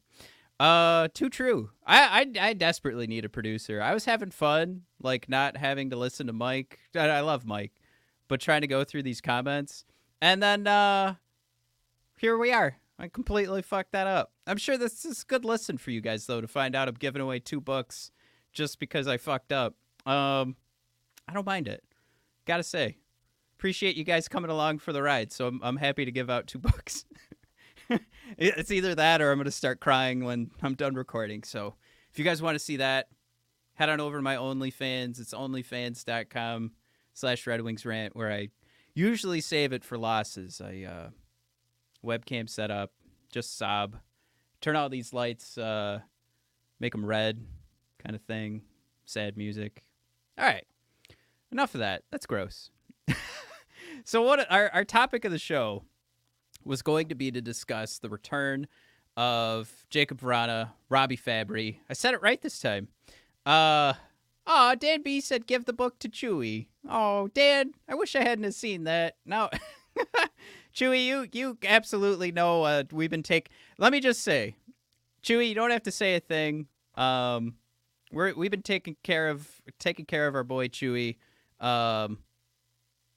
Uh, 0.60 1.08
too 1.14 1.30
true. 1.30 1.72
I, 1.86 2.26
I 2.40 2.50
I 2.50 2.54
desperately 2.54 3.08
need 3.08 3.26
a 3.26 3.30
producer. 3.30 3.82
I 3.82 3.94
was 3.94 4.06
having 4.06 4.32
fun, 4.32 4.84
like 5.02 5.28
not 5.28 5.58
having 5.58 5.90
to 5.90 5.96
listen 5.98 6.28
to 6.28 6.34
Mike. 6.34 6.80
I, 6.96 7.10
I 7.10 7.20
love 7.22 7.46
Mike, 7.46 7.74
but 8.28 8.40
trying 8.40 8.62
to 8.62 8.68
go 8.68 8.84
through 8.84 9.04
these 9.04 9.20
comments, 9.20 9.84
and 10.22 10.42
then 10.42 10.68
uh, 10.68 11.16
here 12.18 12.38
we 12.38 12.52
are. 12.52 12.78
I 13.00 13.08
completely 13.08 13.64
fucked 13.64 13.92
that 13.94 14.08
up. 14.08 14.32
I'm 14.46 14.58
sure 14.58 14.78
this 14.78 15.04
is 15.04 15.24
a 15.24 15.26
good 15.26 15.44
listen 15.44 15.78
for 15.78 15.92
you 15.92 16.00
guys 16.00 16.28
though 16.28 16.40
to 16.40 16.48
find 16.48 16.76
out 16.76 16.88
I'm 16.88 16.94
giving 16.96 17.22
away 17.22 17.40
two 17.40 17.60
books 17.60 18.12
just 18.54 18.80
because 18.80 19.08
I 19.08 19.18
fucked 19.18 19.52
up. 19.52 19.76
Um, 20.06 20.56
I 21.28 21.34
don't 21.34 21.46
mind 21.46 21.68
it. 21.68 21.84
Gotta 22.46 22.64
say, 22.64 22.98
appreciate 23.64 23.96
you 23.96 24.04
guys 24.04 24.28
coming 24.28 24.52
along 24.52 24.78
for 24.78 24.92
the 24.92 25.02
ride. 25.02 25.32
So 25.32 25.48
I'm 25.48 25.62
I'm 25.64 25.78
happy 25.78 26.04
to 26.04 26.12
give 26.12 26.30
out 26.30 26.48
two 26.48 26.60
books. 26.60 27.06
it's 28.38 28.72
either 28.72 28.94
that 28.94 29.22
or 29.22 29.32
I'm 29.32 29.38
going 29.38 29.46
to 29.46 29.52
start 29.52 29.80
crying 29.80 30.26
when 30.26 30.52
I'm 30.62 30.74
done 30.74 30.96
recording. 30.96 31.44
So 31.44 31.76
if 32.12 32.20
you 32.20 32.26
guys 32.26 32.42
want 32.42 32.56
to 32.56 32.60
see 32.60 32.76
that, 32.78 33.08
head 33.76 33.88
on 33.88 34.02
over 34.02 34.18
to 34.18 34.22
my 34.22 34.36
OnlyFans. 34.36 35.18
It's 35.18 35.34
onlyfans.com 35.34 36.72
slash 37.14 37.48
Red 37.48 37.62
Wings 37.62 37.86
Rant, 37.86 38.18
where 38.18 38.34
I 38.34 38.50
usually 38.96 39.40
save 39.40 39.72
it 39.72 39.86
for 39.86 39.98
losses. 39.98 40.60
I 40.60 40.84
uh, 40.84 41.10
webcam 42.06 42.50
setup, 42.50 42.92
just 43.32 43.58
sob, 43.58 43.96
turn 44.60 44.76
all 44.76 44.90
these 44.90 45.14
lights, 45.14 45.58
uh, 45.58 46.00
make 46.82 46.92
them 46.92 47.06
red, 47.06 47.46
kind 48.04 48.14
of 48.14 48.22
thing. 48.24 48.64
Sad 49.06 49.38
music. 49.38 49.86
All 50.38 50.44
right, 50.44 50.68
enough 51.50 51.76
of 51.76 51.80
that. 51.80 52.04
That's 52.12 52.26
gross. 52.26 52.70
so 54.04 54.22
what 54.22 54.50
our 54.52 54.70
our 54.74 54.86
topic 54.86 55.26
of 55.26 55.32
the 55.32 55.40
show 55.40 55.84
was 56.64 56.82
going 56.82 57.10
to 57.10 57.16
be 57.16 57.32
to 57.32 57.42
discuss 57.42 58.00
the 58.00 58.10
return 58.10 58.68
of 59.18 59.86
Jakub 59.92 60.20
Vrana, 60.20 60.72
Robby 60.90 61.18
Fabbri. 61.18 61.78
I 61.90 61.94
said 61.94 62.14
it 62.14 62.22
right 62.22 62.42
this 62.42 62.60
time. 62.60 62.88
Uh, 63.46 63.94
oh, 64.48 64.76
Dan 64.76 65.04
B 65.04 65.22
said 65.22 65.46
give 65.46 65.66
the 65.66 65.74
book 65.74 66.00
to 66.00 66.10
Chewy. 66.10 66.68
Oh, 66.90 67.28
Dan, 67.34 67.74
I 67.88 67.96
wish 67.96 68.16
I 68.16 68.24
hadn't 68.24 68.52
seen 68.54 68.86
that. 68.86 69.18
Now 69.26 69.50
Chewy, 70.76 71.06
you 71.06 71.28
you 71.32 71.58
absolutely 71.64 72.32
know. 72.32 72.64
Uh, 72.64 72.84
we've 72.92 73.10
been 73.10 73.24
take. 73.24 73.50
Let 73.78 73.92
me 73.92 74.00
just 74.00 74.22
say, 74.22 74.56
Chewy, 75.22 75.50
you 75.50 75.56
don't 75.56 75.72
have 75.72 75.84
to 75.84 75.92
say 75.92 76.16
a 76.16 76.20
thing. 76.20 76.68
Um, 76.96 77.56
we're 78.12 78.34
we've 78.34 78.52
been 78.52 78.64
taking 78.64 78.96
care 79.04 79.30
of 79.30 79.48
taking 79.80 80.06
care 80.06 80.28
of 80.28 80.36
our 80.36 80.44
boy 80.44 80.68
Chewy. 80.68 81.18
Um, 81.60 82.20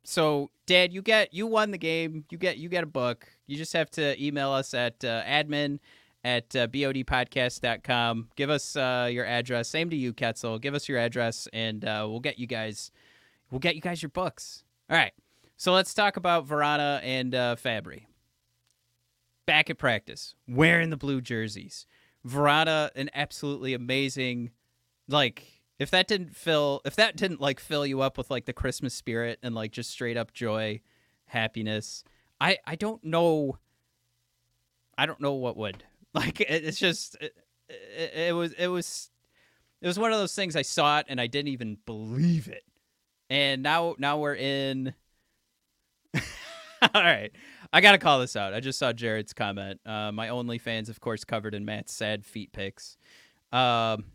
so 0.07 0.51
Dad, 0.67 0.93
you 0.93 1.03
get 1.03 1.33
you 1.33 1.47
won 1.47 1.71
the 1.71 1.79
game. 1.79 2.25
You 2.31 2.39
get 2.39 2.59
you 2.59 2.69
get 2.69 2.85
a 2.85 2.89
book. 2.89 3.27
You 3.47 3.57
just 3.57 3.73
have 3.73 3.91
to 3.93 4.23
email 4.23 4.51
us 4.51 4.75
at 4.75 5.05
uh, 5.05 5.23
admin 5.23 5.79
at 6.25 6.57
uh, 6.57 6.67
bodpodcast.com. 6.67 8.29
Give 8.35 8.51
us 8.51 8.77
uh, 8.77 9.09
your 9.11 9.25
address. 9.25 9.69
Same 9.69 9.91
to 9.91 9.97
you, 9.97 10.13
Ketzel. 10.13 10.61
Give 10.61 10.75
us 10.75 10.89
your 10.89 10.99
address, 10.99 11.49
and 11.53 11.85
uh, 11.85 12.07
we'll 12.09 12.21
get 12.21 12.39
you 12.39 12.47
guys. 12.47 12.91
We'll 13.51 13.61
get 13.61 13.77
you 13.77 13.81
guys 13.81 14.03
your 14.03 14.11
books. 14.11 14.65
All 14.91 14.97
right. 14.97 15.13
So 15.57 15.73
let's 15.73 15.95
talk 15.95 16.17
about 16.17 16.47
Vrana 16.47 17.01
and 17.03 17.35
uh, 17.35 17.57
Fabbri. 17.57 18.07
Back 19.47 19.71
at 19.71 19.79
practice, 19.79 20.35
wearing 20.49 20.91
the 20.91 20.97
blue 20.97 21.21
jerseys. 21.21 21.87
Vrana, 22.27 22.91
an 22.97 23.09
absolutely 23.15 23.73
amazing, 23.73 24.51
like 25.09 25.56
if 25.79 25.91
that 25.91 26.09
didn't 26.09 26.35
fill 26.35 26.81
if 26.85 26.97
that 26.97 27.17
didn't 27.17 27.41
like 27.41 27.61
fill 27.61 27.87
you 27.87 28.01
up 28.01 28.17
with 28.19 28.31
like 28.31 28.45
the 28.47 28.53
christmas 28.53 28.95
spirit 28.95 29.39
and 29.43 29.55
like 29.55 29.73
just 29.73 29.91
straight 29.91 30.17
up 30.17 30.33
joy 30.33 30.81
happiness 31.27 32.05
i 32.41 32.57
i 32.67 32.75
don't 32.75 33.03
know 33.05 33.59
i 34.99 35.07
don't 35.07 35.21
know 35.21 35.35
what 35.35 35.57
would. 35.57 35.85
Like 36.15 36.41
it, 36.41 36.65
it's 36.65 36.79
just 36.79 37.15
it, 37.21 37.37
it, 37.69 38.13
it, 38.29 38.35
was 38.35 38.53
it 38.55 38.69
was 38.69 39.11
it 39.83 39.87
was 39.87 39.99
one 39.99 40.13
of 40.13 40.19
those 40.19 40.35
things 40.35 40.57
i 40.57 40.63
saw 40.63 41.01
it 41.01 41.07
and 41.11 41.21
i 41.21 41.27
didn't 41.27 41.49
even 41.49 41.77
believe 41.85 42.49
it. 42.49 42.63
And 43.29 43.63
now 43.63 43.97
now 43.99 44.19
we're 44.19 44.37
in. 44.37 44.95
All 46.15 47.03
right 47.03 47.31
i 47.71 47.83
gotta 47.83 47.99
call 47.99 48.21
this 48.21 48.35
out. 48.35 48.55
I 48.55 48.61
just 48.61 48.79
saw 48.79 48.95
jared's 48.95 49.35
comment. 49.35 49.79
Uh, 49.85 50.11
my 50.11 50.31
only 50.31 50.57
fans 50.57 50.89
of 50.89 51.03
course 51.03 51.23
covered 51.23 51.55
in 51.55 51.67
matt's 51.67 51.93
sad 51.93 52.25
feet 52.25 52.51
pics. 52.53 52.97
Um 53.53 54.07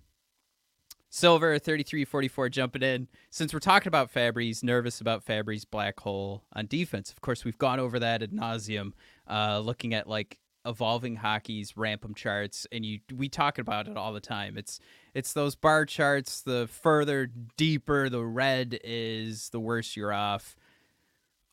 Silver 1.13 1.59
3344 1.59 2.47
jumping 2.47 2.83
in. 2.83 3.07
Since 3.29 3.53
we're 3.53 3.59
talking 3.59 3.89
about 3.89 4.13
Fabbri's, 4.13 4.63
nervous 4.63 5.01
about 5.01 5.25
Fabbri's 5.25 5.65
black 5.65 5.99
hole 5.99 6.45
on 6.53 6.67
defense. 6.67 7.11
Of 7.11 7.19
course, 7.19 7.43
we've 7.43 7.57
gone 7.57 7.81
over 7.81 7.99
that 7.99 8.23
ad 8.23 8.31
nauseum, 8.31 8.93
uh, 9.29 9.59
looking 9.59 9.93
at 9.93 10.07
like 10.07 10.39
evolving 10.65 11.17
hockey's 11.17 11.73
RAPM 11.73 12.15
charts, 12.15 12.65
and 12.71 12.85
you 12.85 12.99
we 13.13 13.27
talk 13.27 13.57
about 13.57 13.89
it 13.89 13.97
all 13.97 14.13
the 14.13 14.21
time. 14.21 14.57
It's 14.57 14.79
it's 15.13 15.33
those 15.33 15.53
bar 15.53 15.85
charts. 15.85 16.41
The 16.41 16.69
further 16.71 17.29
deeper 17.57 18.07
the 18.07 18.23
red 18.23 18.79
is, 18.81 19.49
the 19.49 19.59
worse 19.59 19.97
you're 19.97 20.13
off, 20.13 20.55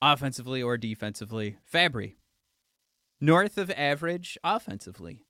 offensively 0.00 0.62
or 0.62 0.76
defensively. 0.76 1.56
Fabbri, 1.70 2.14
north 3.20 3.58
of 3.58 3.72
average 3.72 4.38
offensively. 4.44 5.24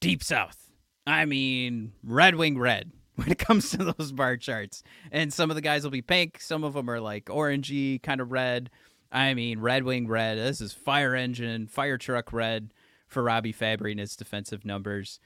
Deep 0.00 0.24
south 0.24 0.65
I 1.06 1.24
mean, 1.24 1.92
Red 2.02 2.34
Wing 2.34 2.58
red 2.58 2.90
when 3.16 3.30
it 3.30 3.38
comes 3.38 3.70
to 3.70 3.78
those 3.78 4.12
bar 4.12 4.36
charts. 4.36 4.82
And 5.10 5.32
some 5.32 5.50
of 5.50 5.56
the 5.56 5.62
guys 5.62 5.84
will 5.84 5.90
be 5.90 6.02
pink, 6.02 6.40
some 6.40 6.64
of 6.64 6.74
them 6.74 6.90
are 6.90 7.00
like 7.00 7.26
orangey, 7.26 8.02
kind 8.02 8.20
of 8.20 8.32
red. 8.32 8.70
I 9.12 9.34
mean, 9.34 9.60
Red 9.60 9.84
Wing 9.84 10.08
red. 10.08 10.36
This 10.36 10.60
is 10.60 10.72
fire 10.72 11.14
engine, 11.14 11.68
fire 11.68 11.96
truck 11.96 12.32
red 12.32 12.74
for 13.06 13.22
Robby 13.22 13.52
Fabbri 13.52 13.92
and 13.92 14.00
his 14.00 14.16
defensive 14.16 14.64
numbers. 14.64 15.20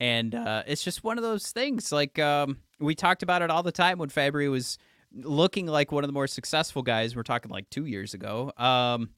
And 0.00 0.34
uh, 0.34 0.62
it's 0.66 0.82
just 0.82 1.04
one 1.04 1.18
of 1.18 1.22
those 1.22 1.52
things. 1.52 1.92
Like 1.92 2.18
um, 2.18 2.58
we 2.80 2.94
talked 2.94 3.22
about 3.22 3.42
it 3.42 3.50
all 3.50 3.62
the 3.62 3.72
time 3.72 3.98
when 3.98 4.08
Fabbri 4.08 4.50
was 4.50 4.78
looking 5.12 5.66
like 5.66 5.92
one 5.92 6.02
of 6.02 6.08
the 6.08 6.14
more 6.14 6.26
successful 6.26 6.82
guys. 6.82 7.14
We're 7.14 7.22
talking 7.22 7.50
like 7.50 7.70
two 7.70 7.84
years 7.84 8.14
ago. 8.14 8.52
Um, 8.56 9.10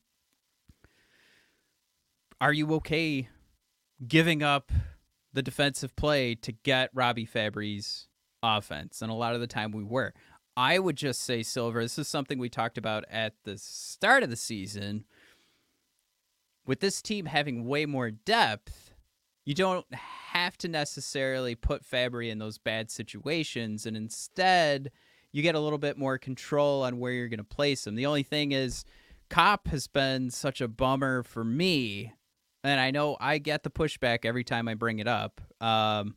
are 2.41 2.53
you 2.53 2.73
okay 2.75 3.29
giving 4.07 4.43
up 4.43 4.71
the 5.33 5.43
defensive 5.43 5.95
play 5.97 6.35
to 6.37 6.53
get 6.53 6.91
Robby 6.95 7.27
Fabbri's 7.27 8.09
offense. 8.43 9.03
And 9.03 9.11
a 9.11 9.15
lot 9.15 9.35
of 9.35 9.41
the 9.41 9.47
time 9.47 9.73
we 9.73 9.85
were. 9.85 10.15
I 10.57 10.79
would 10.79 10.97
just 10.97 11.23
say, 11.23 11.43
Silver, 11.43 11.83
this 11.83 11.99
is 11.99 12.09
something 12.09 12.39
we 12.39 12.49
talked 12.49 12.79
about 12.79 13.05
at 13.11 13.35
the 13.45 13.59
start 13.59 14.23
of 14.23 14.31
the 14.31 14.37
season. 14.37 15.05
With 16.67 16.81
this 16.81 17.01
team 17.01 17.27
having 17.27 17.67
way 17.67 17.87
more 17.87 18.11
depth, 18.11 18.93
you 19.45 19.55
don't 19.55 19.87
have 19.95 20.59
to 20.59 20.69
necessarily 20.69 21.55
put 21.55 21.89
Fabbri 21.89 22.31
in 22.31 22.39
those 22.39 22.59
bad 22.59 22.91
situations. 22.91 23.87
And 23.87 23.97
instead, 23.97 24.91
you 25.33 25.43
get 25.43 25.55
a 25.55 25.61
little 25.61 25.79
bit 25.79 25.97
more 25.97 26.19
control 26.19 26.83
on 26.83 26.99
where 26.99 27.13
you're 27.13 27.29
going 27.29 27.39
to 27.39 27.45
place 27.45 27.87
him. 27.87 27.95
The 27.95 28.07
only 28.07 28.23
thing 28.25 28.53
is, 28.53 28.85
Copp 29.31 29.69
has 29.69 29.87
been 29.87 30.31
such 30.31 30.61
a 30.61 30.69
bummer 30.69 31.23
for 31.23 31.45
me 31.45 32.15
and 32.65 32.81
I 32.81 32.91
know 32.91 33.17
I 33.21 33.39
get 33.39 33.63
the 33.63 33.71
pushback 33.71 34.25
every 34.25 34.45
time 34.45 34.69
I 34.69 34.75
bring 34.75 34.99
it 34.99 35.09
up. 35.09 35.41
Um, 35.61 36.17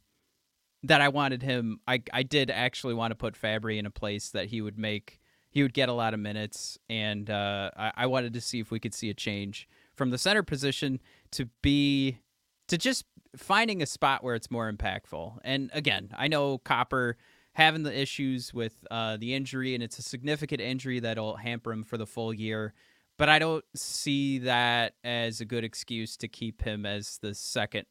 that 0.83 1.01
I 1.01 1.09
wanted 1.09 1.43
him. 1.43 1.79
I 1.87 2.01
I 2.11 2.23
did 2.23 2.49
actually 2.49 2.93
want 2.93 3.11
to 3.11 3.15
put 3.15 3.39
Fabbri 3.39 3.77
in 3.77 3.85
a 3.85 3.91
place 3.91 4.29
that 4.31 4.47
he 4.47 4.61
would 4.61 4.77
make 4.77 5.19
he 5.51 5.63
would 5.63 5.73
get 5.73 5.89
a 5.89 5.93
lot 5.93 6.13
of 6.13 6.19
minutes, 6.19 6.77
and 6.89 7.29
uh, 7.29 7.71
I, 7.75 7.91
I 7.97 8.05
wanted 8.07 8.33
to 8.33 8.41
see 8.41 8.59
if 8.59 8.71
we 8.71 8.79
could 8.79 8.93
see 8.93 9.09
a 9.09 9.13
change 9.13 9.67
from 9.95 10.09
the 10.09 10.17
center 10.17 10.43
position 10.43 10.99
to 11.31 11.45
be 11.61 12.19
to 12.67 12.77
just 12.77 13.05
finding 13.35 13.81
a 13.81 13.85
spot 13.85 14.23
where 14.23 14.35
it's 14.35 14.49
more 14.49 14.71
impactful. 14.71 15.37
And 15.43 15.69
again, 15.73 16.09
I 16.17 16.27
know 16.27 16.57
Copper 16.57 17.17
having 17.53 17.83
the 17.83 17.97
issues 17.97 18.53
with 18.53 18.85
uh, 18.89 19.17
the 19.17 19.33
injury, 19.33 19.75
and 19.75 19.83
it's 19.83 19.99
a 19.99 20.01
significant 20.01 20.61
injury 20.61 20.99
that'll 20.99 21.35
hamper 21.35 21.71
him 21.71 21.83
for 21.83 21.97
the 21.97 22.07
full 22.07 22.33
year. 22.33 22.73
But 23.21 23.29
I 23.29 23.37
don't 23.37 23.63
see 23.75 24.39
that 24.39 24.95
as 25.03 25.41
a 25.41 25.45
good 25.45 25.63
excuse 25.63 26.17
to 26.17 26.27
keep 26.27 26.63
him 26.63 26.87
as 26.87 27.19
the 27.21 27.35
second 27.35 27.85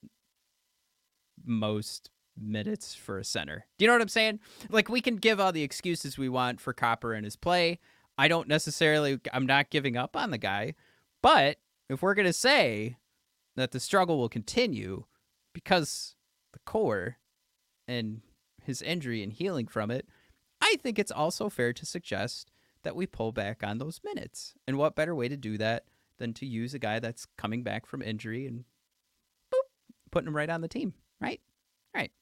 most 1.44 2.10
minutes 2.36 2.96
for 2.96 3.16
a 3.16 3.22
center. 3.24 3.64
Do 3.78 3.84
you 3.84 3.86
know 3.86 3.94
what 3.94 4.02
I'm 4.02 4.08
saying? 4.08 4.40
Like 4.70 4.88
we 4.88 5.00
can 5.00 5.14
give 5.14 5.38
all 5.38 5.52
the 5.52 5.62
excuses 5.62 6.18
we 6.18 6.28
want 6.28 6.60
for 6.60 6.72
Copper 6.72 7.14
and 7.14 7.24
his 7.24 7.36
play. 7.36 7.78
I 8.18 8.26
don't 8.26 8.48
necessarily 8.48 9.20
I'm 9.32 9.46
not 9.46 9.70
giving 9.70 9.96
up 9.96 10.16
on 10.16 10.32
the 10.32 10.36
guy, 10.36 10.74
but 11.22 11.58
if 11.88 12.02
we're 12.02 12.14
going 12.14 12.26
to 12.26 12.32
say 12.32 12.96
that 13.54 13.70
the 13.70 13.78
struggle 13.78 14.18
will 14.18 14.28
continue 14.28 15.04
because 15.52 16.16
the 16.52 16.58
core 16.66 17.18
and 17.86 18.22
his 18.64 18.82
injury 18.82 19.22
and 19.22 19.32
healing 19.32 19.68
from 19.68 19.92
it, 19.92 20.08
I 20.60 20.74
think 20.82 20.98
it's 20.98 21.12
also 21.12 21.48
fair 21.48 21.72
to 21.74 21.86
suggest 21.86 22.50
that 22.82 22.96
we 22.96 23.06
pull 23.06 23.32
back 23.32 23.62
on 23.62 23.78
those 23.78 24.00
minutes. 24.04 24.54
And 24.66 24.76
what 24.76 24.94
better 24.94 25.14
way 25.14 25.28
to 25.28 25.36
do 25.36 25.58
that 25.58 25.84
than 26.18 26.32
to 26.34 26.46
use 26.46 26.74
a 26.74 26.78
guy 26.78 26.98
that's 26.98 27.26
coming 27.36 27.62
back 27.62 27.86
from 27.86 28.02
injury 28.02 28.46
and 28.46 28.64
boop, 29.52 29.68
putting 30.10 30.28
him 30.28 30.36
right 30.36 30.50
on 30.50 30.60
the 30.60 30.68
team, 30.68 30.94
right? 31.20 31.40
Right. 31.94 32.12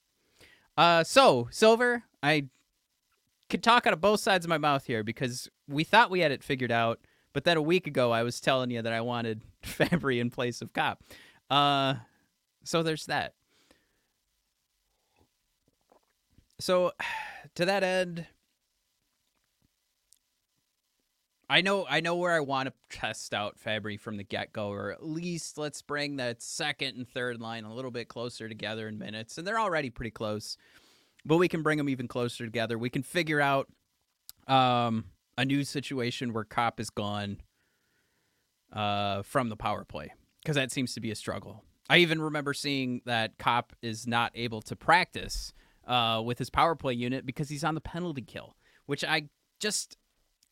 Uh, 0.76 1.04
so 1.04 1.48
Silver, 1.50 2.04
I 2.22 2.46
could 3.48 3.62
talk 3.62 3.86
out 3.86 3.92
of 3.92 4.00
both 4.00 4.20
sides 4.20 4.44
of 4.44 4.50
my 4.50 4.58
mouth 4.58 4.84
here 4.86 5.02
because 5.02 5.48
we 5.66 5.84
thought 5.84 6.10
we 6.10 6.20
had 6.20 6.32
it 6.32 6.44
figured 6.44 6.72
out, 6.72 7.00
but 7.32 7.44
then 7.44 7.56
a 7.56 7.62
week 7.62 7.86
ago 7.86 8.12
I 8.12 8.22
was 8.22 8.40
telling 8.40 8.70
you 8.70 8.82
that 8.82 8.92
I 8.92 9.00
wanted 9.00 9.42
Fabbri 9.62 10.20
in 10.20 10.30
place 10.30 10.62
of 10.62 10.72
Copp. 10.72 11.02
Uh, 11.50 11.94
so 12.64 12.82
there's 12.82 13.06
that. 13.06 13.34
So, 16.60 16.92
to 17.54 17.64
that 17.64 17.82
end, 17.82 18.26
I 21.50 21.62
know 21.62 21.86
I 21.88 22.00
know 22.00 22.14
where 22.16 22.34
I 22.34 22.40
want 22.40 22.68
to 22.68 22.96
test 22.96 23.32
out 23.32 23.56
Fabbri 23.58 23.98
from 23.98 24.18
the 24.18 24.24
get 24.24 24.52
go, 24.52 24.68
or 24.70 24.92
at 24.92 25.04
least 25.04 25.56
let's 25.56 25.80
bring 25.80 26.16
that 26.16 26.42
second 26.42 26.96
and 26.96 27.08
third 27.08 27.40
line 27.40 27.64
a 27.64 27.74
little 27.74 27.90
bit 27.90 28.08
closer 28.08 28.48
together 28.48 28.86
in 28.86 28.98
minutes. 28.98 29.38
And 29.38 29.46
they're 29.46 29.58
already 29.58 29.88
pretty 29.88 30.10
close, 30.10 30.58
but 31.24 31.38
we 31.38 31.48
can 31.48 31.62
bring 31.62 31.78
them 31.78 31.88
even 31.88 32.06
closer 32.06 32.44
together. 32.44 32.76
We 32.76 32.90
can 32.90 33.02
figure 33.02 33.40
out 33.40 33.68
um, 34.46 35.06
a 35.38 35.44
new 35.44 35.64
situation 35.64 36.34
where 36.34 36.44
Copp 36.44 36.80
is 36.80 36.90
gone 36.90 37.38
uh, 38.72 39.22
from 39.22 39.48
the 39.48 39.56
power 39.56 39.84
play 39.84 40.12
because 40.42 40.56
that 40.56 40.70
seems 40.70 40.92
to 40.94 41.00
be 41.00 41.10
a 41.10 41.14
struggle. 41.14 41.64
I 41.88 41.98
even 41.98 42.20
remember 42.20 42.52
seeing 42.52 43.00
that 43.06 43.38
Copp 43.38 43.72
is 43.80 44.06
not 44.06 44.32
able 44.34 44.60
to 44.62 44.76
practice 44.76 45.54
uh, 45.86 46.22
with 46.22 46.38
his 46.38 46.50
power 46.50 46.74
play 46.74 46.92
unit 46.92 47.24
because 47.24 47.48
he's 47.48 47.64
on 47.64 47.74
the 47.74 47.80
penalty 47.80 48.20
kill, 48.20 48.54
which 48.84 49.02
I 49.02 49.28
just 49.58 49.96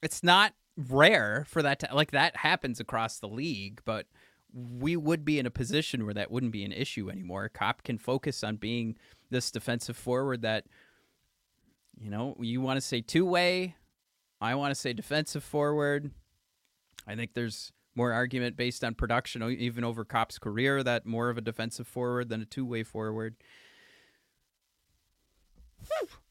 it's 0.03 0.22
not 0.22 0.55
rare 0.77 1.45
for 1.49 1.62
that 1.62 1.81
to 1.81 1.89
like 1.95 2.11
that 2.11 2.37
happens 2.37 2.81
across 2.81 3.18
the 3.18 3.29
league, 3.29 3.81
but 3.85 4.07
we 4.53 4.97
would 4.97 5.24
be 5.24 5.39
in 5.39 5.47
a 5.47 5.51
position 5.51 6.05
where 6.05 6.14
that 6.14 6.31
wouldn't 6.31 6.53
be 6.53 6.64
an 6.64 6.72
issue 6.72 7.11
anymore. 7.11 7.49
Copp 7.49 7.83
can 7.83 7.99
focus 7.99 8.45
on 8.45 8.57
being 8.57 8.97
this 9.31 9.51
defensive 9.51 9.97
forward 9.97 10.43
that 10.43 10.64
you 12.01 12.11
know, 12.11 12.37
you 12.41 12.61
want 12.61 12.77
to 12.77 12.81
say 12.81 13.01
two 13.01 13.24
way, 13.24 13.74
I 14.41 14.55
want 14.55 14.70
to 14.70 14.74
say 14.74 14.93
defensive 14.93 15.43
forward. 15.43 16.11
I 17.07 17.14
think 17.14 17.33
there's 17.35 17.72
more 17.95 18.12
argument 18.12 18.57
based 18.57 18.85
on 18.85 18.95
production, 18.95 19.43
even 19.43 19.83
over 19.83 20.05
Copp's 20.05 20.39
career, 20.39 20.83
that 20.83 21.07
more 21.07 21.31
of 21.31 21.39
a 21.39 21.41
defensive 21.41 21.87
forward 21.87 22.29
than 22.29 22.43
a 22.43 22.45
two 22.45 22.66
way 22.66 22.83
forward. 22.83 23.37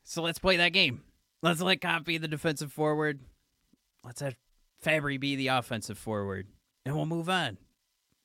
So 0.04 0.22
let's 0.22 0.38
play 0.38 0.58
that 0.58 0.70
game. 0.70 1.02
Let's 1.42 1.62
let 1.62 1.82
Copp 1.82 2.06
be 2.06 2.20
the 2.20 2.28
defensive 2.28 2.72
forward. 2.72 3.22
Let's 4.06 4.22
have 4.22 4.36
Fabbri 4.84 5.20
be 5.20 5.36
the 5.36 5.48
offensive 5.48 5.98
forward, 5.98 6.48
and 6.86 6.96
we'll 6.96 7.06
move 7.06 7.30
on. 7.30 7.58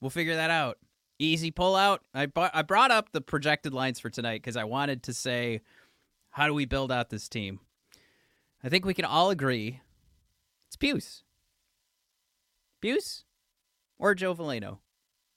We'll 0.00 0.10
figure 0.10 0.34
that 0.36 0.50
out. 0.50 0.78
Easy 1.18 1.50
pull 1.50 1.74
out. 1.76 2.02
I 2.14 2.28
I 2.36 2.62
brought 2.62 2.90
up 2.90 3.12
the 3.12 3.20
projected 3.20 3.72
lines 3.72 3.98
for 3.98 4.10
tonight 4.10 4.42
because 4.42 4.56
I 4.56 4.64
wanted 4.64 5.02
to 5.04 5.14
say, 5.14 5.60
how 6.30 6.46
do 6.46 6.54
we 6.54 6.64
build 6.64 6.92
out 6.92 7.10
this 7.10 7.28
team? 7.28 7.60
I 8.62 8.68
think 8.68 8.84
we 8.84 8.94
can 8.94 9.04
all 9.04 9.30
agree 9.30 9.80
it's 10.70 10.76
Pius. 10.76 11.24
Pius 12.80 13.24
or 13.98 14.14
Joe 14.14 14.36
Veleno? 14.36 14.78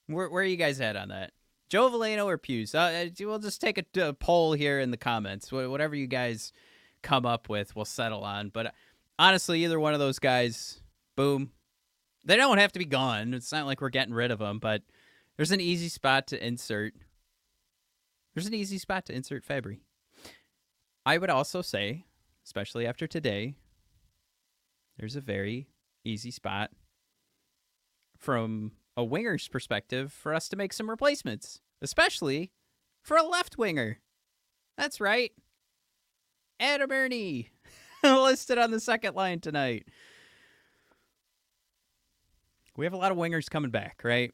Where, 0.06 0.28
where 0.28 0.44
are 0.44 0.46
you 0.46 0.56
guys 0.56 0.80
at 0.80 0.94
on 0.94 1.08
that? 1.08 1.32
Joe 1.68 1.90
Veleno 1.90 2.26
or 2.26 2.38
Pius? 2.38 2.72
Uh, 2.72 3.08
we'll 3.18 3.40
just 3.40 3.60
take 3.60 3.78
a, 3.78 4.00
a, 4.00 4.12
poll 4.12 4.52
here 4.52 4.78
in 4.78 4.92
the 4.92 4.96
comments. 4.96 5.50
Whatever 5.50 5.96
you 5.96 6.06
guys 6.06 6.52
come 7.02 7.26
up 7.26 7.48
with, 7.48 7.74
we'll 7.74 7.84
settle 7.84 8.22
on. 8.22 8.50
But 8.50 8.74
honestly, 9.18 9.64
either 9.64 9.80
one 9.80 9.94
of 9.94 10.00
those 10.00 10.18
guys, 10.18 10.80
boom. 11.16 11.50
They 12.24 12.36
don't 12.36 12.58
have 12.58 12.72
to 12.72 12.78
be 12.78 12.84
gone. 12.84 13.34
It's 13.34 13.52
not 13.52 13.66
like 13.66 13.80
we're 13.80 13.90
getting 13.90 14.14
rid 14.14 14.30
of 14.30 14.38
them, 14.38 14.58
but 14.58 14.82
there's 15.36 15.50
an 15.50 15.60
easy 15.60 15.88
spot 15.88 16.26
to 16.28 16.46
insert. 16.46 16.94
There's 18.34 18.46
an 18.46 18.54
easy 18.54 18.78
spot 18.78 19.06
to 19.06 19.14
insert 19.14 19.46
Fabbri. 19.46 19.80
I 21.06 21.18
would 21.18 21.30
also 21.30 21.60
say, 21.60 22.06
especially 22.44 22.86
after 22.86 23.06
today, 23.06 23.56
there's 24.98 25.16
a 25.16 25.20
very 25.20 25.68
easy 26.04 26.30
spot 26.30 26.70
from 28.16 28.72
a 28.96 29.04
winger's 29.04 29.48
perspective 29.48 30.12
for 30.12 30.32
us 30.32 30.48
to 30.48 30.56
make 30.56 30.72
some 30.72 30.88
replacements, 30.88 31.60
especially 31.82 32.52
for 33.02 33.16
a 33.16 33.22
left 33.22 33.58
winger. 33.58 33.98
That's 34.78 35.00
right. 35.00 35.32
Adam 36.58 36.90
Erne 36.90 37.46
listed 38.22 38.58
on 38.58 38.70
the 38.70 38.80
second 38.80 39.14
line 39.14 39.40
tonight. 39.40 39.86
We 42.76 42.84
have 42.84 42.92
a 42.92 42.98
lot 42.98 43.12
of 43.12 43.18
wingers 43.18 43.48
coming 43.48 43.70
back, 43.70 44.00
right? 44.04 44.32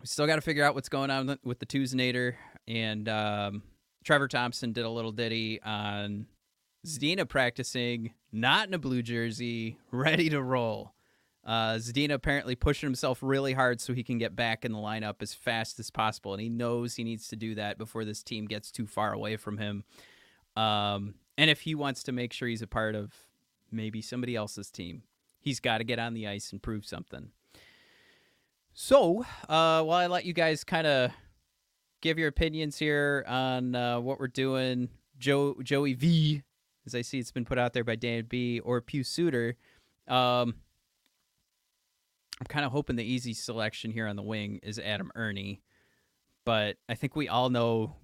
We 0.00 0.06
still 0.06 0.26
got 0.26 0.36
to 0.36 0.40
figure 0.40 0.64
out 0.64 0.74
what's 0.74 0.88
going 0.88 1.10
on 1.10 1.38
with 1.44 1.58
the 1.58 1.66
Tuesnator. 1.66 2.34
And 2.66 3.08
um, 3.08 3.62
Trevor 4.04 4.28
Thompson 4.28 4.72
did 4.72 4.84
a 4.84 4.90
little 4.90 5.12
ditty 5.12 5.60
on 5.62 6.26
Zadina 6.86 7.28
practicing, 7.28 8.14
not 8.32 8.68
in 8.68 8.74
a 8.74 8.78
blue 8.78 9.02
jersey, 9.02 9.78
ready 9.90 10.30
to 10.30 10.40
roll. 10.40 10.94
Uh, 11.44 11.74
Zadina 11.76 12.12
apparently 12.12 12.54
pushing 12.54 12.86
himself 12.86 13.18
really 13.22 13.54
hard 13.54 13.80
so 13.80 13.92
he 13.92 14.02
can 14.02 14.18
get 14.18 14.36
back 14.36 14.64
in 14.64 14.72
the 14.72 14.78
lineup 14.78 15.16
as 15.20 15.34
fast 15.34 15.78
as 15.78 15.90
possible, 15.90 16.32
and 16.32 16.42
he 16.42 16.48
knows 16.48 16.94
he 16.94 17.04
needs 17.04 17.28
to 17.28 17.36
do 17.36 17.54
that 17.54 17.78
before 17.78 18.04
this 18.04 18.22
team 18.22 18.46
gets 18.46 18.70
too 18.70 18.86
far 18.86 19.12
away 19.12 19.36
from 19.36 19.58
him. 19.58 19.84
Um, 20.56 21.14
and 21.38 21.48
if 21.48 21.60
he 21.60 21.74
wants 21.74 22.02
to 22.02 22.12
make 22.12 22.32
sure 22.32 22.48
he's 22.48 22.62
a 22.62 22.66
part 22.66 22.96
of 22.96 23.14
maybe 23.70 24.02
somebody 24.02 24.34
else's 24.34 24.70
team, 24.70 25.04
he's 25.38 25.60
got 25.60 25.78
to 25.78 25.84
get 25.84 26.00
on 26.00 26.12
the 26.12 26.26
ice 26.26 26.50
and 26.50 26.60
prove 26.60 26.84
something. 26.84 27.30
So, 28.74 29.24
uh, 29.48 29.82
while 29.82 29.92
I 29.92 30.08
let 30.08 30.24
you 30.24 30.32
guys 30.32 30.64
kind 30.64 30.86
of 30.86 31.12
give 32.00 32.18
your 32.18 32.28
opinions 32.28 32.76
here 32.76 33.24
on 33.28 33.74
uh, 33.74 34.00
what 34.00 34.18
we're 34.18 34.26
doing, 34.26 34.88
Joe 35.16 35.56
Joey 35.62 35.94
V, 35.94 36.42
as 36.86 36.94
I 36.94 37.02
see 37.02 37.20
it's 37.20 37.32
been 37.32 37.44
put 37.44 37.58
out 37.58 37.72
there 37.72 37.84
by 37.84 37.94
Dan 37.94 38.26
B, 38.28 38.58
or 38.60 38.80
Pius 38.80 39.08
Suter. 39.08 39.56
Um, 40.08 40.54
I'm 42.40 42.46
kind 42.48 42.64
of 42.64 42.72
hoping 42.72 42.96
the 42.96 43.04
easy 43.04 43.34
selection 43.34 43.92
here 43.92 44.06
on 44.08 44.16
the 44.16 44.22
wing 44.22 44.58
is 44.62 44.78
Adam 44.78 45.12
Erne, 45.16 45.58
but 46.44 46.78
I 46.88 46.94
think 46.94 47.14
we 47.14 47.28
all 47.28 47.50
know 47.50 47.96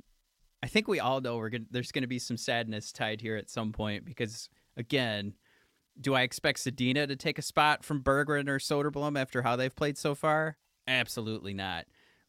I 0.64 0.66
think 0.66 0.88
we 0.88 0.98
all 0.98 1.20
know 1.20 1.36
we're 1.36 1.50
gonna, 1.50 1.66
there's 1.70 1.92
going 1.92 2.04
to 2.04 2.08
be 2.08 2.18
some 2.18 2.38
sadness 2.38 2.90
tied 2.90 3.20
here 3.20 3.36
at 3.36 3.50
some 3.50 3.70
point 3.70 4.06
because 4.06 4.48
again, 4.78 5.34
do 6.00 6.14
I 6.14 6.22
expect 6.22 6.58
Zadina 6.64 7.06
to 7.06 7.16
take 7.16 7.38
a 7.38 7.42
spot 7.42 7.84
from 7.84 8.02
Berggren 8.02 8.48
or 8.48 8.58
Soderblom 8.58 9.20
after 9.20 9.42
how 9.42 9.56
they've 9.56 9.76
played 9.76 9.98
so 9.98 10.14
far? 10.14 10.56
Absolutely 10.88 11.52
not. 11.52 11.84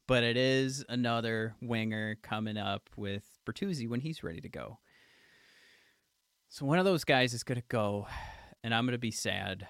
But 0.06 0.24
it 0.24 0.36
is 0.36 0.84
another 0.90 1.56
winger 1.62 2.18
coming 2.24 2.58
up 2.58 2.90
with 2.98 3.24
Bertuzzi 3.46 3.88
when 3.88 4.02
he's 4.02 4.22
ready 4.22 4.42
to 4.42 4.50
go. 4.50 4.80
So 6.50 6.66
one 6.66 6.78
of 6.78 6.84
those 6.84 7.06
guys 7.06 7.34
is 7.34 7.44
going 7.44 7.62
to 7.62 7.68
go, 7.70 8.06
and 8.66 8.76
I'm 8.76 8.86
going 8.86 8.92
to 8.92 8.98
be 8.98 9.12
sad 9.12 9.66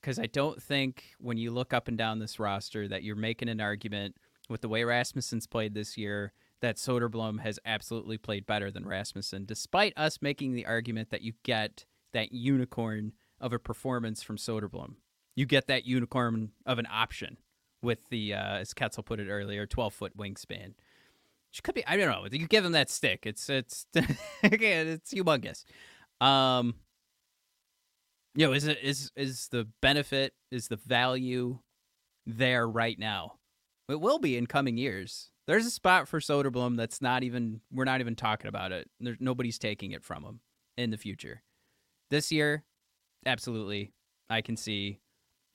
because 0.00 0.18
I 0.18 0.26
don't 0.26 0.60
think 0.60 1.04
when 1.20 1.36
you 1.36 1.52
look 1.52 1.72
up 1.72 1.86
and 1.86 1.96
down 1.96 2.18
this 2.18 2.40
roster 2.40 2.88
that 2.88 3.04
you're 3.04 3.14
making 3.14 3.48
an 3.48 3.60
argument 3.60 4.16
with 4.48 4.62
the 4.62 4.68
way 4.68 4.82
Rasmussen's 4.82 5.46
played 5.46 5.74
this 5.74 5.96
year 5.96 6.32
that 6.60 6.76
Soderblom 6.76 7.40
has 7.40 7.58
absolutely 7.64 8.18
played 8.18 8.46
better 8.46 8.70
than 8.70 8.86
Rasmussen, 8.86 9.44
despite 9.46 9.92
us 9.96 10.18
making 10.20 10.52
the 10.52 10.66
argument 10.66 11.10
that 11.10 11.22
you 11.22 11.32
get 11.42 11.84
that 12.12 12.32
unicorn 12.32 13.12
of 13.40 13.52
a 13.52 13.58
performance 13.58 14.22
from 14.22 14.36
Soderblom. 14.36 14.94
You 15.36 15.46
get 15.46 15.68
that 15.68 15.86
unicorn 15.86 16.52
of 16.66 16.78
an 16.78 16.86
option 16.90 17.38
with 17.82 18.00
the 18.10 18.34
uh, 18.34 18.56
as 18.58 18.74
Ketzel 18.74 19.04
put 19.04 19.20
it 19.20 19.28
earlier, 19.28 19.66
twelve 19.66 19.94
foot 19.94 20.16
wingspan. 20.16 20.74
Which 21.50 21.62
could 21.62 21.74
be 21.74 21.86
I 21.86 21.96
don't 21.96 22.10
know. 22.10 22.26
You 22.30 22.46
give 22.46 22.64
him 22.64 22.72
that 22.72 22.90
stick. 22.90 23.26
It's 23.26 23.48
it's 23.48 23.86
again 24.42 24.86
it's 24.86 25.12
humongous. 25.12 25.64
Um 26.24 26.74
you 28.34 28.46
know, 28.46 28.52
is 28.52 28.66
it 28.66 28.78
is 28.82 29.10
is 29.16 29.48
the 29.48 29.66
benefit, 29.80 30.34
is 30.50 30.68
the 30.68 30.76
value 30.76 31.58
there 32.26 32.68
right 32.68 32.98
now? 32.98 33.34
It 33.88 34.00
will 34.00 34.18
be 34.18 34.36
in 34.36 34.46
coming 34.46 34.76
years. 34.76 35.29
There's 35.50 35.66
a 35.66 35.70
spot 35.70 36.06
for 36.06 36.20
Soderblom 36.20 36.76
that's 36.76 37.02
not 37.02 37.24
even 37.24 37.60
we're 37.72 37.84
not 37.84 37.98
even 37.98 38.14
talking 38.14 38.46
about 38.46 38.70
it. 38.70 38.88
Nobody's 39.00 39.58
taking 39.58 39.90
it 39.90 40.04
from 40.04 40.22
him 40.22 40.38
in 40.76 40.90
the 40.90 40.96
future. 40.96 41.42
This 42.08 42.30
year, 42.30 42.62
absolutely, 43.26 43.92
I 44.28 44.42
can 44.42 44.56
see 44.56 45.00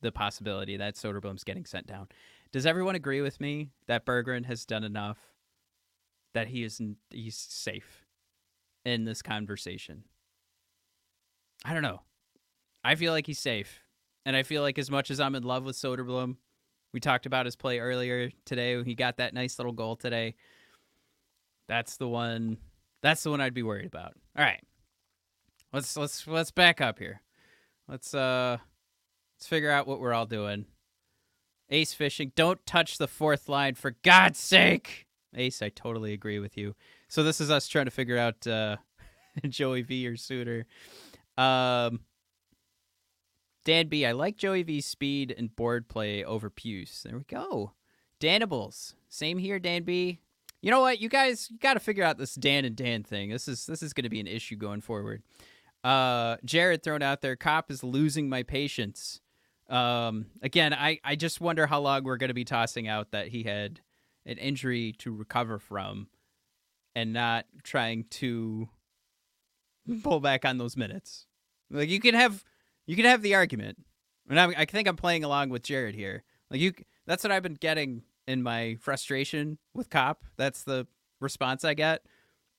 the 0.02 0.12
possibility 0.12 0.76
that 0.76 0.96
Soderblom's 0.96 1.46
getting 1.46 1.66
sent 1.66 1.88
down. 1.88 2.10
Does 2.52 2.66
everyone 2.66 2.96
agree 2.96 3.22
with 3.22 3.40
me 3.40 3.70
that 3.88 4.06
Berggren 4.06 4.44
has 4.48 4.66
done 4.66 4.84
enough 4.84 5.18
that 6.34 6.50
he 6.50 6.66
is 6.66 6.82
he's 7.10 7.38
safe 7.38 8.06
in 8.84 9.06
this 9.06 9.22
conversation? 9.22 10.04
I 11.64 11.74
don't 11.74 11.84
know. 11.84 12.02
I 12.84 12.96
feel 12.96 13.14
like 13.14 13.28
he's 13.28 13.40
safe. 13.40 13.80
And 14.26 14.36
I 14.36 14.44
feel 14.44 14.62
like 14.62 14.78
as 14.78 14.92
much 14.92 15.10
as 15.10 15.22
I'm 15.22 15.36
in 15.36 15.44
love 15.44 15.64
with 15.64 15.78
Soderblom, 15.78 16.36
we 16.96 17.02
talked 17.02 17.26
about 17.26 17.46
his 17.46 17.58
play 17.58 17.80
earlier 17.80 18.32
today. 18.46 18.82
He 18.82 18.96
got 18.96 19.18
that 19.18 19.34
nice 19.34 19.60
little 19.60 19.74
goal 19.74 19.98
today. 19.98 20.36
That's 21.68 21.98
the 21.98 22.08
one 22.08 22.56
that's 23.02 23.22
the 23.22 23.32
one 23.32 23.42
I'd 23.42 23.54
be 23.54 23.64
worried 23.64 23.86
about. 23.86 24.14
All 24.38 24.46
right. 24.46 24.64
Let's 25.74 25.98
let's 25.98 26.26
let's 26.26 26.52
back 26.52 26.80
up 26.80 26.98
here. 26.98 27.22
Let's 27.90 28.14
uh 28.14 28.60
let's 29.36 29.46
figure 29.46 29.70
out 29.70 29.88
what 29.88 30.00
we're 30.00 30.14
all 30.14 30.26
doing. 30.26 30.68
Ace 31.70 31.94
fishing. 31.94 32.32
Don't 32.34 32.66
touch 32.66 32.98
the 32.98 33.10
fourth 33.10 33.50
line 33.50 33.76
for 33.76 33.98
God's 34.02 34.40
sake. 34.40 35.06
Ace, 35.36 35.62
I 35.62 35.68
totally 35.68 36.14
agree 36.14 36.40
with 36.40 36.56
you. 36.56 36.76
So 37.10 37.24
this 37.24 37.42
is 37.42 37.52
us 37.52 37.68
trying 37.68 37.86
to 37.86 37.92
figure 37.92 38.18
out 38.18 38.48
uh 38.48 38.78
Joey 39.50 39.82
V 39.82 40.08
or 40.08 40.16
Suter. 40.16 40.66
Um 41.38 42.00
Dan 43.66 43.88
B, 43.88 44.06
I 44.06 44.12
like 44.14 44.38
Joey 44.38 44.64
V's 44.64 44.86
speed 44.86 45.34
and 45.36 45.54
board 45.54 45.90
play 45.90 46.24
over 46.24 46.50
Puce. 46.50 47.02
There 47.02 47.18
we 47.18 47.24
go. 47.24 47.74
Danables. 48.22 48.94
Same 49.10 49.40
here, 49.40 49.60
Dan 49.60 49.84
B. 49.84 50.20
You 50.62 50.72
know 50.72 50.82
what? 50.82 51.02
You 51.02 51.10
guys 51.10 51.50
you 51.52 51.58
gotta 51.58 51.80
figure 51.80 52.04
out 52.04 52.18
this 52.18 52.36
Dan 52.36 52.64
and 52.64 52.76
Dan 52.76 53.04
thing. 53.04 53.30
This 53.30 53.48
is 53.48 53.66
this 53.66 53.84
is 53.84 53.92
gonna 53.92 54.10
be 54.10 54.20
an 54.20 54.28
issue 54.28 54.56
going 54.56 54.82
forward. 54.82 55.24
Uh 55.84 56.38
Jared 56.46 56.84
thrown 56.84 57.02
out 57.02 57.22
there, 57.22 57.36
Copp 57.36 57.70
is 57.72 57.84
losing 57.84 58.30
my 58.30 58.44
patience. 58.44 59.20
Um 59.68 60.28
again, 60.44 60.74
I, 60.74 61.00
I 61.04 61.16
just 61.16 61.42
wonder 61.42 61.66
how 61.66 61.82
long 61.82 62.04
we're 62.04 62.18
gonna 62.18 62.34
be 62.36 62.46
tossing 62.46 62.88
out 62.88 63.12
that 63.12 63.30
he 63.30 63.44
had 63.44 63.82
an 64.28 64.38
injury 64.38 64.94
to 65.00 65.12
recover 65.12 65.58
from 65.60 66.08
and 66.96 67.14
not 67.14 67.46
trying 67.64 68.06
to 68.10 68.70
pull 70.04 70.20
back 70.20 70.46
on 70.46 70.60
those 70.60 70.78
minutes. 70.78 71.26
Like 71.70 71.90
you 71.90 72.00
can 72.00 72.14
have 72.14 72.44
you 72.86 72.96
can 72.96 73.06
have 73.06 73.22
the 73.22 73.36
argument, 73.36 73.78
and 74.30 74.40
I, 74.40 74.48
I 74.58 74.66
think 74.66 74.88
I'm 74.88 74.96
playing 74.96 75.24
along 75.24 75.50
with 75.50 75.64
Jared 75.64 75.96
here. 75.96 76.24
Like 76.50 76.60
you, 76.60 76.74
that's 77.06 77.24
what 77.24 77.32
I've 77.32 77.44
been 77.44 77.56
getting 77.56 78.04
in 78.28 78.44
my 78.44 78.78
frustration 78.80 79.58
with 79.74 79.90
Copp. 79.90 80.24
That's 80.38 80.64
the 80.64 80.88
response 81.20 81.64
I 81.64 81.74
get. 81.74 82.02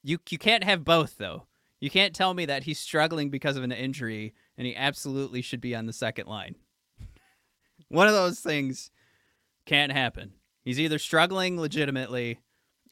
You 0.02 0.18
you 0.30 0.38
can't 0.38 0.64
have 0.64 0.84
both 0.84 1.18
though. 1.18 1.46
You 1.80 1.90
can't 1.90 2.14
tell 2.14 2.32
me 2.34 2.46
that 2.46 2.62
he's 2.62 2.78
struggling 2.78 3.28
because 3.30 3.56
of 3.56 3.62
an 3.62 3.72
injury 3.72 4.34
and 4.56 4.66
he 4.66 4.74
absolutely 4.74 5.42
should 5.42 5.60
be 5.60 5.74
on 5.74 5.86
the 5.86 5.92
second 5.92 6.26
line. 6.26 6.54
One 7.88 8.08
of 8.08 8.14
those 8.14 8.40
things 8.40 8.90
can't 9.66 9.92
happen. 9.92 10.32
He's 10.64 10.80
either 10.80 10.98
struggling 10.98 11.60
legitimately 11.60 12.40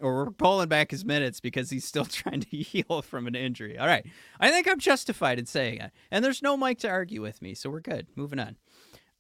or 0.01 0.14
we're 0.14 0.30
pulling 0.30 0.68
back 0.68 0.90
his 0.90 1.05
minutes 1.05 1.40
because 1.40 1.70
he's 1.70 1.84
still 1.84 2.05
trying 2.05 2.40
to 2.40 2.57
heal 2.57 3.03
from 3.03 3.26
an 3.26 3.34
injury. 3.34 3.78
All 3.78 3.86
right. 3.86 4.07
I 4.40 4.51
think 4.51 4.68
I'm 4.68 4.78
justified 4.78 5.38
in 5.38 5.47
saying 5.47 5.80
it. 5.80 5.90
And 6.11 6.24
there's 6.24 6.42
no 6.42 6.57
Mike 6.57 6.78
to 6.80 6.88
argue 6.88 7.22
with 7.22 7.42
me, 7.42 7.55
so 7.55 7.70
we're 7.70 7.80
good. 7.80 8.07
Moving 8.16 8.38
on. 8.38 8.57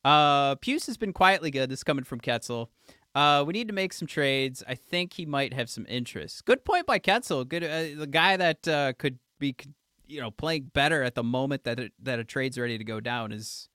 Uh, 0.04 0.56
Puce 0.56 0.86
has 0.86 0.96
been 0.96 1.12
quietly 1.12 1.50
good. 1.50 1.70
This 1.70 1.82
coming 1.82 2.04
from 2.04 2.20
Ketzel. 2.20 2.68
Uh, 3.14 3.44
we 3.46 3.52
need 3.52 3.68
to 3.68 3.74
make 3.74 3.92
some 3.92 4.08
trades. 4.08 4.62
I 4.66 4.74
think 4.74 5.14
he 5.14 5.24
might 5.24 5.54
have 5.54 5.70
some 5.70 5.86
interest. 5.88 6.44
Good 6.44 6.64
point 6.64 6.84
by 6.86 6.98
Ketzel. 6.98 7.48
Good, 7.48 7.62
uh, 7.64 7.98
the 7.98 8.08
guy 8.10 8.36
that 8.36 8.66
uh, 8.68 8.92
could 8.98 9.18
be, 9.38 9.54
you 10.06 10.20
know, 10.20 10.30
playing 10.30 10.70
better 10.74 11.02
at 11.02 11.14
the 11.14 11.22
moment 11.22 11.64
that 11.64 11.78
it, 11.78 11.92
that 12.02 12.18
a 12.18 12.24
trade's 12.24 12.58
ready 12.58 12.76
to 12.76 12.84
go 12.84 13.00
down 13.00 13.32
is. 13.32 13.68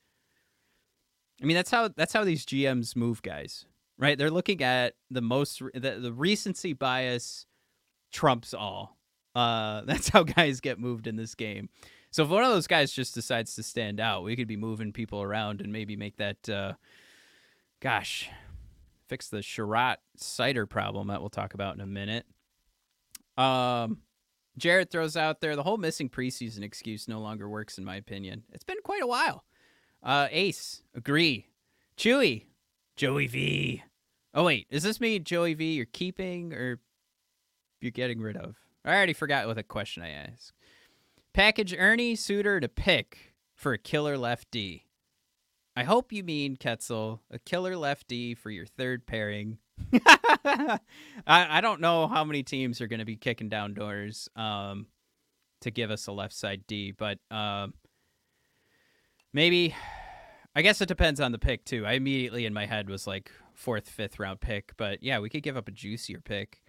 I 1.42 1.46
mean, 1.46 1.56
that's 1.56 1.72
how 1.72 1.88
that's 1.88 2.12
how 2.12 2.26
these 2.26 2.46
GMs 2.46 2.98
move, 2.98 3.22
guys 3.22 3.66
right? 4.00 4.18
They're 4.18 4.32
looking 4.32 4.64
at 4.64 4.96
the 5.12 5.22
most 5.22 5.62
the, 5.74 6.00
the 6.02 6.14
recency 6.14 6.74
bias 6.74 7.46
trumps 8.12 8.54
all. 8.54 8.98
Uh, 9.36 9.82
that's 9.86 10.10
how 10.10 10.24
guys 10.24 10.62
get 10.62 10.80
moved 10.80 11.06
in 11.06 11.16
this 11.16 11.36
game. 11.36 11.70
So 12.12 12.24
if 12.24 12.30
one 12.30 12.44
of 12.44 12.50
those 12.50 12.66
guys 12.66 12.92
just 12.92 13.14
decides 13.14 13.54
to 13.56 13.64
stand 13.64 14.00
out, 14.00 14.24
we 14.24 14.36
could 14.36 14.48
be 14.48 14.58
moving 14.58 14.92
people 14.92 15.22
around 15.22 15.62
and 15.62 15.72
maybe 15.72 15.96
make 15.96 16.18
that, 16.18 16.50
uh, 16.50 16.74
gosh, 17.82 18.32
fix 19.08 19.28
the 19.28 19.44
Chiarot 19.44 19.98
Seider 20.18 20.68
problem 20.68 21.10
that 21.10 21.20
we'll 21.20 21.30
talk 21.30 21.54
about 21.54 21.76
in 21.76 21.82
a 21.82 21.86
minute. 21.86 22.26
Um, 23.38 24.00
Jared 24.58 24.90
throws 24.90 25.16
out 25.16 25.40
there 25.40 25.56
the 25.56 25.64
whole 25.64 25.78
missing 25.78 26.10
preseason 26.10 26.64
excuse 26.64 27.08
no 27.08 27.20
longer 27.20 27.48
works 27.48 27.78
in 27.78 27.86
my 27.86 27.96
opinion. 27.96 28.44
It's 28.52 28.64
been 28.64 28.82
quite 28.84 29.04
a 29.04 29.08
while. 29.08 29.46
Uh, 30.02 30.28
Ace, 30.32 30.82
agree. 30.96 31.48
Chewy, 31.96 32.46
Joey 32.96 33.28
V. 33.28 33.84
Oh 34.40 34.46
wait, 34.46 34.68
is 34.70 34.84
this 34.84 35.02
me, 35.02 35.20
Joey 35.20 35.54
V? 35.54 35.74
You're 35.74 35.86
keeping 35.86 36.54
or 36.54 36.80
you're 37.82 37.92
getting 37.92 38.22
rid 38.22 38.38
of? 38.38 38.56
I 38.86 38.96
already 38.96 39.12
forgot 39.12 39.48
what 39.48 39.58
the 39.58 39.64
question 39.64 40.02
I 40.02 40.12
asked. 40.12 40.54
Package 41.34 41.74
Erne 41.74 42.16
Suter 42.16 42.62
to 42.62 42.70
pick 42.70 43.34
for 43.54 43.74
a 43.74 43.78
killer 43.78 44.18
left 44.18 44.50
D. 44.50 44.86
I 45.76 45.84
hope 45.84 46.14
you 46.14 46.24
mean 46.24 46.56
Ketzel, 46.56 47.20
a 47.30 47.38
killer 47.40 47.76
left 47.76 48.08
D 48.08 48.34
for 48.34 48.50
your 48.50 48.66
third 48.66 49.06
pairing. 49.06 49.58
I, 50.06 50.80
I 51.28 51.60
don't 51.60 51.82
know 51.82 52.08
how 52.08 52.24
many 52.24 52.42
teams 52.42 52.80
are 52.80 52.88
going 52.88 53.00
to 53.00 53.06
be 53.06 53.18
kicking 53.18 53.50
down 53.50 53.74
doors 53.74 54.30
um, 54.38 54.88
to 55.60 55.70
give 55.70 55.92
us 55.92 56.08
a 56.08 56.14
left 56.14 56.34
side 56.34 56.64
D, 56.66 56.94
but 56.94 57.20
um, 57.30 57.74
maybe. 59.34 59.76
I 60.56 60.62
guess 60.62 60.82
it 60.82 60.88
depends 60.88 61.20
on 61.20 61.32
the 61.32 61.38
pick 61.38 61.64
too. 61.64 61.86
I 61.86 61.94
immediately 61.94 62.46
in 62.46 62.54
my 62.54 62.66
head 62.66 62.90
was 62.90 63.06
like, 63.06 63.32
fourth, 63.60 63.90
fifth 63.90 64.20
round 64.20 64.40
pick. 64.40 64.72
But 64.78 65.04
yeah, 65.04 65.20
we 65.20 65.30
could 65.30 65.44
give 65.44 65.58
up 65.58 65.68
a 65.68 65.72
juicier 65.72 66.22
pick. 66.22 66.62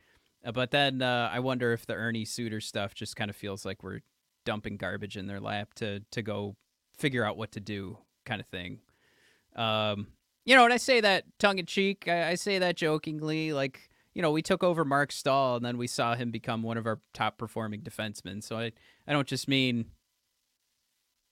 Uh, 0.44 0.52
but 0.52 0.70
then 0.70 1.00
uh, 1.00 1.30
I 1.32 1.38
wonder 1.38 1.72
if 1.72 1.86
the 1.86 1.94
Erne 1.94 2.26
Suter 2.26 2.60
stuff 2.60 2.94
just 2.94 3.16
kind 3.16 3.30
of 3.30 3.36
feels 3.36 3.64
like 3.64 3.82
we're 3.82 4.00
dumping 4.44 4.76
garbage 4.76 5.16
in 5.16 5.26
their 5.26 5.40
lap 5.40 5.74
to 5.74 6.00
to 6.10 6.22
go 6.22 6.56
figure 6.98 7.24
out 7.24 7.36
what 7.36 7.52
to 7.52 7.60
do, 7.60 7.98
kind 8.26 8.40
of 8.40 8.46
thing. 8.48 8.80
Um, 9.56 10.08
you 10.44 10.56
know, 10.56 10.64
and 10.64 10.72
I 10.72 10.78
say 10.78 11.00
that 11.00 11.24
tongue 11.38 11.58
in 11.58 11.66
cheek. 11.66 12.08
I, 12.08 12.30
I 12.30 12.34
say 12.34 12.58
that 12.58 12.76
jokingly, 12.76 13.52
like 13.52 13.88
you 14.12 14.22
know, 14.22 14.32
we 14.32 14.42
took 14.42 14.64
over 14.64 14.84
Marc 14.84 15.12
Staal, 15.12 15.56
and 15.56 15.64
then 15.64 15.78
we 15.78 15.86
saw 15.86 16.16
him 16.16 16.32
become 16.32 16.62
one 16.62 16.76
of 16.76 16.86
our 16.86 17.00
top 17.14 17.38
performing 17.38 17.82
defensemen. 17.82 18.42
So 18.42 18.58
I 18.58 18.72
I 19.06 19.12
don't 19.12 19.28
just 19.28 19.46
mean 19.46 19.86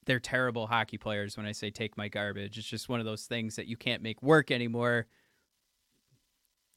they're 0.05 0.19
terrible 0.19 0.67
hockey 0.67 0.97
players 0.97 1.35
when 1.35 1.45
I 1.45 1.51
say 1.51 1.69
take 1.69 1.97
my 1.97 2.07
garbage. 2.07 2.57
It's 2.57 2.67
just 2.67 2.89
one 2.89 2.99
of 2.99 3.05
those 3.05 3.25
things 3.25 3.57
that 3.57 3.67
you 3.67 3.75
can't 3.75 4.01
make 4.01 4.23
work 4.23 4.49
anymore 4.51 5.07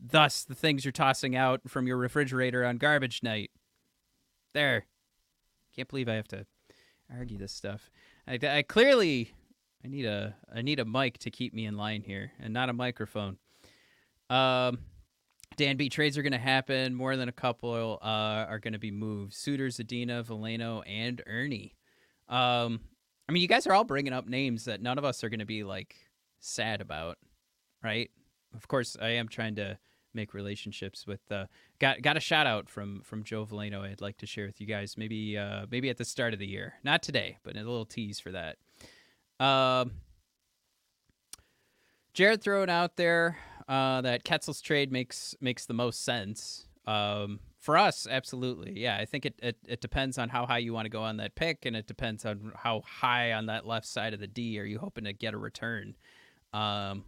Thus, 0.04 0.42
the 0.42 0.54
things 0.54 0.84
you're 0.84 0.92
tossing 0.92 1.36
out 1.36 1.60
from 1.68 1.86
your 1.86 1.96
refrigerator 1.96 2.64
on 2.64 2.76
garbage 2.76 3.22
night. 3.22 3.52
There. 4.52 4.86
Can't 5.76 5.88
believe 5.88 6.08
I 6.08 6.14
have 6.14 6.28
to 6.28 6.44
argue 7.16 7.38
this 7.38 7.52
stuff. 7.52 7.88
I, 8.26 8.38
I 8.42 8.62
clearly 8.62 9.32
I 9.84 9.88
need 9.88 10.04
a 10.06 10.34
I 10.54 10.62
need 10.62 10.80
a 10.80 10.84
mic 10.84 11.18
to 11.18 11.30
keep 11.30 11.54
me 11.54 11.66
in 11.66 11.76
line 11.76 12.02
here, 12.02 12.32
and 12.40 12.52
not 12.52 12.68
a 12.68 12.72
microphone. 12.72 13.38
Um, 14.28 14.78
Dan 15.56 15.76
B 15.76 15.88
trades 15.88 16.18
are 16.18 16.22
going 16.22 16.32
to 16.32 16.38
happen. 16.38 16.94
More 16.94 17.16
than 17.16 17.28
a 17.28 17.32
couple 17.32 17.98
uh, 18.02 18.06
are 18.48 18.58
going 18.58 18.72
to 18.72 18.78
be 18.78 18.90
moved. 18.90 19.34
Suter, 19.34 19.68
Zadina, 19.68 20.24
Veleno, 20.24 20.82
and 20.86 21.22
Erne. 21.26 21.70
Um, 22.28 22.80
I 23.28 23.32
mean, 23.32 23.42
you 23.42 23.48
guys 23.48 23.66
are 23.66 23.72
all 23.72 23.84
bringing 23.84 24.12
up 24.12 24.26
names 24.26 24.64
that 24.64 24.82
none 24.82 24.98
of 24.98 25.04
us 25.04 25.22
are 25.22 25.28
going 25.28 25.40
to 25.40 25.46
be 25.46 25.64
like 25.64 25.94
sad 26.40 26.80
about, 26.80 27.18
right? 27.82 28.10
Of 28.54 28.68
course, 28.68 28.96
I 29.00 29.10
am 29.10 29.28
trying 29.28 29.54
to 29.56 29.78
make 30.14 30.34
relationships 30.34 31.06
with. 31.06 31.20
Uh, 31.30 31.46
got 31.78 32.02
got 32.02 32.16
a 32.16 32.20
shout 32.20 32.46
out 32.46 32.68
from 32.68 33.00
from 33.02 33.22
Joe 33.22 33.44
Veleno. 33.46 33.82
I'd 33.82 34.00
like 34.00 34.18
to 34.18 34.26
share 34.26 34.46
with 34.46 34.60
you 34.60 34.66
guys. 34.66 34.96
Maybe 34.96 35.36
uh, 35.36 35.66
maybe 35.70 35.90
at 35.90 35.96
the 35.96 36.04
start 36.04 36.32
of 36.32 36.38
the 36.38 36.46
year, 36.46 36.74
not 36.84 37.02
today, 37.02 37.38
but 37.42 37.56
a 37.56 37.58
little 37.58 37.86
tease 37.86 38.20
for 38.20 38.32
that. 38.32 38.56
Um, 39.44 39.92
Jared 42.14 42.42
throwing 42.42 42.70
out 42.70 42.96
there 42.96 43.38
uh, 43.68 44.00
that 44.02 44.24
Ketzel's 44.24 44.60
trade 44.60 44.92
makes 44.92 45.34
makes 45.40 45.66
the 45.66 45.74
most 45.74 46.04
sense. 46.04 46.66
Um, 46.86 47.40
for 47.58 47.78
us, 47.78 48.08
absolutely. 48.10 48.80
Yeah, 48.80 48.96
I 48.96 49.04
think 49.04 49.24
it, 49.24 49.34
it, 49.40 49.56
it 49.68 49.80
depends 49.80 50.18
on 50.18 50.28
how 50.28 50.46
high 50.46 50.58
you 50.58 50.72
want 50.72 50.86
to 50.86 50.90
go 50.90 51.02
on 51.02 51.18
that 51.18 51.36
pick, 51.36 51.64
and 51.64 51.76
it 51.76 51.86
depends 51.86 52.24
on 52.24 52.52
how 52.56 52.80
high 52.80 53.32
on 53.32 53.46
that 53.46 53.66
left 53.66 53.86
side 53.86 54.14
of 54.14 54.20
the 54.20 54.26
D 54.26 54.58
are 54.58 54.64
you 54.64 54.80
hoping 54.80 55.04
to 55.04 55.12
get 55.12 55.32
a 55.32 55.38
return. 55.38 55.94
Um, 56.52 57.04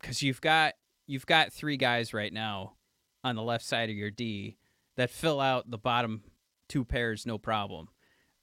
because 0.00 0.22
you've 0.22 0.40
got 0.40 0.74
you've 1.06 1.26
got 1.26 1.52
three 1.52 1.76
guys 1.76 2.14
right 2.14 2.32
now 2.32 2.74
on 3.24 3.36
the 3.36 3.42
left 3.42 3.64
side 3.64 3.90
of 3.90 3.96
your 3.96 4.10
D 4.10 4.56
that 4.96 5.10
fill 5.10 5.40
out 5.40 5.70
the 5.70 5.78
bottom 5.78 6.22
two 6.68 6.84
pairs 6.84 7.26
no 7.26 7.38
problem. 7.38 7.88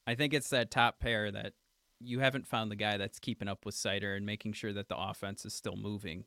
I 0.07 0.15
think 0.15 0.33
it's 0.33 0.49
that 0.49 0.71
top 0.71 0.99
pair 0.99 1.31
that 1.31 1.53
you 1.99 2.19
haven't 2.19 2.47
found 2.47 2.71
the 2.71 2.75
guy 2.75 2.97
that's 2.97 3.19
keeping 3.19 3.47
up 3.47 3.65
with 3.65 3.75
Seider 3.75 4.15
and 4.15 4.25
making 4.25 4.53
sure 4.53 4.73
that 4.73 4.87
the 4.87 4.97
offense 4.97 5.45
is 5.45 5.53
still 5.53 5.75
moving. 5.75 6.25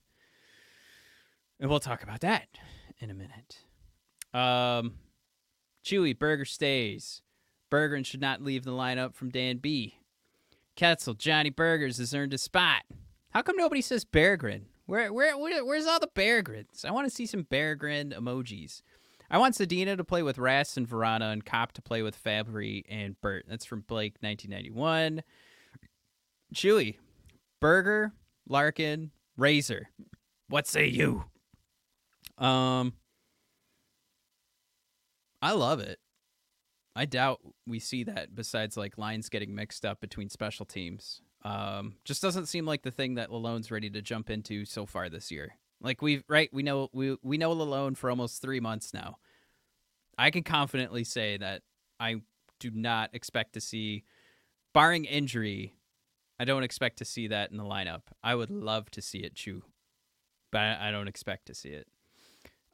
And 1.59 1.71
we'll 1.71 1.81
talk 1.81 2.03
about 2.03 2.21
that 2.21 2.49
in 2.99 3.11
a 3.11 3.15
minute. 3.15 3.59
Um, 4.35 4.95
Chewy, 5.85 6.19
Burger 6.19 6.45
stays. 6.45 7.23
Berggren 7.71 8.05
should 8.05 8.21
not 8.21 8.43
leave 8.43 8.65
the 8.65 8.73
lineup 8.73 9.15
from 9.15 9.31
Dan 9.31 9.59
B. 9.59 9.99
Ketzel, 10.77 11.17
Johnny 11.17 11.51
Burgers 11.51 11.99
has 11.99 12.15
earned 12.15 12.35
a 12.35 12.39
spot. 12.39 12.83
How 13.31 13.43
come 13.43 13.57
nobody 13.57 13.81
says 13.81 14.05
Berggren? 14.05 14.65
Where, 14.87 15.13
where, 15.13 15.39
where, 15.39 15.65
where's 15.65 15.87
all 15.87 16.01
the 16.01 16.09
Berggrens? 16.09 16.85
I 16.85 16.91
want 16.91 17.09
to 17.09 17.15
see 17.15 17.27
some 17.27 17.45
Berggren 17.45 18.13
emojis. 18.13 18.83
I 19.31 19.39
want 19.39 19.55
Zadina 19.55 19.97
to 19.97 20.05
play 20.05 20.23
with 20.23 20.37
Rask 20.37 20.77
and 20.77 20.89
Vrana 20.89 21.33
and 21.33 21.45
Copp 21.45 21.73
to 21.73 21.83
play 21.83 22.03
with 22.03 22.23
Fabbri 22.23 22.85
and 22.89 23.19
Bert. 23.23 23.47
That's 23.49 23.65
from 23.65 23.81
Blake, 23.81 24.17
1991. 24.21 25.23
Chewy, 26.55 26.97
Burger, 27.61 28.13
Larkin, 28.47 29.11
Razor. 29.39 29.89
What 30.49 30.67
say 30.67 30.87
you? 30.87 31.25
Um, 32.37 32.93
I 35.41 35.53
love 35.53 35.81
it. 35.81 35.99
I 36.95 37.07
doubt 37.07 37.41
we 37.67 37.79
see 37.79 38.05
that 38.05 38.35
besides 38.35 38.77
like 38.77 38.99
lines 38.99 39.31
getting 39.31 39.55
mixed 39.55 39.87
up 39.87 40.01
between 40.01 40.29
special 40.29 40.67
teams. 40.67 41.23
Um, 41.45 41.97
just 42.05 42.23
doesn't 42.23 42.47
seem 42.47 42.67
like 42.67 42.83
the 42.83 42.91
thing 42.91 43.15
that 43.15 43.31
Lalonde's 43.31 43.71
ready 43.71 43.91
to 43.91 44.03
jump 44.03 44.31
into 44.31 44.65
so 44.65 44.87
far 44.87 45.09
this 45.09 45.31
year. 45.31 45.57
Like 45.81 46.01
we've 46.01 46.23
right, 46.29 46.49
we 46.53 46.63
know 46.63 46.89
we 46.93 47.17
we 47.23 47.39
know 47.39 47.55
Lalone 47.55 47.97
for 47.97 48.11
almost 48.11 48.41
three 48.41 48.61
months 48.61 48.95
now. 48.95 49.19
I 50.17 50.31
can 50.31 50.45
confidently 50.45 51.05
say 51.05 51.37
that 51.39 51.63
I 51.99 52.23
do 52.61 52.71
not 52.71 53.11
expect 53.13 53.55
to 53.55 53.61
see, 53.61 54.05
barring 54.73 55.05
injury, 55.05 55.75
I 56.39 56.45
don't 56.45 56.63
expect 56.63 56.99
to 56.99 57.05
see 57.05 57.29
that 57.29 57.51
in 57.51 57.57
the 57.57 57.65
lineup. 57.65 58.03
I 58.23 58.35
would 58.35 58.51
love 58.51 58.91
to 58.93 59.03
see 59.03 59.19
it, 59.19 59.35
Chew, 59.35 59.63
but 60.51 60.61
I 60.61 60.91
don't 60.91 61.09
expect 61.09 61.47
to 61.47 61.55
see 61.55 61.71
it. 61.71 61.89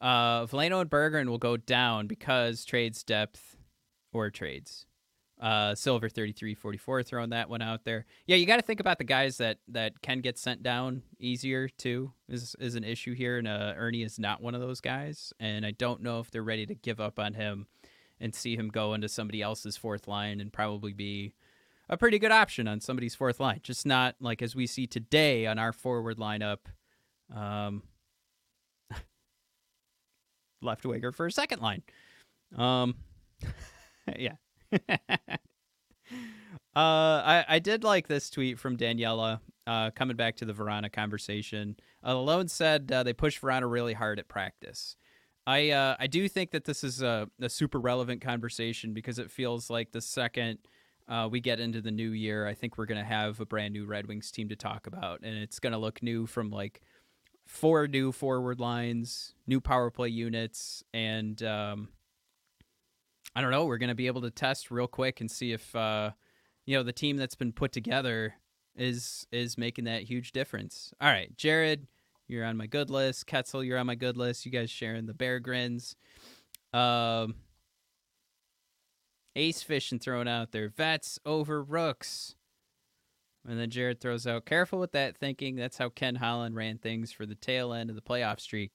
Uh, 0.00 0.46
Veleno 0.46 0.80
and 0.80 0.90
Berggren 0.90 1.28
will 1.28 1.38
go 1.38 1.56
down 1.56 2.06
because 2.06 2.64
trades 2.64 3.02
depth 3.02 3.56
or 4.12 4.30
trades. 4.30 4.86
Uh, 5.40 5.72
Silver 5.72 6.08
33-44 6.08 7.06
throwing 7.06 7.30
that 7.30 7.48
one 7.48 7.62
out 7.62 7.84
there. 7.84 8.06
Yeah, 8.26 8.34
you 8.34 8.44
got 8.44 8.56
to 8.56 8.62
think 8.62 8.80
about 8.80 8.98
the 8.98 9.04
guys 9.04 9.38
that 9.38 9.58
that 9.68 10.02
can 10.02 10.20
get 10.20 10.36
sent 10.36 10.64
down 10.64 11.02
easier 11.20 11.68
too. 11.68 12.12
Is 12.28 12.56
is 12.58 12.74
an 12.74 12.82
issue 12.82 13.14
here, 13.14 13.38
and 13.38 13.46
uh, 13.46 13.74
Erne 13.76 14.02
is 14.02 14.18
not 14.18 14.42
one 14.42 14.56
of 14.56 14.60
those 14.60 14.80
guys. 14.80 15.32
And 15.38 15.64
I 15.64 15.70
don't 15.70 16.02
know 16.02 16.18
if 16.18 16.30
they're 16.30 16.42
ready 16.42 16.66
to 16.66 16.74
give 16.74 16.98
up 16.98 17.20
on 17.20 17.34
him 17.34 17.66
and 18.20 18.34
see 18.34 18.56
him 18.56 18.68
go 18.68 18.94
into 18.94 19.08
somebody 19.08 19.40
else's 19.40 19.76
fourth 19.76 20.08
line 20.08 20.40
and 20.40 20.52
probably 20.52 20.92
be 20.92 21.34
a 21.88 21.96
pretty 21.96 22.18
good 22.18 22.32
option 22.32 22.66
on 22.68 22.80
somebody's 22.80 23.14
fourth 23.14 23.40
line. 23.40 23.60
Just 23.62 23.86
not 23.86 24.16
like 24.20 24.42
as 24.42 24.54
we 24.54 24.66
see 24.66 24.86
today 24.86 25.46
on 25.46 25.58
our 25.58 25.72
forward 25.72 26.18
lineup. 26.18 26.58
Um, 27.34 27.82
left 30.62 30.84
winger 30.84 31.12
for 31.12 31.26
a 31.26 31.32
second 31.32 31.62
line. 31.62 31.82
Um, 32.56 32.96
yeah. 34.18 34.34
Uh, 36.76 37.22
I, 37.24 37.44
I 37.48 37.58
did 37.58 37.82
like 37.82 38.06
this 38.06 38.30
tweet 38.30 38.56
from 38.56 38.76
Daniela, 38.76 39.40
uh, 39.66 39.90
coming 39.90 40.16
back 40.16 40.36
to 40.36 40.44
the 40.44 40.52
Vrana 40.52 40.92
conversation. 40.92 41.76
Uh, 42.06 42.12
Alone 42.12 42.46
said 42.46 42.92
uh, 42.92 43.02
they 43.02 43.12
pushed 43.12 43.42
Vrana 43.42 43.68
really 43.68 43.94
hard 43.94 44.20
at 44.20 44.28
practice. 44.28 44.94
I 45.44 45.70
uh, 45.70 45.96
I 45.98 46.06
do 46.06 46.28
think 46.28 46.52
that 46.52 46.66
this 46.66 46.84
is 46.84 47.02
a, 47.02 47.28
a 47.40 47.48
super 47.48 47.80
relevant 47.80 48.20
conversation 48.20 48.94
because 48.94 49.18
it 49.18 49.28
feels 49.28 49.70
like 49.70 49.90
the 49.90 50.00
second 50.00 50.58
uh, 51.08 51.28
we 51.28 51.40
get 51.40 51.58
into 51.58 51.80
the 51.80 51.90
new 51.90 52.10
year, 52.10 52.46
I 52.46 52.54
think 52.54 52.78
we're 52.78 52.86
going 52.86 53.00
to 53.00 53.04
have 53.04 53.40
a 53.40 53.46
brand 53.46 53.72
new 53.72 53.86
Red 53.86 54.06
Wings 54.06 54.30
team 54.30 54.48
to 54.50 54.56
talk 54.56 54.86
about, 54.86 55.20
and 55.22 55.36
it's 55.36 55.58
going 55.58 55.72
to 55.72 55.78
look 55.78 56.02
new 56.02 56.26
from 56.26 56.50
like 56.50 56.82
four 57.46 57.88
new 57.88 58.12
forward 58.12 58.60
lines, 58.60 59.34
new 59.46 59.60
power 59.60 59.90
play 59.90 60.10
units, 60.10 60.84
and 60.92 61.42
um, 61.42 61.88
I 63.38 63.40
don't 63.40 63.52
know. 63.52 63.66
We're 63.66 63.78
going 63.78 63.88
to 63.88 63.94
be 63.94 64.08
able 64.08 64.22
to 64.22 64.32
test 64.32 64.68
real 64.68 64.88
quick 64.88 65.20
and 65.20 65.30
see 65.30 65.52
if 65.52 65.76
uh, 65.76 66.10
you 66.66 66.76
know 66.76 66.82
the 66.82 66.92
team 66.92 67.16
that's 67.16 67.36
been 67.36 67.52
put 67.52 67.70
together 67.70 68.34
is 68.74 69.28
is 69.30 69.56
making 69.56 69.84
that 69.84 70.02
huge 70.02 70.32
difference. 70.32 70.92
All 71.00 71.08
right, 71.08 71.30
Jared, 71.36 71.86
you're 72.26 72.44
on 72.44 72.56
my 72.56 72.66
good 72.66 72.90
list. 72.90 73.28
Ketzel, 73.28 73.64
you're 73.64 73.78
on 73.78 73.86
my 73.86 73.94
good 73.94 74.16
list. 74.16 74.44
You 74.44 74.50
guys 74.50 74.72
sharing 74.72 75.06
the 75.06 75.14
Berggrens. 75.14 75.94
Um, 76.72 77.36
Ace 79.36 79.62
fishing 79.62 80.00
thrown 80.00 80.26
out 80.26 80.50
there. 80.50 80.68
Vets 80.68 81.20
over 81.24 81.62
Rooks. 81.62 82.34
And 83.46 83.56
then 83.56 83.70
Jared 83.70 84.00
throws 84.00 84.26
out, 84.26 84.46
careful 84.46 84.80
with 84.80 84.90
that 84.92 85.16
thinking. 85.16 85.54
That's 85.54 85.78
how 85.78 85.90
Ken 85.90 86.16
Holland 86.16 86.56
ran 86.56 86.78
things 86.78 87.12
for 87.12 87.24
the 87.24 87.36
tail 87.36 87.72
end 87.72 87.88
of 87.88 87.94
the 87.94 88.02
playoff 88.02 88.40
streak. 88.40 88.72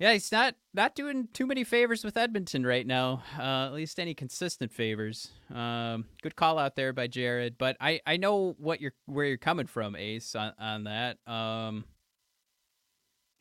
Yeah, 0.00 0.14
he's 0.14 0.32
not 0.32 0.54
not 0.72 0.94
doing 0.94 1.28
too 1.34 1.46
many 1.46 1.62
favors 1.62 2.04
with 2.04 2.16
Edmonton 2.16 2.64
right 2.64 2.86
now. 2.86 3.22
Uh, 3.38 3.66
at 3.66 3.74
least 3.74 4.00
any 4.00 4.14
consistent 4.14 4.72
favors. 4.72 5.28
Um, 5.54 6.06
good 6.22 6.34
call 6.34 6.58
out 6.58 6.74
there 6.74 6.94
by 6.94 7.06
Jared, 7.06 7.58
but 7.58 7.76
I, 7.78 8.00
I 8.06 8.16
know 8.16 8.56
what 8.58 8.80
you're 8.80 8.94
where 9.04 9.26
you're 9.26 9.36
coming 9.36 9.66
from, 9.66 9.94
Ace, 9.94 10.34
on 10.34 10.54
on 10.58 10.84
that. 10.84 11.18
Um, 11.26 11.84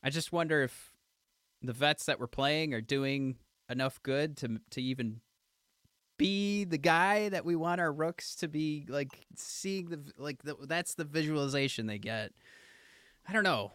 I 0.03 0.09
just 0.09 0.33
wonder 0.33 0.61
if 0.61 0.91
the 1.61 1.71
vets 1.71 2.05
that 2.07 2.19
we're 2.19 2.27
playing 2.27 2.73
are 2.73 2.81
doing 2.81 3.37
enough 3.69 4.03
good 4.03 4.35
to 4.37 4.59
to 4.71 4.81
even 4.81 5.21
be 6.17 6.65
the 6.65 6.77
guy 6.77 7.29
that 7.29 7.45
we 7.45 7.55
want 7.55 7.79
our 7.79 7.93
rooks 7.93 8.35
to 8.35 8.49
be 8.49 8.85
like 8.89 9.25
seeing 9.37 9.87
the 9.87 10.11
like 10.17 10.43
the, 10.43 10.57
that's 10.67 10.95
the 10.95 11.05
visualization 11.05 11.87
they 11.87 11.99
get. 11.99 12.33
I 13.25 13.31
don't 13.31 13.45
know. 13.45 13.71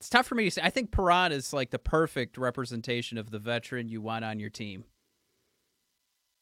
It's 0.00 0.08
tough 0.08 0.26
for 0.26 0.34
me 0.34 0.44
to 0.44 0.50
say. 0.50 0.62
I 0.64 0.70
think 0.70 0.92
Perron 0.92 1.30
is 1.30 1.52
like 1.52 1.70
the 1.70 1.78
perfect 1.78 2.38
representation 2.38 3.18
of 3.18 3.30
the 3.30 3.38
veteran 3.38 3.88
you 3.88 4.00
want 4.00 4.24
on 4.24 4.40
your 4.40 4.48
team. 4.48 4.84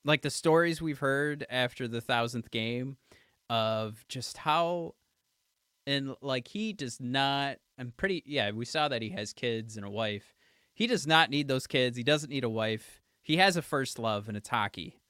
Like 0.05 0.23
the 0.23 0.31
stories 0.31 0.81
we've 0.81 1.01
heard 1.01 1.45
after 1.51 1.89
the 1.89 2.01
thousandth 2.01 2.53
game 2.53 2.99
of 3.51 4.05
just 4.09 4.39
how, 4.39 4.95
and 5.89 6.15
like 6.23 6.47
he 6.47 6.73
does 6.73 7.01
not. 7.01 7.57
I'm 7.77 7.93
pretty. 7.97 8.23
Yeah, 8.27 8.53
we 8.53 8.65
saw 8.65 8.87
that 8.87 9.03
he 9.03 9.11
has 9.11 9.33
kids 9.33 9.77
and 9.77 9.85
a 9.85 9.91
wife. 9.91 10.37
He 10.73 10.87
does 10.87 11.05
not 11.05 11.29
need 11.29 11.49
those 11.49 11.67
kids. 11.67 11.97
He 11.97 12.05
doesn't 12.05 12.31
need 12.31 12.45
a 12.45 12.49
wife. 12.49 13.01
He 13.23 13.39
has 13.39 13.57
a 13.57 13.63
first 13.63 13.99
love, 13.99 14.29
and 14.29 14.37
it's 14.37 14.49
hockey. 14.49 15.01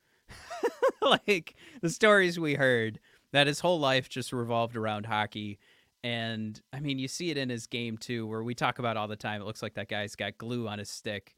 like 1.02 1.54
the 1.82 1.90
stories 1.90 2.40
we 2.40 2.54
heard, 2.54 2.98
that 3.34 3.46
his 3.46 3.60
whole 3.60 3.78
life 3.78 4.08
just 4.08 4.32
revolved 4.32 4.74
around 4.74 5.04
hockey 5.04 5.58
and 6.04 6.60
I 6.72 6.80
mean, 6.80 6.98
you 6.98 7.08
see 7.08 7.30
it 7.30 7.36
in 7.36 7.48
his 7.48 7.66
game 7.66 7.96
too, 7.96 8.26
where 8.26 8.42
we 8.42 8.54
talk 8.54 8.78
about 8.78 8.96
all 8.96 9.08
the 9.08 9.16
time. 9.16 9.40
It 9.40 9.44
looks 9.44 9.62
like 9.62 9.74
that 9.74 9.88
guy's 9.88 10.14
got 10.14 10.38
glue 10.38 10.68
on 10.68 10.78
his 10.78 10.88
stick. 10.88 11.34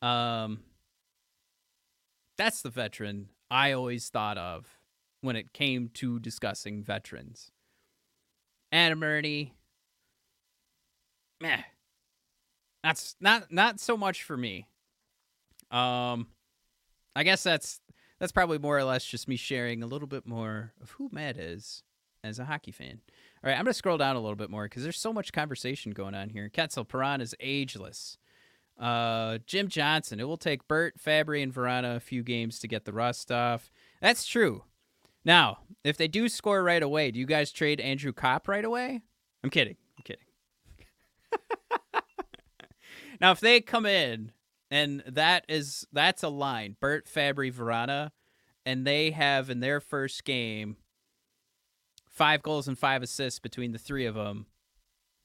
Um, 0.00 0.60
that's 2.36 2.62
the 2.62 2.70
veteran 2.70 3.28
I 3.50 3.72
always 3.72 4.08
thought 4.08 4.38
of 4.38 4.78
when 5.20 5.36
it 5.36 5.52
came 5.52 5.90
to 5.94 6.18
discussing 6.20 6.82
veterans. 6.82 7.50
Adam 8.70 9.02
Erne, 9.02 9.50
meh, 11.40 11.62
that's 12.82 13.16
not 13.20 13.50
not 13.52 13.80
so 13.80 13.96
much 13.96 14.22
for 14.22 14.36
me. 14.36 14.68
Um, 15.70 16.28
I 17.16 17.24
guess 17.24 17.42
that's 17.42 17.80
that's 18.18 18.32
probably 18.32 18.58
more 18.58 18.78
or 18.78 18.84
less 18.84 19.04
just 19.04 19.28
me 19.28 19.36
sharing 19.36 19.82
a 19.82 19.86
little 19.86 20.08
bit 20.08 20.26
more 20.26 20.72
of 20.80 20.92
who 20.92 21.08
Matt 21.12 21.36
is 21.36 21.82
as 22.24 22.38
a 22.38 22.44
hockey 22.44 22.72
fan. 22.72 23.00
All 23.42 23.50
right, 23.50 23.54
I'm 23.56 23.64
going 23.64 23.72
to 23.72 23.74
scroll 23.74 23.98
down 23.98 24.16
a 24.16 24.20
little 24.20 24.36
bit 24.36 24.50
more 24.50 24.64
because 24.64 24.82
there's 24.82 24.98
so 24.98 25.12
much 25.12 25.32
conversation 25.32 25.92
going 25.92 26.14
on 26.14 26.30
here. 26.30 26.48
Ketzel 26.48 26.86
Perron 26.86 27.20
is 27.20 27.34
ageless. 27.40 28.18
Uh, 28.78 29.38
Jim 29.46 29.68
Johnson, 29.68 30.20
it 30.20 30.28
will 30.28 30.36
take 30.36 30.68
Bert, 30.68 30.98
Fabbri, 30.98 31.42
and 31.42 31.52
Vrana 31.52 31.96
a 31.96 32.00
few 32.00 32.22
games 32.22 32.58
to 32.60 32.68
get 32.68 32.84
the 32.84 32.92
rust 32.92 33.32
off. 33.32 33.70
That's 34.00 34.24
true. 34.24 34.64
Now, 35.24 35.58
if 35.84 35.96
they 35.96 36.08
do 36.08 36.28
score 36.28 36.62
right 36.62 36.82
away, 36.82 37.10
do 37.10 37.18
you 37.18 37.26
guys 37.26 37.50
trade 37.50 37.80
Andrew 37.80 38.12
Copp 38.12 38.46
right 38.46 38.64
away? 38.64 39.00
I'm 39.42 39.50
kidding. 39.50 39.76
I'm 39.98 40.04
kidding. 40.04 40.24
now, 43.20 43.32
if 43.32 43.40
they 43.40 43.60
come 43.60 43.84
in 43.84 44.32
and 44.70 45.02
that 45.06 45.44
is 45.48 45.86
that's 45.92 46.22
a 46.22 46.28
line, 46.28 46.76
Bert, 46.80 47.06
Fabbri, 47.06 47.52
Vrana, 47.52 48.10
and 48.64 48.86
they 48.86 49.10
have 49.10 49.50
in 49.50 49.60
their 49.60 49.80
first 49.80 50.24
game 50.24 50.76
five 52.18 52.42
goals 52.42 52.66
and 52.66 52.76
five 52.76 53.02
assists 53.02 53.38
between 53.38 53.70
the 53.70 53.78
three 53.78 54.04
of 54.04 54.16
them. 54.16 54.46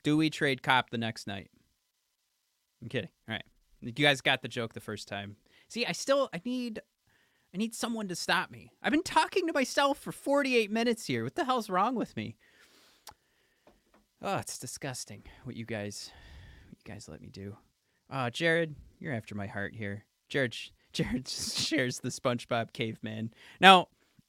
Do 0.04 0.16
we 0.16 0.30
trade 0.30 0.62
Copp 0.62 0.92
the 0.92 0.98
next 1.00 1.26
night? 1.26 1.50
I'm 2.82 2.88
kidding. 2.88 3.10
All 3.28 3.34
right. 3.34 3.44
You 3.82 3.92
guys 3.92 4.22
got 4.22 4.44
the 4.44 4.48
joke 4.48 4.74
the 4.74 4.80
first 4.80 5.08
time. 5.08 5.36
See, 5.68 5.86
I 5.88 5.92
still 5.92 6.30
I 6.34 6.42
need 6.46 6.82
I 7.54 7.58
need 7.58 7.74
someone 7.74 8.08
to 8.10 8.16
stop 8.16 8.52
me. 8.52 8.72
I've 8.82 8.92
been 8.92 9.02
talking 9.02 9.48
to 9.48 9.54
myself 9.54 9.98
for 9.98 10.12
48 10.12 10.72
minutes 10.72 11.08
here. 11.08 11.24
What 11.24 11.36
the 11.36 11.46
hell's 11.46 11.70
wrong 11.70 11.96
with 11.96 12.16
me? 12.16 12.36
Oh, 14.22 14.38
it's 14.38 14.60
disgusting 14.60 15.24
what 15.44 15.56
you 15.56 15.66
guys, 15.66 16.12
what 16.70 16.78
you 16.78 16.94
guys 16.94 17.10
let 17.10 17.22
me 17.22 17.30
do. 17.30 17.58
Uh, 18.10 18.30
Jared, 18.30 18.76
you're 19.00 19.14
after 19.14 19.36
my 19.36 19.48
heart 19.48 19.74
here. 19.76 20.06
Jared, 20.30 20.56
Jared 20.94 21.28
shares 21.28 22.00
the 22.00 22.10
SpongeBob 22.10 22.72
caveman. 22.72 23.34
Now, 23.60 23.88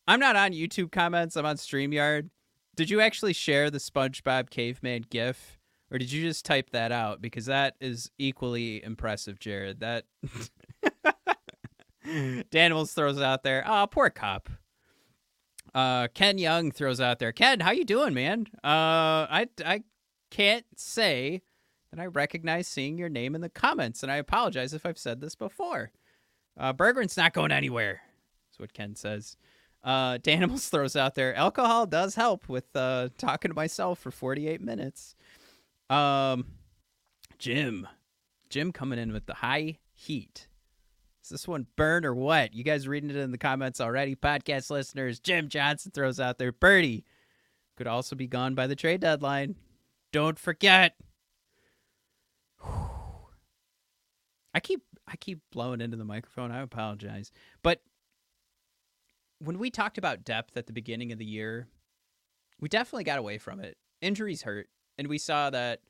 I'm 0.09 0.21
not 0.21 0.35
on 0.35 0.53
YouTube 0.53 0.91
comments. 0.91 1.37
I'm 1.37 1.47
on 1.47 1.57
StreamYard. 1.57 2.31
Did 2.75 2.91
you 2.91 3.01
actually 3.01 3.33
share 3.33 3.71
the 3.71 3.79
SpongeBob 3.79 4.51
caveman 4.51 5.05
GIF, 5.09 5.59
or 5.91 5.99
did 5.99 6.11
you 6.11 6.23
just 6.23 6.45
type 6.45 6.71
that 6.71 6.93
out? 6.93 7.21
Because 7.21 7.47
that 7.47 7.77
is 7.81 8.11
equally 8.19 8.83
impressive, 8.83 9.39
Jared. 9.39 9.81
That 9.81 10.05
Daniels 12.51 12.93
throws 12.93 13.21
out 13.21 13.43
there. 13.43 13.65
Oh, 13.67 13.87
poor 13.91 14.11
Copp. 14.11 14.49
Uh, 15.75 16.09
Ken 16.15 16.39
Young 16.39 16.71
throws 16.71 17.01
out 17.01 17.19
there. 17.19 17.33
Ken, 17.33 17.61
how 17.61 17.73
you 17.73 17.85
doing, 17.85 18.15
man? 18.15 18.47
Uh, 18.63 19.27
I 19.29 19.49
I 19.65 19.83
can't 20.31 20.67
say 20.77 21.43
that 21.91 22.01
I 22.01 22.07
recognize 22.07 22.69
seeing 22.69 22.99
your 22.99 23.09
name 23.09 23.35
in 23.35 23.41
the 23.41 23.49
comments, 23.49 24.03
and 24.03 24.11
I 24.11 24.17
apologize 24.17 24.73
if 24.73 24.87
I've 24.87 24.99
said 24.99 25.21
this 25.21 25.35
before. 25.35 25.93
Uh, 26.57 26.73
Berggren's 26.73 27.17
not 27.17 27.33
going 27.33 27.53
anywhere. 27.53 28.03
That's 28.49 28.59
what 28.59 28.73
Ken 28.73 28.95
says. 28.95 29.37
Uh, 29.85 30.19
Danimals 30.19 30.69
throws 30.71 30.97
out 30.97 31.15
there. 31.15 31.35
Alcohol 31.35 31.87
does 31.87 32.15
help 32.15 32.49
with 32.49 32.65
uh, 32.75 33.11
talking 33.19 33.51
to 33.51 33.55
myself 33.55 33.99
for 33.99 34.11
48 34.11 34.61
minutes. 34.61 35.15
Um, 35.91 36.47
Jim, 37.39 37.87
Jim 38.49 38.73
coming 38.73 38.99
in 38.99 39.13
with 39.13 39.27
the 39.27 39.35
high 39.35 39.79
heat. 39.93 40.49
Is 41.23 41.29
this 41.31 41.47
one 41.49 41.67
burn 41.77 42.05
or 42.05 42.15
what? 42.15 42.55
You 42.55 42.65
guys 42.65 42.89
reading 42.89 43.11
it 43.11 43.17
in 43.17 43.31
the 43.31 43.39
comments 43.39 43.81
already? 43.81 44.15
Podcast 44.15 44.71
listeners, 44.71 45.19
Jim 45.21 45.49
Johnson 45.49 45.93
throws 45.93 46.21
out 46.21 46.39
there. 46.39 46.53
Birdie 46.53 47.05
could 47.77 47.87
also 47.87 48.17
be 48.17 48.27
gone 48.27 48.55
by 48.55 48.67
the 48.67 48.77
trade 48.77 49.01
deadline. 49.01 49.57
Don't 50.13 50.39
forget. 50.39 50.95
I 54.55 54.61
keep 54.63 54.83
I 55.07 55.17
keep 55.17 55.41
blowing 55.51 55.81
into 55.81 55.97
the 55.97 56.05
microphone. 56.05 56.53
I 56.53 56.61
apologize. 56.61 57.31
But 57.63 57.81
when 59.45 59.59
we 59.59 59.71
talked 59.71 59.99
about 59.99 60.25
depth 60.25 60.57
at 60.57 60.67
the 60.67 60.73
beginning 60.73 61.13
of 61.13 61.19
the 61.19 61.25
year, 61.25 61.69
we 62.61 62.69
definitely 62.69 63.05
got 63.05 63.19
away 63.19 63.39
from 63.39 63.61
it. 63.61 63.77
Injuries 64.01 64.43
hurt, 64.43 64.69
and 64.99 65.09
we 65.09 65.19
saw 65.19 65.51
that 65.51 65.81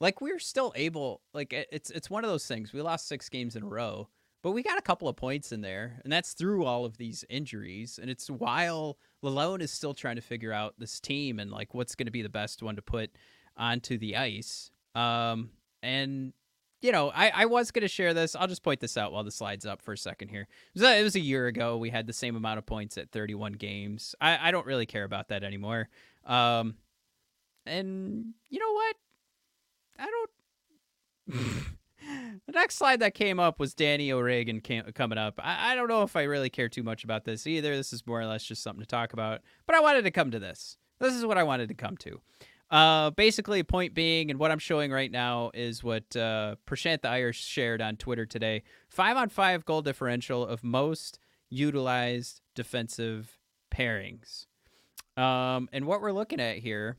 like 0.00 0.20
we're 0.20 0.38
still 0.38 0.72
able 0.76 1.22
like 1.32 1.52
it's 1.52 1.90
it's 1.90 2.10
one 2.10 2.24
of 2.24 2.30
those 2.30 2.46
things. 2.46 2.72
We 2.72 2.82
lost 2.82 3.08
6 3.08 3.28
games 3.28 3.56
in 3.56 3.62
a 3.62 3.66
row, 3.66 4.08
but 4.42 4.52
we 4.52 4.62
got 4.62 4.78
a 4.78 4.82
couple 4.82 5.08
of 5.08 5.16
points 5.16 5.52
in 5.52 5.60
there, 5.60 6.00
and 6.04 6.12
that's 6.12 6.32
through 6.32 6.64
all 6.64 6.84
of 6.84 6.96
these 6.98 7.24
injuries. 7.28 7.98
And 8.00 8.10
it's 8.10 8.28
while 8.28 8.98
Lalonde 9.24 9.62
is 9.62 9.70
still 9.70 9.94
trying 9.94 10.16
to 10.16 10.22
figure 10.22 10.52
out 10.52 10.74
this 10.78 11.00
team 11.00 11.38
and 11.38 11.50
like 11.50 11.74
what's 11.74 11.94
going 11.94 12.06
to 12.06 12.12
be 12.12 12.22
the 12.22 12.28
best 12.28 12.62
one 12.62 12.76
to 12.76 12.82
put 12.82 13.10
onto 13.56 13.98
the 13.98 14.16
ice. 14.16 14.70
Um, 14.94 15.50
and 15.82 16.32
you 16.86 16.92
know, 16.92 17.10
I, 17.12 17.32
I 17.34 17.46
was 17.46 17.72
going 17.72 17.82
to 17.82 17.88
share 17.88 18.14
this. 18.14 18.36
I'll 18.36 18.46
just 18.46 18.62
point 18.62 18.78
this 18.78 18.96
out 18.96 19.10
while 19.10 19.24
the 19.24 19.32
slide's 19.32 19.66
up 19.66 19.82
for 19.82 19.92
a 19.92 19.98
second 19.98 20.28
here. 20.28 20.42
It 20.42 20.48
was, 20.74 20.82
a, 20.84 21.00
it 21.00 21.02
was 21.02 21.16
a 21.16 21.20
year 21.20 21.48
ago. 21.48 21.76
We 21.76 21.90
had 21.90 22.06
the 22.06 22.12
same 22.12 22.36
amount 22.36 22.58
of 22.58 22.66
points 22.66 22.96
at 22.96 23.10
31 23.10 23.54
games. 23.54 24.14
I, 24.20 24.38
I 24.48 24.50
don't 24.52 24.64
really 24.64 24.86
care 24.86 25.02
about 25.02 25.26
that 25.30 25.42
anymore. 25.42 25.88
Um, 26.24 26.76
and 27.66 28.34
you 28.50 28.60
know 28.60 28.72
what? 28.72 28.96
I 29.98 30.06
don't. 31.26 31.66
the 32.46 32.52
next 32.52 32.76
slide 32.76 33.00
that 33.00 33.14
came 33.14 33.40
up 33.40 33.58
was 33.58 33.74
Danny 33.74 34.12
O'Regan 34.12 34.60
coming 34.60 35.18
up. 35.18 35.40
I, 35.42 35.72
I 35.72 35.74
don't 35.74 35.88
know 35.88 36.04
if 36.04 36.14
I 36.14 36.22
really 36.22 36.50
care 36.50 36.68
too 36.68 36.84
much 36.84 37.02
about 37.02 37.24
this 37.24 37.48
either. 37.48 37.76
This 37.76 37.92
is 37.92 38.06
more 38.06 38.20
or 38.20 38.26
less 38.26 38.44
just 38.44 38.62
something 38.62 38.82
to 38.82 38.86
talk 38.86 39.12
about. 39.12 39.40
But 39.66 39.74
I 39.74 39.80
wanted 39.80 40.04
to 40.04 40.12
come 40.12 40.30
to 40.30 40.38
this. 40.38 40.76
This 41.00 41.14
is 41.14 41.26
what 41.26 41.36
I 41.36 41.42
wanted 41.42 41.66
to 41.68 41.74
come 41.74 41.96
to. 41.96 42.20
Uh, 42.70 43.10
basically, 43.10 43.62
point 43.62 43.94
being, 43.94 44.30
and 44.30 44.40
what 44.40 44.50
I'm 44.50 44.58
showing 44.58 44.90
right 44.90 45.10
now 45.10 45.50
is 45.54 45.84
what 45.84 46.16
uh, 46.16 46.56
Prashant 46.66 47.02
the 47.02 47.08
Irish 47.08 47.44
shared 47.44 47.80
on 47.80 47.96
Twitter 47.96 48.26
today. 48.26 48.62
Five 48.88 49.16
on 49.16 49.28
five 49.28 49.64
goal 49.64 49.82
differential 49.82 50.44
of 50.44 50.64
most 50.64 51.18
utilized 51.48 52.40
defensive 52.54 53.38
pairings. 53.72 54.46
Um, 55.16 55.68
and 55.72 55.86
what 55.86 56.00
we're 56.00 56.12
looking 56.12 56.40
at 56.40 56.58
here, 56.58 56.96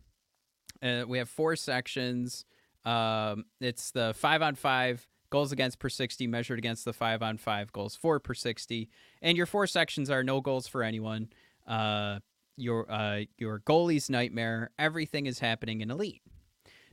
uh, 0.82 1.03
we 1.07 1.18
have 1.18 1.30
four 1.30 1.55
sections. 1.55 2.45
Um, 2.86 3.45
it's 3.59 3.91
the 3.91 4.13
five 4.15 4.41
on 4.41 4.55
five 4.55 5.05
goals 5.30 5.51
against 5.51 5.80
per 5.80 5.89
60 5.89 6.26
measured 6.28 6.57
against 6.57 6.86
the 6.86 6.93
five 6.93 7.22
on 7.22 7.38
five 7.38 7.72
goals 7.74 7.95
for 7.95 8.20
per 8.20 8.34
60. 8.34 8.89
And 9.22 9.36
your 9.36 9.45
four 9.45 9.68
sections 9.68 10.09
are 10.09 10.24
no 10.24 10.41
goals 10.41 10.68
for 10.68 10.84
anyone, 10.84 11.30
uh, 11.68 12.20
your 12.58 12.91
uh, 12.91 13.22
your 13.38 13.60
goalie's 13.60 14.10
nightmare. 14.10 14.72
Everything 14.78 15.26
is 15.26 15.39
happening 15.39 15.82
in 15.82 15.91
elite. 15.91 16.22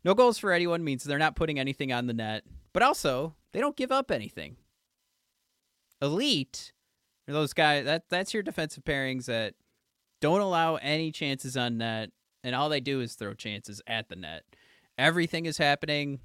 No 0.05 0.15
goals 0.15 0.39
for 0.39 0.53
anyone 0.53 0.85
means 0.85 1.03
they're 1.03 1.19
not 1.19 1.35
putting 1.35 1.59
anything 1.59 1.93
on 1.93 2.07
the 2.07 2.13
net, 2.13 2.45
but 2.73 2.83
also 2.83 3.35
they 3.53 3.61
don't 3.61 3.77
give 3.77 3.91
up 3.91 4.11
anything. 4.11 4.57
Elite 6.03 6.73
are 7.27 7.33
those 7.33 7.55
guys 7.55 7.87
that 7.87 8.05
that's 8.11 8.35
your 8.35 8.43
defensive 8.43 8.85
pairings 8.85 9.25
that 9.25 9.55
don't 10.21 10.41
allow 10.41 10.77
any 10.77 11.11
chances 11.11 11.57
on 11.57 11.79
net, 11.79 12.11
and 12.43 12.55
all 12.55 12.69
they 12.69 12.81
do 12.81 13.01
is 13.01 13.15
throw 13.15 13.35
chances 13.35 13.81
at 13.87 14.09
the 14.09 14.17
net. 14.17 14.43
Everything 14.99 15.47
is 15.47 15.59
happening. 15.59 16.21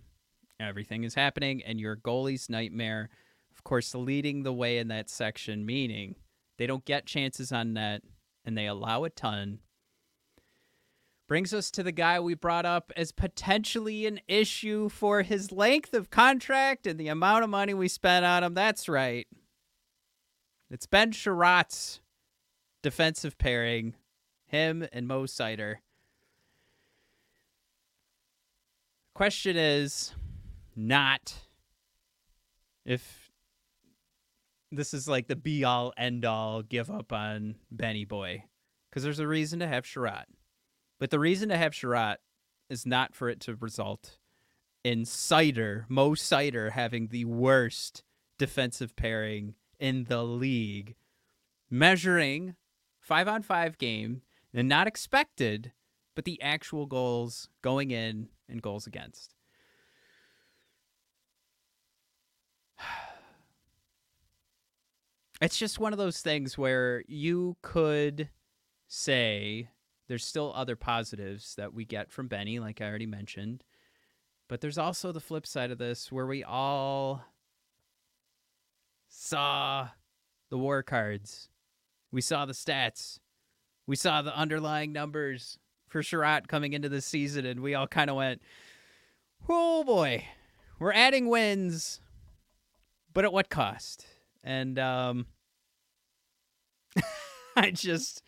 Everything 0.59 1.05
is 1.05 1.15
happening, 1.15 1.63
and 1.63 1.79
your 1.79 1.95
goalie's 1.95 2.49
nightmare, 2.49 3.09
of 3.55 3.63
course, 3.63 3.95
leading 3.95 4.43
the 4.43 4.51
way 4.51 4.77
in 4.77 4.89
that 4.89 5.09
section, 5.09 5.65
meaning 5.65 6.15
they 6.57 6.67
don't 6.67 6.83
get 6.83 7.05
chances 7.05 7.53
on 7.53 7.73
net 7.73 8.01
and 8.45 8.57
they 8.57 8.67
allow 8.67 9.03
a 9.03 9.09
ton. 9.09 9.59
Brings 11.27 11.53
us 11.53 11.69
to 11.71 11.83
the 11.83 11.91
guy 11.91 12.19
we 12.19 12.33
brought 12.33 12.65
up 12.65 12.91
as 12.97 13.11
potentially 13.11 14.07
an 14.07 14.19
issue 14.27 14.89
for 14.89 15.21
his 15.21 15.51
length 15.51 15.93
of 15.93 16.09
contract 16.09 16.87
and 16.87 16.99
the 16.99 17.07
amount 17.07 17.43
of 17.43 17.49
money 17.49 17.73
we 17.73 17.87
spent 17.87 18.25
on 18.25 18.43
him. 18.43 18.55
That's 18.55 18.89
right. 18.89 19.27
It's 20.71 20.87
Ben 20.87 21.11
Chiarot's 21.11 22.01
defensive 22.81 23.37
pairing, 23.37 23.95
him 24.47 24.87
and 24.91 25.07
Mo 25.07 25.23
Seider. 25.23 25.75
Question 29.13 29.57
is 29.57 30.13
not 30.75 31.35
if 32.85 33.18
this 34.71 34.93
is 34.93 35.07
like 35.07 35.27
the 35.27 35.35
be 35.35 35.63
all 35.63 35.93
end 35.97 36.25
all 36.25 36.61
give 36.61 36.89
up 36.89 37.11
on 37.11 37.55
Benny 37.71 38.05
Boy 38.05 38.43
because 38.89 39.03
there's 39.03 39.19
a 39.19 39.27
reason 39.27 39.59
to 39.59 39.67
have 39.67 39.85
Chiarot. 39.85 40.25
But 40.99 41.09
the 41.09 41.19
reason 41.19 41.49
to 41.49 41.57
have 41.57 41.73
Chiarot 41.73 42.17
is 42.69 42.85
not 42.85 43.15
for 43.15 43.29
it 43.29 43.39
to 43.41 43.55
result 43.55 44.17
in 44.83 45.03
Seider, 45.03 45.85
Mo 45.89 46.11
Seider, 46.11 46.71
having 46.71 47.07
the 47.07 47.25
worst 47.25 48.03
defensive 48.37 48.95
pairing 48.95 49.55
in 49.79 50.05
the 50.05 50.23
league, 50.23 50.95
measuring 51.69 52.55
five 52.99 53.27
on 53.27 53.41
five 53.41 53.77
game 53.77 54.21
and 54.53 54.67
not 54.67 54.87
expected, 54.87 55.73
but 56.15 56.25
the 56.25 56.41
actual 56.41 56.85
goals 56.85 57.49
going 57.61 57.91
in 57.91 58.29
and 58.47 58.61
goals 58.61 58.87
against. 58.87 59.35
It's 65.41 65.57
just 65.57 65.79
one 65.79 65.93
of 65.93 65.99
those 65.99 66.21
things 66.21 66.57
where 66.57 67.03
you 67.07 67.55
could 67.61 68.29
say 68.87 69.69
there's 70.07 70.25
still 70.25 70.51
other 70.55 70.75
positives 70.75 71.55
that 71.55 71.73
we 71.73 71.85
get 71.85 72.11
from 72.11 72.27
Benny, 72.27 72.59
like 72.59 72.81
I 72.81 72.85
already 72.87 73.05
mentioned. 73.05 73.63
But 74.47 74.61
there's 74.61 74.77
also 74.77 75.11
the 75.11 75.19
flip 75.19 75.45
side 75.45 75.71
of 75.71 75.77
this 75.77 76.11
where 76.11 76.25
we 76.25 76.43
all 76.43 77.23
saw 79.07 79.89
the 80.49 80.57
war 80.57 80.83
cards. 80.83 81.49
We 82.11 82.21
saw 82.21 82.45
the 82.45 82.53
stats. 82.53 83.19
We 83.85 83.95
saw 83.95 84.21
the 84.21 84.35
underlying 84.35 84.91
numbers 84.91 85.59
for 85.87 86.01
Chiarot 86.01 86.47
coming 86.47 86.73
into 86.73 86.89
the 86.89 87.01
season, 87.01 87.45
and 87.45 87.61
we 87.61 87.75
all 87.75 87.87
kind 87.87 88.09
of 88.09 88.15
went, 88.15 88.41
oh 89.47 89.83
boy, 89.83 90.25
we're 90.79 90.93
adding 90.93 91.29
wins, 91.29 92.01
but 93.13 93.25
at 93.25 93.33
what 93.33 93.49
cost? 93.49 94.05
And 94.43 94.79
um, 94.79 95.25
I 97.55 97.71
just 97.71 98.23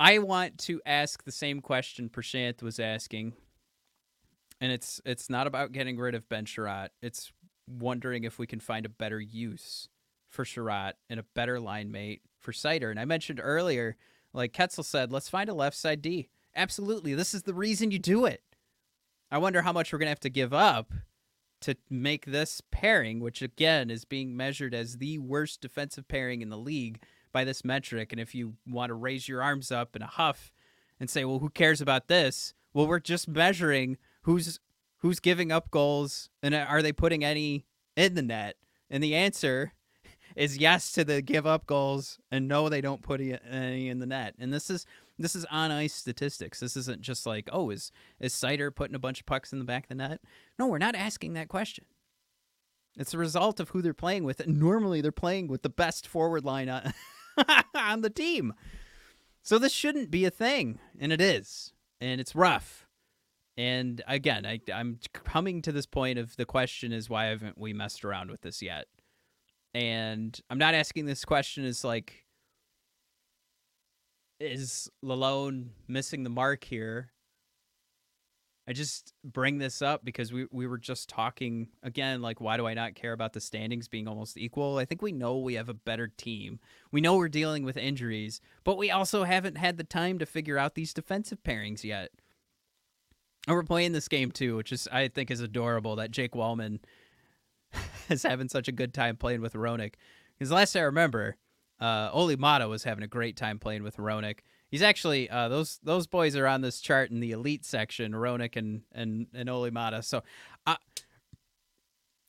I 0.00 0.18
want 0.18 0.58
to 0.60 0.80
ask 0.84 1.24
the 1.24 1.32
same 1.32 1.60
question 1.60 2.08
Prashant 2.08 2.62
was 2.62 2.78
asking. 2.78 3.34
And 4.60 4.72
it's 4.72 5.00
it's 5.04 5.28
not 5.28 5.46
about 5.46 5.72
getting 5.72 5.98
rid 5.98 6.14
of 6.14 6.28
Ben 6.28 6.46
Chiarot. 6.46 6.88
It's 7.02 7.32
wondering 7.66 8.24
if 8.24 8.38
we 8.38 8.46
can 8.46 8.60
find 8.60 8.86
a 8.86 8.90
better 8.90 9.20
use 9.20 9.88
for 10.30 10.44
Chiarot 10.44 10.94
and 11.08 11.20
a 11.20 11.24
better 11.34 11.60
line 11.60 11.90
mate 11.90 12.22
for 12.40 12.52
Seider. 12.52 12.90
And 12.90 12.98
I 12.98 13.04
mentioned 13.04 13.40
earlier, 13.42 13.96
like 14.32 14.52
Ketzel 14.52 14.84
said, 14.84 15.12
let's 15.12 15.28
find 15.28 15.48
a 15.48 15.54
left 15.54 15.76
side 15.76 16.02
D. 16.02 16.28
Absolutely. 16.56 17.14
This 17.14 17.34
is 17.34 17.42
the 17.42 17.54
reason 17.54 17.90
you 17.90 17.98
do 17.98 18.26
it. 18.26 18.42
I 19.30 19.38
wonder 19.38 19.62
how 19.62 19.72
much 19.72 19.92
we're 19.92 19.98
to 20.00 20.06
have 20.06 20.20
to 20.20 20.30
give 20.30 20.52
up 20.52 20.92
to 21.64 21.76
make 21.90 22.26
this 22.26 22.60
pairing, 22.70 23.20
which 23.20 23.42
again 23.42 23.90
is 23.90 24.04
being 24.04 24.36
measured 24.36 24.74
as 24.74 24.98
the 24.98 25.18
worst 25.18 25.60
defensive 25.60 26.08
pairing 26.08 26.40
in 26.40 26.48
the 26.48 26.58
league 26.58 27.02
by 27.32 27.44
this 27.44 27.64
metric. 27.64 28.12
And 28.12 28.20
if 28.20 28.34
you 28.34 28.54
want 28.66 28.90
to 28.90 28.94
raise 28.94 29.28
your 29.28 29.42
arms 29.42 29.70
up 29.72 29.94
in 29.96 30.02
a 30.02 30.06
huff 30.06 30.52
and 30.98 31.10
say, 31.10 31.24
well, 31.24 31.40
who 31.40 31.50
cares 31.50 31.80
about 31.80 32.08
this? 32.08 32.54
well, 32.74 32.88
we're 32.88 33.00
just 33.00 33.28
measuring 33.28 33.96
who's 34.22 34.60
who's 34.98 35.20
giving 35.20 35.52
up 35.52 35.70
goals 35.70 36.28
and 36.42 36.54
are 36.54 36.82
they 36.82 36.92
putting 36.92 37.24
any 37.24 37.64
in 37.96 38.14
the 38.14 38.22
net? 38.22 38.56
And 38.90 39.02
the 39.02 39.14
answer 39.14 39.72
is 40.36 40.58
yes 40.58 40.92
to 40.92 41.04
the 41.04 41.22
give 41.22 41.46
up 41.46 41.66
goals 41.66 42.18
and 42.30 42.48
no 42.48 42.68
they 42.68 42.80
don't 42.80 43.02
put 43.02 43.20
any 43.20 43.88
in 43.88 44.00
the 44.00 44.06
net. 44.06 44.34
And 44.38 44.52
this 44.52 44.68
is 44.68 44.84
this 45.18 45.36
is 45.36 45.44
on 45.46 45.70
ice 45.70 45.94
statistics. 45.94 46.60
This 46.60 46.76
isn't 46.76 47.00
just 47.00 47.26
like, 47.26 47.48
oh, 47.52 47.70
is 47.70 47.92
is 48.20 48.34
Seider 48.34 48.74
putting 48.74 48.96
a 48.96 49.00
bunch 49.00 49.20
of 49.20 49.26
pucks 49.26 49.52
in 49.52 49.58
the 49.58 49.64
back 49.64 49.84
of 49.84 49.88
the 49.88 49.94
net? 49.94 50.20
No, 50.58 50.66
we're 50.66 50.78
not 50.78 50.94
asking 50.94 51.34
that 51.34 51.48
question. 51.48 51.84
It's 52.96 53.14
a 53.14 53.18
result 53.18 53.60
of 53.60 53.70
who 53.70 53.82
they're 53.82 53.94
playing 53.94 54.24
with. 54.24 54.40
And 54.40 54.58
normally 54.58 55.00
they're 55.00 55.12
playing 55.12 55.48
with 55.48 55.62
the 55.62 55.68
best 55.68 56.06
forward 56.06 56.44
line 56.44 56.68
on, 56.68 56.92
on 57.74 58.00
the 58.02 58.10
team. 58.10 58.54
So 59.42 59.58
this 59.58 59.72
shouldn't 59.72 60.10
be 60.10 60.24
a 60.24 60.30
thing, 60.30 60.78
and 60.98 61.12
it 61.12 61.20
is. 61.20 61.72
And 62.00 62.20
it's 62.20 62.34
rough. 62.34 62.86
And 63.56 64.02
again, 64.08 64.46
I, 64.46 64.60
I'm 64.72 64.98
coming 65.12 65.62
to 65.62 65.72
this 65.72 65.86
point 65.86 66.18
of 66.18 66.36
the 66.36 66.44
question 66.44 66.92
is 66.92 67.08
why 67.08 67.26
haven't 67.26 67.58
we 67.58 67.72
messed 67.72 68.04
around 68.04 68.30
with 68.30 68.40
this 68.40 68.62
yet? 68.62 68.86
And 69.74 70.38
I'm 70.50 70.58
not 70.58 70.74
asking 70.74 71.06
this 71.06 71.24
question 71.24 71.64
as 71.64 71.84
like, 71.84 72.23
is 74.44 74.90
Lalonde 75.02 75.68
missing 75.88 76.22
the 76.22 76.30
mark 76.30 76.64
here? 76.64 77.10
I 78.66 78.72
just 78.72 79.12
bring 79.22 79.58
this 79.58 79.82
up 79.82 80.04
because 80.04 80.32
we, 80.32 80.46
we 80.50 80.66
were 80.66 80.78
just 80.78 81.08
talking 81.08 81.68
again, 81.82 82.22
like, 82.22 82.40
why 82.40 82.56
do 82.56 82.66
I 82.66 82.72
not 82.72 82.94
care 82.94 83.12
about 83.12 83.34
the 83.34 83.40
standings 83.40 83.88
being 83.88 84.08
almost 84.08 84.38
equal? 84.38 84.78
I 84.78 84.86
think 84.86 85.02
we 85.02 85.12
know 85.12 85.36
we 85.36 85.54
have 85.54 85.68
a 85.68 85.74
better 85.74 86.08
team. 86.08 86.60
We 86.90 87.02
know 87.02 87.16
we're 87.16 87.28
dealing 87.28 87.64
with 87.64 87.76
injuries, 87.76 88.40
but 88.64 88.78
we 88.78 88.90
also 88.90 89.24
haven't 89.24 89.58
had 89.58 89.76
the 89.76 89.84
time 89.84 90.18
to 90.18 90.26
figure 90.26 90.56
out 90.56 90.74
these 90.74 90.94
defensive 90.94 91.42
pairings 91.42 91.84
yet. 91.84 92.10
And 93.46 93.54
we're 93.54 93.64
playing 93.64 93.92
this 93.92 94.08
game 94.08 94.30
too, 94.30 94.56
which 94.56 94.72
is 94.72 94.88
I 94.90 95.08
think 95.08 95.30
is 95.30 95.40
adorable 95.40 95.96
that 95.96 96.10
Jake 96.10 96.32
Walman 96.32 96.78
is 98.08 98.22
having 98.22 98.48
such 98.48 98.68
a 98.68 98.72
good 98.72 98.94
time 98.94 99.16
playing 99.16 99.42
with 99.42 99.52
Hronek. 99.52 99.94
Because 100.38 100.50
last 100.50 100.74
I 100.74 100.80
remember, 100.80 101.36
uh, 101.80 102.10
Olli 102.12 102.36
Maatta 102.36 102.68
was 102.68 102.84
having 102.84 103.04
a 103.04 103.08
great 103.08 103.36
time 103.36 103.58
playing 103.58 103.82
with 103.82 103.96
Hronek. 103.96 104.40
He's 104.70 104.82
actually 104.82 105.30
uh, 105.30 105.48
those 105.48 105.78
those 105.82 106.06
boys 106.06 106.36
are 106.36 106.46
on 106.46 106.60
this 106.60 106.80
chart 106.80 107.10
in 107.10 107.20
the 107.20 107.32
elite 107.32 107.64
section, 107.64 108.12
Hronek 108.12 108.56
and 108.56 108.82
and 108.92 109.26
and 109.34 109.48
Olli 109.48 109.70
Maatta. 109.70 110.02
So, 110.02 110.22
I, 110.66 110.76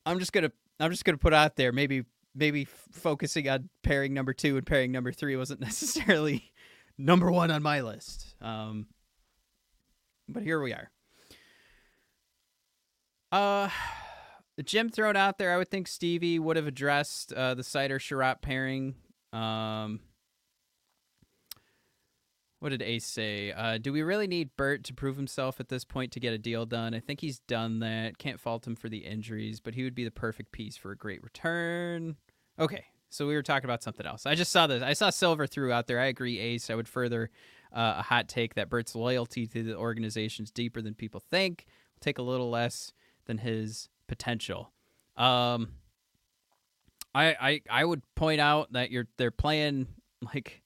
I'm 0.04 0.18
just 0.18 0.32
gonna 0.32 0.52
I'm 0.78 0.90
just 0.90 1.04
gonna 1.04 1.18
put 1.18 1.34
out 1.34 1.56
there 1.56 1.72
maybe 1.72 2.04
maybe 2.34 2.62
f- 2.62 2.88
focusing 2.92 3.48
on 3.48 3.68
pairing 3.82 4.14
number 4.14 4.32
two 4.32 4.56
and 4.56 4.66
pairing 4.66 4.92
number 4.92 5.10
three 5.12 5.36
wasn't 5.36 5.60
necessarily 5.60 6.52
number 6.98 7.30
one 7.30 7.50
on 7.50 7.62
my 7.62 7.80
list. 7.80 8.34
Um, 8.40 8.86
but 10.28 10.42
here 10.42 10.60
we 10.60 10.72
are. 10.72 10.90
Uh, 13.32 13.68
Jim 14.64 14.88
thrown 14.88 15.16
out 15.16 15.38
there. 15.38 15.52
I 15.52 15.56
would 15.58 15.68
think 15.68 15.88
Stevie 15.88 16.38
would 16.38 16.56
have 16.56 16.66
addressed 16.66 17.32
uh, 17.32 17.54
the 17.54 17.62
Seider 17.62 17.98
Chiarot 17.98 18.40
pairing. 18.40 18.94
Um, 19.32 20.00
what 22.58 22.70
did 22.70 22.82
Ace 22.82 23.04
say? 23.04 23.52
Uh, 23.52 23.78
do 23.78 23.92
we 23.92 24.02
really 24.02 24.26
need 24.26 24.56
Bert 24.56 24.82
to 24.84 24.94
prove 24.94 25.16
himself 25.16 25.60
at 25.60 25.68
this 25.68 25.84
point 25.84 26.12
to 26.12 26.20
get 26.20 26.32
a 26.32 26.38
deal 26.38 26.64
done? 26.64 26.94
I 26.94 27.00
think 27.00 27.20
he's 27.20 27.40
done 27.40 27.80
that. 27.80 28.18
Can't 28.18 28.40
fault 28.40 28.66
him 28.66 28.76
for 28.76 28.88
the 28.88 28.98
injuries, 28.98 29.60
but 29.60 29.74
he 29.74 29.84
would 29.84 29.94
be 29.94 30.04
the 30.04 30.10
perfect 30.10 30.52
piece 30.52 30.76
for 30.76 30.90
a 30.90 30.96
great 30.96 31.22
return. 31.22 32.16
Okay, 32.58 32.84
so 33.10 33.26
we 33.26 33.34
were 33.34 33.42
talking 33.42 33.66
about 33.66 33.82
something 33.82 34.06
else. 34.06 34.26
I 34.26 34.34
just 34.34 34.52
saw 34.52 34.66
this. 34.66 34.82
I 34.82 34.94
saw 34.94 35.10
Silver 35.10 35.46
threw 35.46 35.70
out 35.70 35.86
there. 35.86 36.00
I 36.00 36.06
agree, 36.06 36.38
Ace. 36.38 36.70
I 36.70 36.74
would 36.74 36.88
further 36.88 37.30
uh, 37.72 37.96
a 37.98 38.02
hot 38.02 38.28
take 38.28 38.54
that 38.54 38.70
Bert's 38.70 38.94
loyalty 38.94 39.46
to 39.46 39.62
the 39.62 39.76
organization 39.76 40.44
is 40.44 40.50
deeper 40.50 40.80
than 40.80 40.94
people 40.94 41.20
think. 41.20 41.66
Take 42.00 42.18
a 42.18 42.22
little 42.22 42.50
less 42.50 42.92
than 43.26 43.38
his 43.38 43.88
potential. 44.06 44.72
Um, 45.16 45.72
I 47.16 47.36
I 47.40 47.60
I 47.70 47.84
would 47.84 48.02
point 48.14 48.40
out 48.40 48.72
that 48.74 48.90
you're 48.90 49.08
they're 49.16 49.30
playing 49.30 49.86
like 50.22 50.62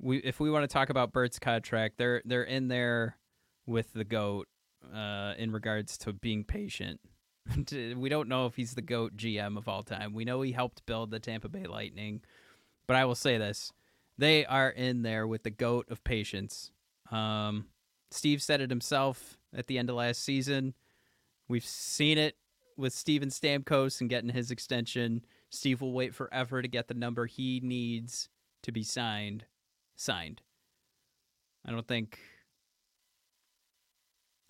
we 0.00 0.18
if 0.18 0.40
we 0.40 0.50
want 0.50 0.62
to 0.62 0.72
talk 0.72 0.88
about 0.88 1.12
Bert's 1.12 1.38
contract, 1.38 1.98
they're 1.98 2.22
they're 2.24 2.42
in 2.42 2.68
there 2.68 3.18
with 3.66 3.92
the 3.92 4.04
goat 4.04 4.48
uh, 4.94 5.34
in 5.36 5.52
regards 5.52 5.98
to 5.98 6.12
being 6.14 6.44
patient. 6.44 7.00
we 7.96 8.08
don't 8.08 8.28
know 8.28 8.46
if 8.46 8.56
he's 8.56 8.74
the 8.74 8.82
goat 8.82 9.16
GM 9.16 9.58
of 9.58 9.68
all 9.68 9.82
time. 9.82 10.14
We 10.14 10.24
know 10.24 10.40
he 10.40 10.52
helped 10.52 10.86
build 10.86 11.10
the 11.10 11.20
Tampa 11.20 11.50
Bay 11.50 11.64
Lightning, 11.64 12.22
but 12.86 12.96
I 12.96 13.04
will 13.04 13.14
say 13.14 13.36
this: 13.36 13.70
they 14.16 14.46
are 14.46 14.70
in 14.70 15.02
there 15.02 15.26
with 15.26 15.42
the 15.42 15.50
goat 15.50 15.86
of 15.90 16.02
patience. 16.02 16.70
Um, 17.10 17.66
Steve 18.10 18.42
said 18.42 18.62
it 18.62 18.70
himself 18.70 19.36
at 19.54 19.66
the 19.66 19.76
end 19.76 19.90
of 19.90 19.96
last 19.96 20.24
season. 20.24 20.72
We've 21.46 21.64
seen 21.64 22.16
it 22.16 22.36
with 22.78 22.94
Steven 22.94 23.28
Stamkos 23.28 24.00
and 24.00 24.08
getting 24.08 24.30
his 24.30 24.50
extension. 24.50 25.24
Steve 25.50 25.80
will 25.80 25.92
wait 25.92 26.14
forever 26.14 26.62
to 26.62 26.68
get 26.68 26.88
the 26.88 26.94
number 26.94 27.26
he 27.26 27.60
needs 27.62 28.28
to 28.62 28.72
be 28.72 28.82
signed 28.82 29.44
signed. 29.96 30.42
I 31.66 31.70
don't 31.70 31.86
think 31.86 32.18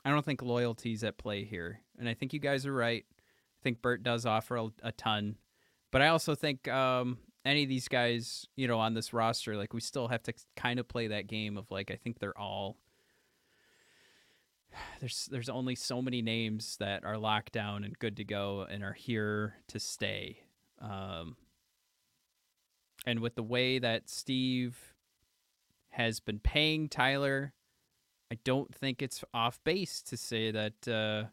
I 0.05 0.11
don't 0.11 0.25
think 0.25 0.43
loyalty's 0.43 1.05
at 1.05 1.19
play 1.19 1.45
here. 1.45 1.81
And 1.99 2.09
I 2.09 2.15
think 2.15 2.33
you 2.33 2.41
guys 2.41 2.67
are 2.67 2.73
right. 2.73 3.05
I 3.11 3.61
think 3.63 3.83
Bert 3.83 4.03
does 4.03 4.25
offer 4.25 4.57
a, 4.57 4.69
a 4.83 4.93
ton. 4.93 5.37
But 5.91 6.03
I 6.03 6.09
also 6.09 6.35
think 6.35 6.69
um, 6.69 7.19
any 7.45 7.65
of 7.65 7.69
these 7.69 7.89
guys, 7.89 8.47
you 8.57 8.69
know, 8.69 8.79
on 8.79 8.95
this 8.95 9.13
roster, 9.13 9.57
like 9.57 9.75
we 9.75 9.81
still 9.81 10.09
have 10.09 10.23
to 10.25 10.35
kind 10.57 10.79
of 10.79 10.87
play 10.87 11.09
that 11.09 11.27
game 11.27 11.57
of 11.57 11.71
like 11.71 11.91
I 11.91 11.97
think 11.97 12.19
they're 12.19 12.39
all 12.39 12.77
there's 15.01 15.29
there's 15.31 15.49
only 15.49 15.75
so 15.75 16.01
many 16.01 16.23
names 16.23 16.77
that 16.79 17.05
are 17.05 17.19
locked 17.19 17.53
down 17.53 17.85
and 17.85 17.99
good 17.99 18.17
to 18.19 18.25
go 18.25 18.67
and 18.69 18.85
are 18.85 18.93
here 18.93 19.55
to 19.69 19.81
stay. 19.81 20.41
Um, 20.81 21.37
and 23.07 23.21
with 23.21 23.35
the 23.35 23.43
way 23.43 23.79
that 23.79 24.09
Steve 24.09 24.95
has 25.99 26.21
been 26.21 26.39
paying 26.39 26.89
Tyler. 26.89 27.53
I 28.31 28.39
don't 28.45 28.75
think 28.75 29.03
it's 29.03 29.25
off 29.35 29.59
base 29.65 30.03
to 30.03 30.17
say 30.17 30.51
that 30.51 30.89
uh, 30.89 31.29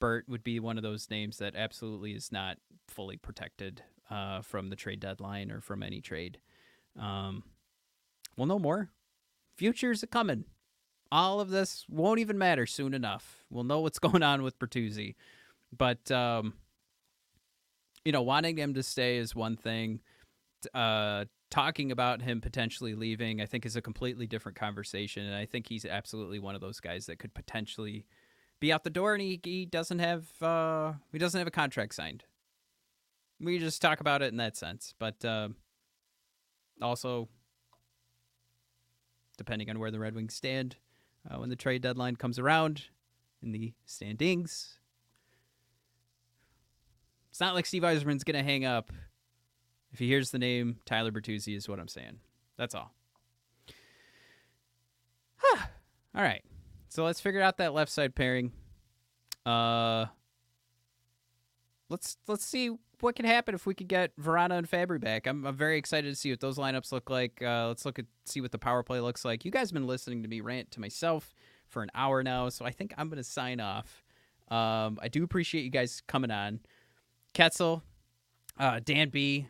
Bert 0.00 0.28
would 0.28 0.42
be 0.42 0.58
one 0.60 0.76
of 0.76 0.82
those 0.82 1.08
names 1.10 1.38
that 1.38 1.54
absolutely 1.54 2.12
is 2.12 2.32
not 2.32 2.58
fully 2.88 3.16
protected 3.16 3.82
uh, 4.10 4.42
from 4.42 4.70
the 4.70 4.76
trade 4.76 5.00
deadline 5.00 5.50
or 5.50 5.60
from 5.60 5.82
any 5.82 6.00
trade. 6.00 6.40
Um, 6.98 7.44
we'll 8.36 8.46
know 8.48 8.58
more. 8.58 8.90
Future's 9.56 10.02
a 10.02 10.06
coming. 10.06 10.46
All 11.10 11.40
of 11.40 11.50
this 11.50 11.84
won't 11.88 12.20
even 12.20 12.38
matter 12.38 12.66
soon 12.66 12.94
enough. 12.94 13.44
We'll 13.50 13.64
know 13.64 13.80
what's 13.80 13.98
going 14.00 14.22
on 14.22 14.42
with 14.42 14.58
Bertuzzi. 14.58 15.14
But, 15.76 16.10
um, 16.10 16.54
you 18.04 18.12
know, 18.12 18.22
wanting 18.22 18.56
him 18.56 18.74
to 18.74 18.82
stay 18.82 19.16
is 19.18 19.34
one 19.34 19.56
thing. 19.56 20.00
Uh, 20.74 21.24
talking 21.50 21.92
about 21.92 22.22
him 22.22 22.40
potentially 22.40 22.94
leaving, 22.94 23.40
I 23.40 23.46
think, 23.46 23.66
is 23.66 23.76
a 23.76 23.82
completely 23.82 24.26
different 24.26 24.56
conversation. 24.56 25.26
And 25.26 25.34
I 25.34 25.44
think 25.44 25.68
he's 25.68 25.84
absolutely 25.84 26.38
one 26.38 26.54
of 26.54 26.60
those 26.60 26.80
guys 26.80 27.06
that 27.06 27.18
could 27.18 27.34
potentially 27.34 28.06
be 28.60 28.72
out 28.72 28.84
the 28.84 28.90
door, 28.90 29.12
and 29.12 29.20
he, 29.20 29.40
he 29.42 29.66
doesn't 29.66 29.98
have 29.98 30.42
uh, 30.42 30.92
he 31.10 31.18
doesn't 31.18 31.38
have 31.38 31.48
a 31.48 31.52
contract 31.52 31.94
signed. 31.94 32.24
We 33.40 33.58
just 33.58 33.82
talk 33.82 34.00
about 34.00 34.22
it 34.22 34.30
in 34.30 34.36
that 34.36 34.56
sense, 34.56 34.94
but 34.98 35.24
uh, 35.24 35.48
also 36.80 37.28
depending 39.36 39.68
on 39.68 39.78
where 39.80 39.90
the 39.90 39.98
Red 39.98 40.14
Wings 40.14 40.34
stand 40.34 40.76
uh, 41.28 41.38
when 41.38 41.48
the 41.48 41.56
trade 41.56 41.82
deadline 41.82 42.14
comes 42.14 42.38
around 42.38 42.84
in 43.42 43.50
the 43.50 43.72
standings. 43.84 44.78
It's 47.32 47.40
not 47.40 47.54
like 47.54 47.64
Steve 47.64 47.82
Yzerman's 47.82 48.24
going 48.24 48.36
to 48.36 48.42
hang 48.42 48.66
up 48.66 48.92
if 49.90 49.98
he 49.98 50.06
hears 50.06 50.30
the 50.30 50.38
name 50.38 50.80
Tyler 50.84 51.10
Bertuzzi, 51.10 51.56
is 51.56 51.66
what 51.66 51.80
I'm 51.80 51.88
saying. 51.88 52.18
That's 52.58 52.74
all. 52.74 52.92
Huh. 55.36 55.66
All 56.14 56.22
right. 56.22 56.44
So 56.90 57.06
let's 57.06 57.20
figure 57.20 57.40
out 57.40 57.56
that 57.56 57.72
left 57.72 57.90
side 57.90 58.14
pairing. 58.14 58.52
Uh, 59.46 60.04
let's 61.88 62.18
let's 62.28 62.44
see 62.44 62.76
what 63.00 63.16
can 63.16 63.24
happen 63.24 63.54
if 63.54 63.64
we 63.64 63.72
could 63.72 63.88
get 63.88 64.14
Vrana 64.20 64.58
and 64.58 64.70
Fabbri 64.70 65.00
back. 65.00 65.26
I'm, 65.26 65.46
I'm 65.46 65.56
very 65.56 65.78
excited 65.78 66.10
to 66.10 66.14
see 66.14 66.28
what 66.28 66.40
those 66.40 66.58
lineups 66.58 66.92
look 66.92 67.08
like. 67.08 67.40
Uh, 67.42 67.68
let's 67.68 67.86
look 67.86 67.98
at 67.98 68.04
see 68.26 68.42
what 68.42 68.52
the 68.52 68.58
power 68.58 68.82
play 68.82 69.00
looks 69.00 69.24
like. 69.24 69.46
You 69.46 69.50
guys 69.50 69.70
have 69.70 69.74
been 69.74 69.86
listening 69.86 70.22
to 70.22 70.28
me 70.28 70.42
rant 70.42 70.70
to 70.72 70.80
myself 70.80 71.34
for 71.66 71.82
an 71.82 71.90
hour 71.94 72.22
now, 72.22 72.50
so 72.50 72.66
I 72.66 72.72
think 72.72 72.92
I'm 72.98 73.08
gonna 73.08 73.24
sign 73.24 73.58
off. 73.58 74.04
Um, 74.50 74.98
I 75.00 75.08
do 75.10 75.24
appreciate 75.24 75.64
you 75.64 75.70
guys 75.70 76.02
coming 76.06 76.30
on. 76.30 76.60
Ketzel, 77.34 77.82
uh, 78.58 78.80
Dan 78.84 79.08
B, 79.08 79.48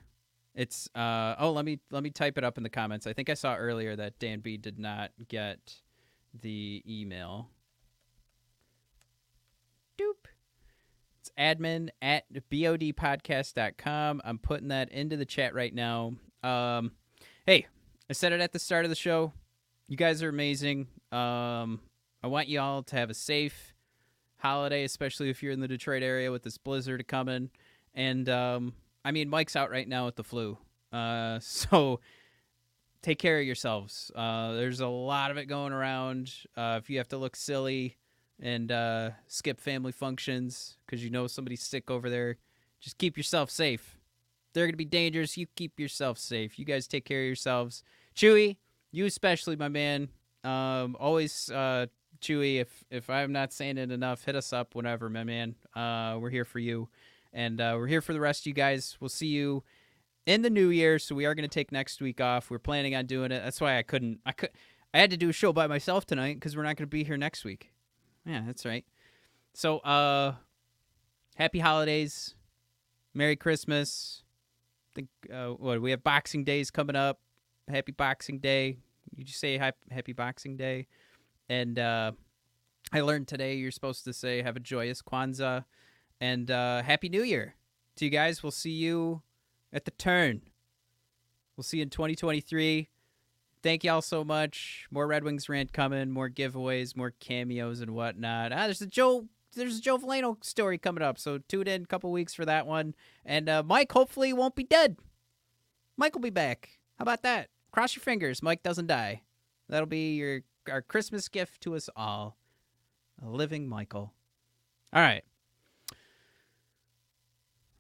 it's 0.55 0.89
uh 0.95 1.35
oh 1.39 1.53
let 1.53 1.65
me 1.65 1.81
let 1.91 2.03
me 2.03 2.11
type 2.11 2.37
it 2.37 2.45
up 2.45 2.57
in 2.59 2.63
the 2.63 2.71
comments. 2.71 3.07
I 3.07 3.13
think 3.13 3.31
I 3.31 3.35
saw 3.35 3.55
earlier 3.55 3.97
that 3.97 4.19
Dan 4.19 4.41
B 4.41 4.57
did 4.57 4.79
not 4.79 5.11
get 5.29 5.77
the 6.39 6.83
email. 6.87 7.49
Doop. 9.99 10.27
It's 11.21 11.31
admin 11.39 11.89
at 12.03 12.25
bodpodcast.com. 12.51 14.23
I'm 14.25 14.39
putting 14.39 14.69
that 14.69 14.91
into 14.91 15.17
the 15.17 15.25
chat 15.25 15.55
right 15.55 15.75
now. 15.75 16.15
Um 16.43 16.93
hey, 17.47 17.67
I 18.11 18.13
said 18.13 18.33
it 18.33 18.41
at 18.41 18.53
the 18.53 18.59
start 18.59 18.85
of 18.85 18.91
the 18.91 18.97
show. 18.97 19.33
You 19.89 19.97
guys 19.97 20.23
are 20.23 20.29
amazing. 20.29 20.89
Um 21.13 21.81
I 22.23 22.27
want 22.27 22.49
you 22.49 22.61
all 22.61 22.83
to 22.83 22.97
have 22.97 23.09
a 23.09 23.15
safe 23.15 23.73
holiday, 24.37 24.85
especially 24.85 25.31
if 25.31 25.43
you're 25.43 25.53
in 25.53 25.61
the 25.61 25.69
Detroit 25.69 26.03
area 26.03 26.31
with 26.31 26.43
this 26.43 26.59
blizzard 26.59 27.09
coming. 27.09 27.51
And 27.95 28.29
um, 28.29 28.75
I 29.05 29.11
mean, 29.11 29.29
Mike's 29.29 29.57
out 29.57 29.71
right 29.71 29.89
now 29.89 30.07
with 30.07 30.17
the 30.17 30.25
flu, 30.25 30.59
uh, 30.93 31.39
so 31.41 32.01
take 33.03 33.19
care 33.19 33.39
of 33.39 33.45
yourselves. 33.45 34.11
Uh, 34.15 34.53
there's 34.53 34.81
a 34.81 34.89
lot 34.89 35.31
of 35.31 35.37
it 35.37 35.47
going 35.47 35.73
around. 35.73 36.33
Uh, 36.57 36.79
if 36.81 36.89
you 36.89 36.99
have 36.99 37.09
to 37.09 37.19
look 37.19 37.37
silly 37.37 37.97
and 38.41 38.73
uh, 38.73 39.11
skip 39.29 39.61
family 39.61 39.93
functions 39.93 40.77
because 40.87 41.05
you 41.05 41.11
know 41.11 41.27
somebody's 41.27 41.63
sick 41.63 41.91
over 41.91 42.09
there, 42.09 42.39
just 42.81 42.99
keep 42.99 43.17
yourself 43.17 43.51
safe. 43.51 43.99
They're 44.53 44.67
going 44.67 44.75
to 44.75 44.77
be 44.77 44.85
dangerous. 44.85 45.37
You 45.37 45.47
keep 45.55 45.81
yourself 45.81 46.19
safe. 46.19 46.59
You 46.59 46.65
guys 46.65 46.87
take 46.87 47.05
care 47.05 47.21
of 47.21 47.27
yourselves. 47.27 47.83
Chewy, 48.15 48.57
you 48.91 49.07
especially, 49.07 49.57
my 49.57 49.69
man. 49.69 50.09
Um, 50.45 50.97
always, 51.01 51.51
uh, 51.51 51.87
Chewy, 52.21 52.61
if 52.61 52.85
if 52.91 53.09
I'm 53.09 53.33
not 53.33 53.53
saying 53.53 53.79
it 53.79 53.91
enough, 53.91 54.25
hit 54.25 54.37
us 54.37 54.53
up 54.53 54.75
whenever, 54.75 55.09
my 55.09 55.25
man. 55.25 55.55
Uh, 55.75 56.19
we're 56.21 56.31
here 56.31 56.45
for 56.45 56.59
you, 56.59 56.89
and 57.33 57.61
uh, 57.61 57.75
we're 57.77 57.87
here 57.87 58.01
for 58.01 58.13
the 58.13 58.21
rest 58.21 58.43
of 58.43 58.47
you 58.47 58.55
guys. 58.55 58.97
We'll 59.01 59.09
see 59.09 59.29
you 59.29 59.63
in 60.27 60.43
the 60.43 60.51
new 60.51 60.69
year. 60.69 60.99
So 60.99 61.15
we 61.15 61.25
are 61.25 61.35
going 61.35 61.49
to 61.49 61.53
take 61.53 61.73
next 61.73 62.01
week 62.01 62.21
off. 62.21 62.51
We're 62.51 62.59
planning 62.59 62.95
on 62.95 63.07
doing 63.07 63.33
it. 63.33 63.43
That's 63.43 63.61
why 63.61 63.79
I 63.79 63.83
couldn't. 63.83 64.21
I 64.27 64.33
could. 64.33 64.51
I 64.95 64.99
had 64.99 65.11
to 65.11 65.17
do 65.17 65.31
a 65.31 65.33
show 65.33 65.53
by 65.53 65.67
myself 65.67 66.05
tonight 66.05 66.35
because 66.35 66.57
we're 66.57 66.65
not 66.65 66.77
going 66.77 66.87
to 66.87 66.87
be 66.87 67.05
here 67.05 67.17
next 67.17 67.45
week. 67.45 67.73
Yeah, 68.27 68.43
that's 68.47 68.67
right. 68.67 68.85
So, 69.55 69.79
uh, 69.79 70.35
happy 71.37 71.59
holidays, 71.59 72.35
Merry 73.15 73.37
Christmas. 73.37 74.23
I 74.91 74.95
think 74.95 75.09
uh, 75.33 75.49
what 75.49 75.81
we 75.81 75.91
have 75.91 76.05
Boxing 76.05 76.45
Days 76.45 76.71
coming 76.71 76.97
up. 76.97 77.21
Happy 77.69 77.93
Boxing 77.93 78.39
Day. 78.39 78.79
You 79.17 79.25
just 79.25 79.41
say 79.41 79.59
Happy 79.59 80.13
Boxing 80.13 80.57
Day, 80.57 80.87
and 81.49 81.79
uh, 81.79 82.13
I 82.93 83.01
learned 83.01 83.29
today 83.29 83.57
you're 83.57 83.71
supposed 83.71 84.05
to 84.05 84.13
say 84.13 84.43
Have 84.43 84.57
a 84.57 84.61
joyous 84.61 85.03
Kwanzaa, 85.03 85.65
and 86.23 86.53
uh, 86.53 86.85
Happy 86.85 87.09
New 87.09 87.25
Year 87.25 87.57
to 87.97 88.05
you 88.05 88.11
guys. 88.11 88.45
We'll 88.45 88.53
see 88.53 88.71
you 88.71 89.23
at 89.73 89.85
the 89.85 89.91
turn. 89.91 90.43
We'll 91.57 91.65
see 91.65 91.79
you 91.79 91.83
in 91.83 91.91
2023. 91.91 92.89
Thank 93.61 93.83
y'all 93.83 94.03
so 94.03 94.23
much. 94.23 94.87
More 94.93 95.09
Red 95.09 95.25
Wings 95.25 95.49
rant 95.49 95.73
coming, 95.73 96.13
more 96.13 96.31
giveaways, 96.31 96.97
more 96.97 97.11
cameos 97.11 97.81
and 97.81 97.91
whatnot. 97.91 98.53
Ah, 98.53 98.67
there's 98.67 98.81
a 98.81 98.87
Joe 98.87 99.27
there's 99.55 99.79
a 99.79 99.83
Joe 99.83 99.99
Veleno 99.99 100.43
story 100.45 100.79
coming 100.79 101.03
up, 101.03 101.19
so 101.19 101.39
tune 101.39 101.67
in 101.67 101.83
a 101.83 101.87
couple 101.87 102.11
weeks 102.13 102.35
for 102.35 102.45
that 102.45 102.69
one. 102.69 102.95
And 103.27 103.49
uh, 103.49 103.65
Mike 103.65 103.91
hopefully 103.91 104.33
won't 104.33 104.55
be 104.55 104.65
dead. 104.65 104.97
Mike 105.97 106.15
will 106.15 106.23
be 106.23 106.31
back. 106.31 106.79
How 106.99 107.03
about 107.03 107.23
that? 107.25 107.49
Cross 107.73 107.97
your 107.97 108.03
fingers. 108.03 108.43
Mike 108.43 108.63
doesn't 108.63 108.87
die. 108.87 109.23
That'll 109.69 109.87
be 109.87 110.15
your 110.15 110.43
our 110.71 110.83
Christmas 110.83 111.29
gift 111.29 111.63
to 111.63 111.75
us 111.75 111.91
all. 111.97 112.37
A 113.21 113.29
living 113.29 113.69
Michael. 113.69 114.13
All 114.93 115.03
right. 115.03 115.25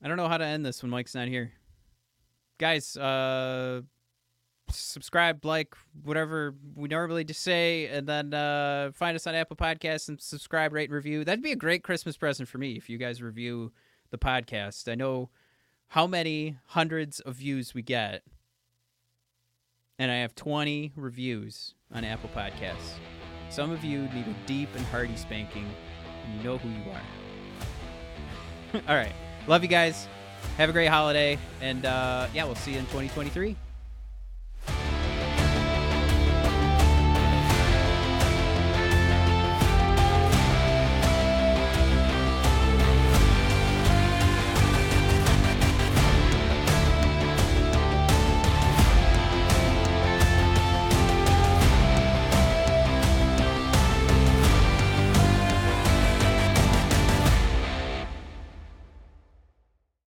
I 0.02 0.08
don't 0.08 0.16
know 0.16 0.28
how 0.28 0.38
to 0.38 0.44
end 0.44 0.66
this 0.66 0.82
when 0.82 0.90
Mike's 0.90 1.14
not 1.14 1.28
here. 1.28 1.52
Guys, 2.58 2.96
uh 2.96 3.82
subscribe, 4.74 5.44
like, 5.44 5.74
whatever 6.02 6.54
we 6.74 6.88
normally 6.88 7.24
just 7.24 7.42
say, 7.42 7.86
and 7.86 8.06
then 8.06 8.34
uh, 8.34 8.90
find 8.94 9.14
us 9.14 9.26
on 9.26 9.34
Apple 9.34 9.56
Podcasts 9.56 10.08
and 10.08 10.20
subscribe, 10.20 10.72
rate, 10.72 10.88
and 10.88 10.94
review. 10.94 11.24
That'd 11.24 11.42
be 11.42 11.52
a 11.52 11.56
great 11.56 11.82
Christmas 11.82 12.16
present 12.16 12.48
for 12.48 12.58
me 12.58 12.72
if 12.72 12.88
you 12.88 12.98
guys 12.98 13.22
review 13.22 13.72
the 14.10 14.18
podcast. 14.18 14.90
I 14.90 14.94
know 14.94 15.30
how 15.88 16.06
many 16.06 16.58
hundreds 16.66 17.20
of 17.20 17.36
views 17.36 17.74
we 17.74 17.82
get, 17.82 18.22
and 19.98 20.10
I 20.10 20.16
have 20.16 20.34
20 20.34 20.92
reviews 20.96 21.74
on 21.92 22.04
Apple 22.04 22.30
Podcasts. 22.34 22.98
Some 23.50 23.70
of 23.70 23.84
you 23.84 24.02
need 24.08 24.26
a 24.26 24.46
deep 24.46 24.70
and 24.74 24.84
hearty 24.86 25.16
spanking, 25.16 25.68
and 26.24 26.36
you 26.36 26.42
know 26.42 26.58
who 26.58 26.68
you 26.68 26.90
are. 26.90 28.82
All 28.88 28.96
right. 28.96 29.12
Love 29.46 29.62
you 29.62 29.68
guys. 29.68 30.08
Have 30.56 30.68
a 30.68 30.72
great 30.72 30.88
holiday, 30.88 31.38
and 31.60 31.84
uh, 31.84 32.26
yeah, 32.34 32.44
we'll 32.44 32.54
see 32.54 32.72
you 32.72 32.78
in 32.78 32.84
2023. 32.86 33.56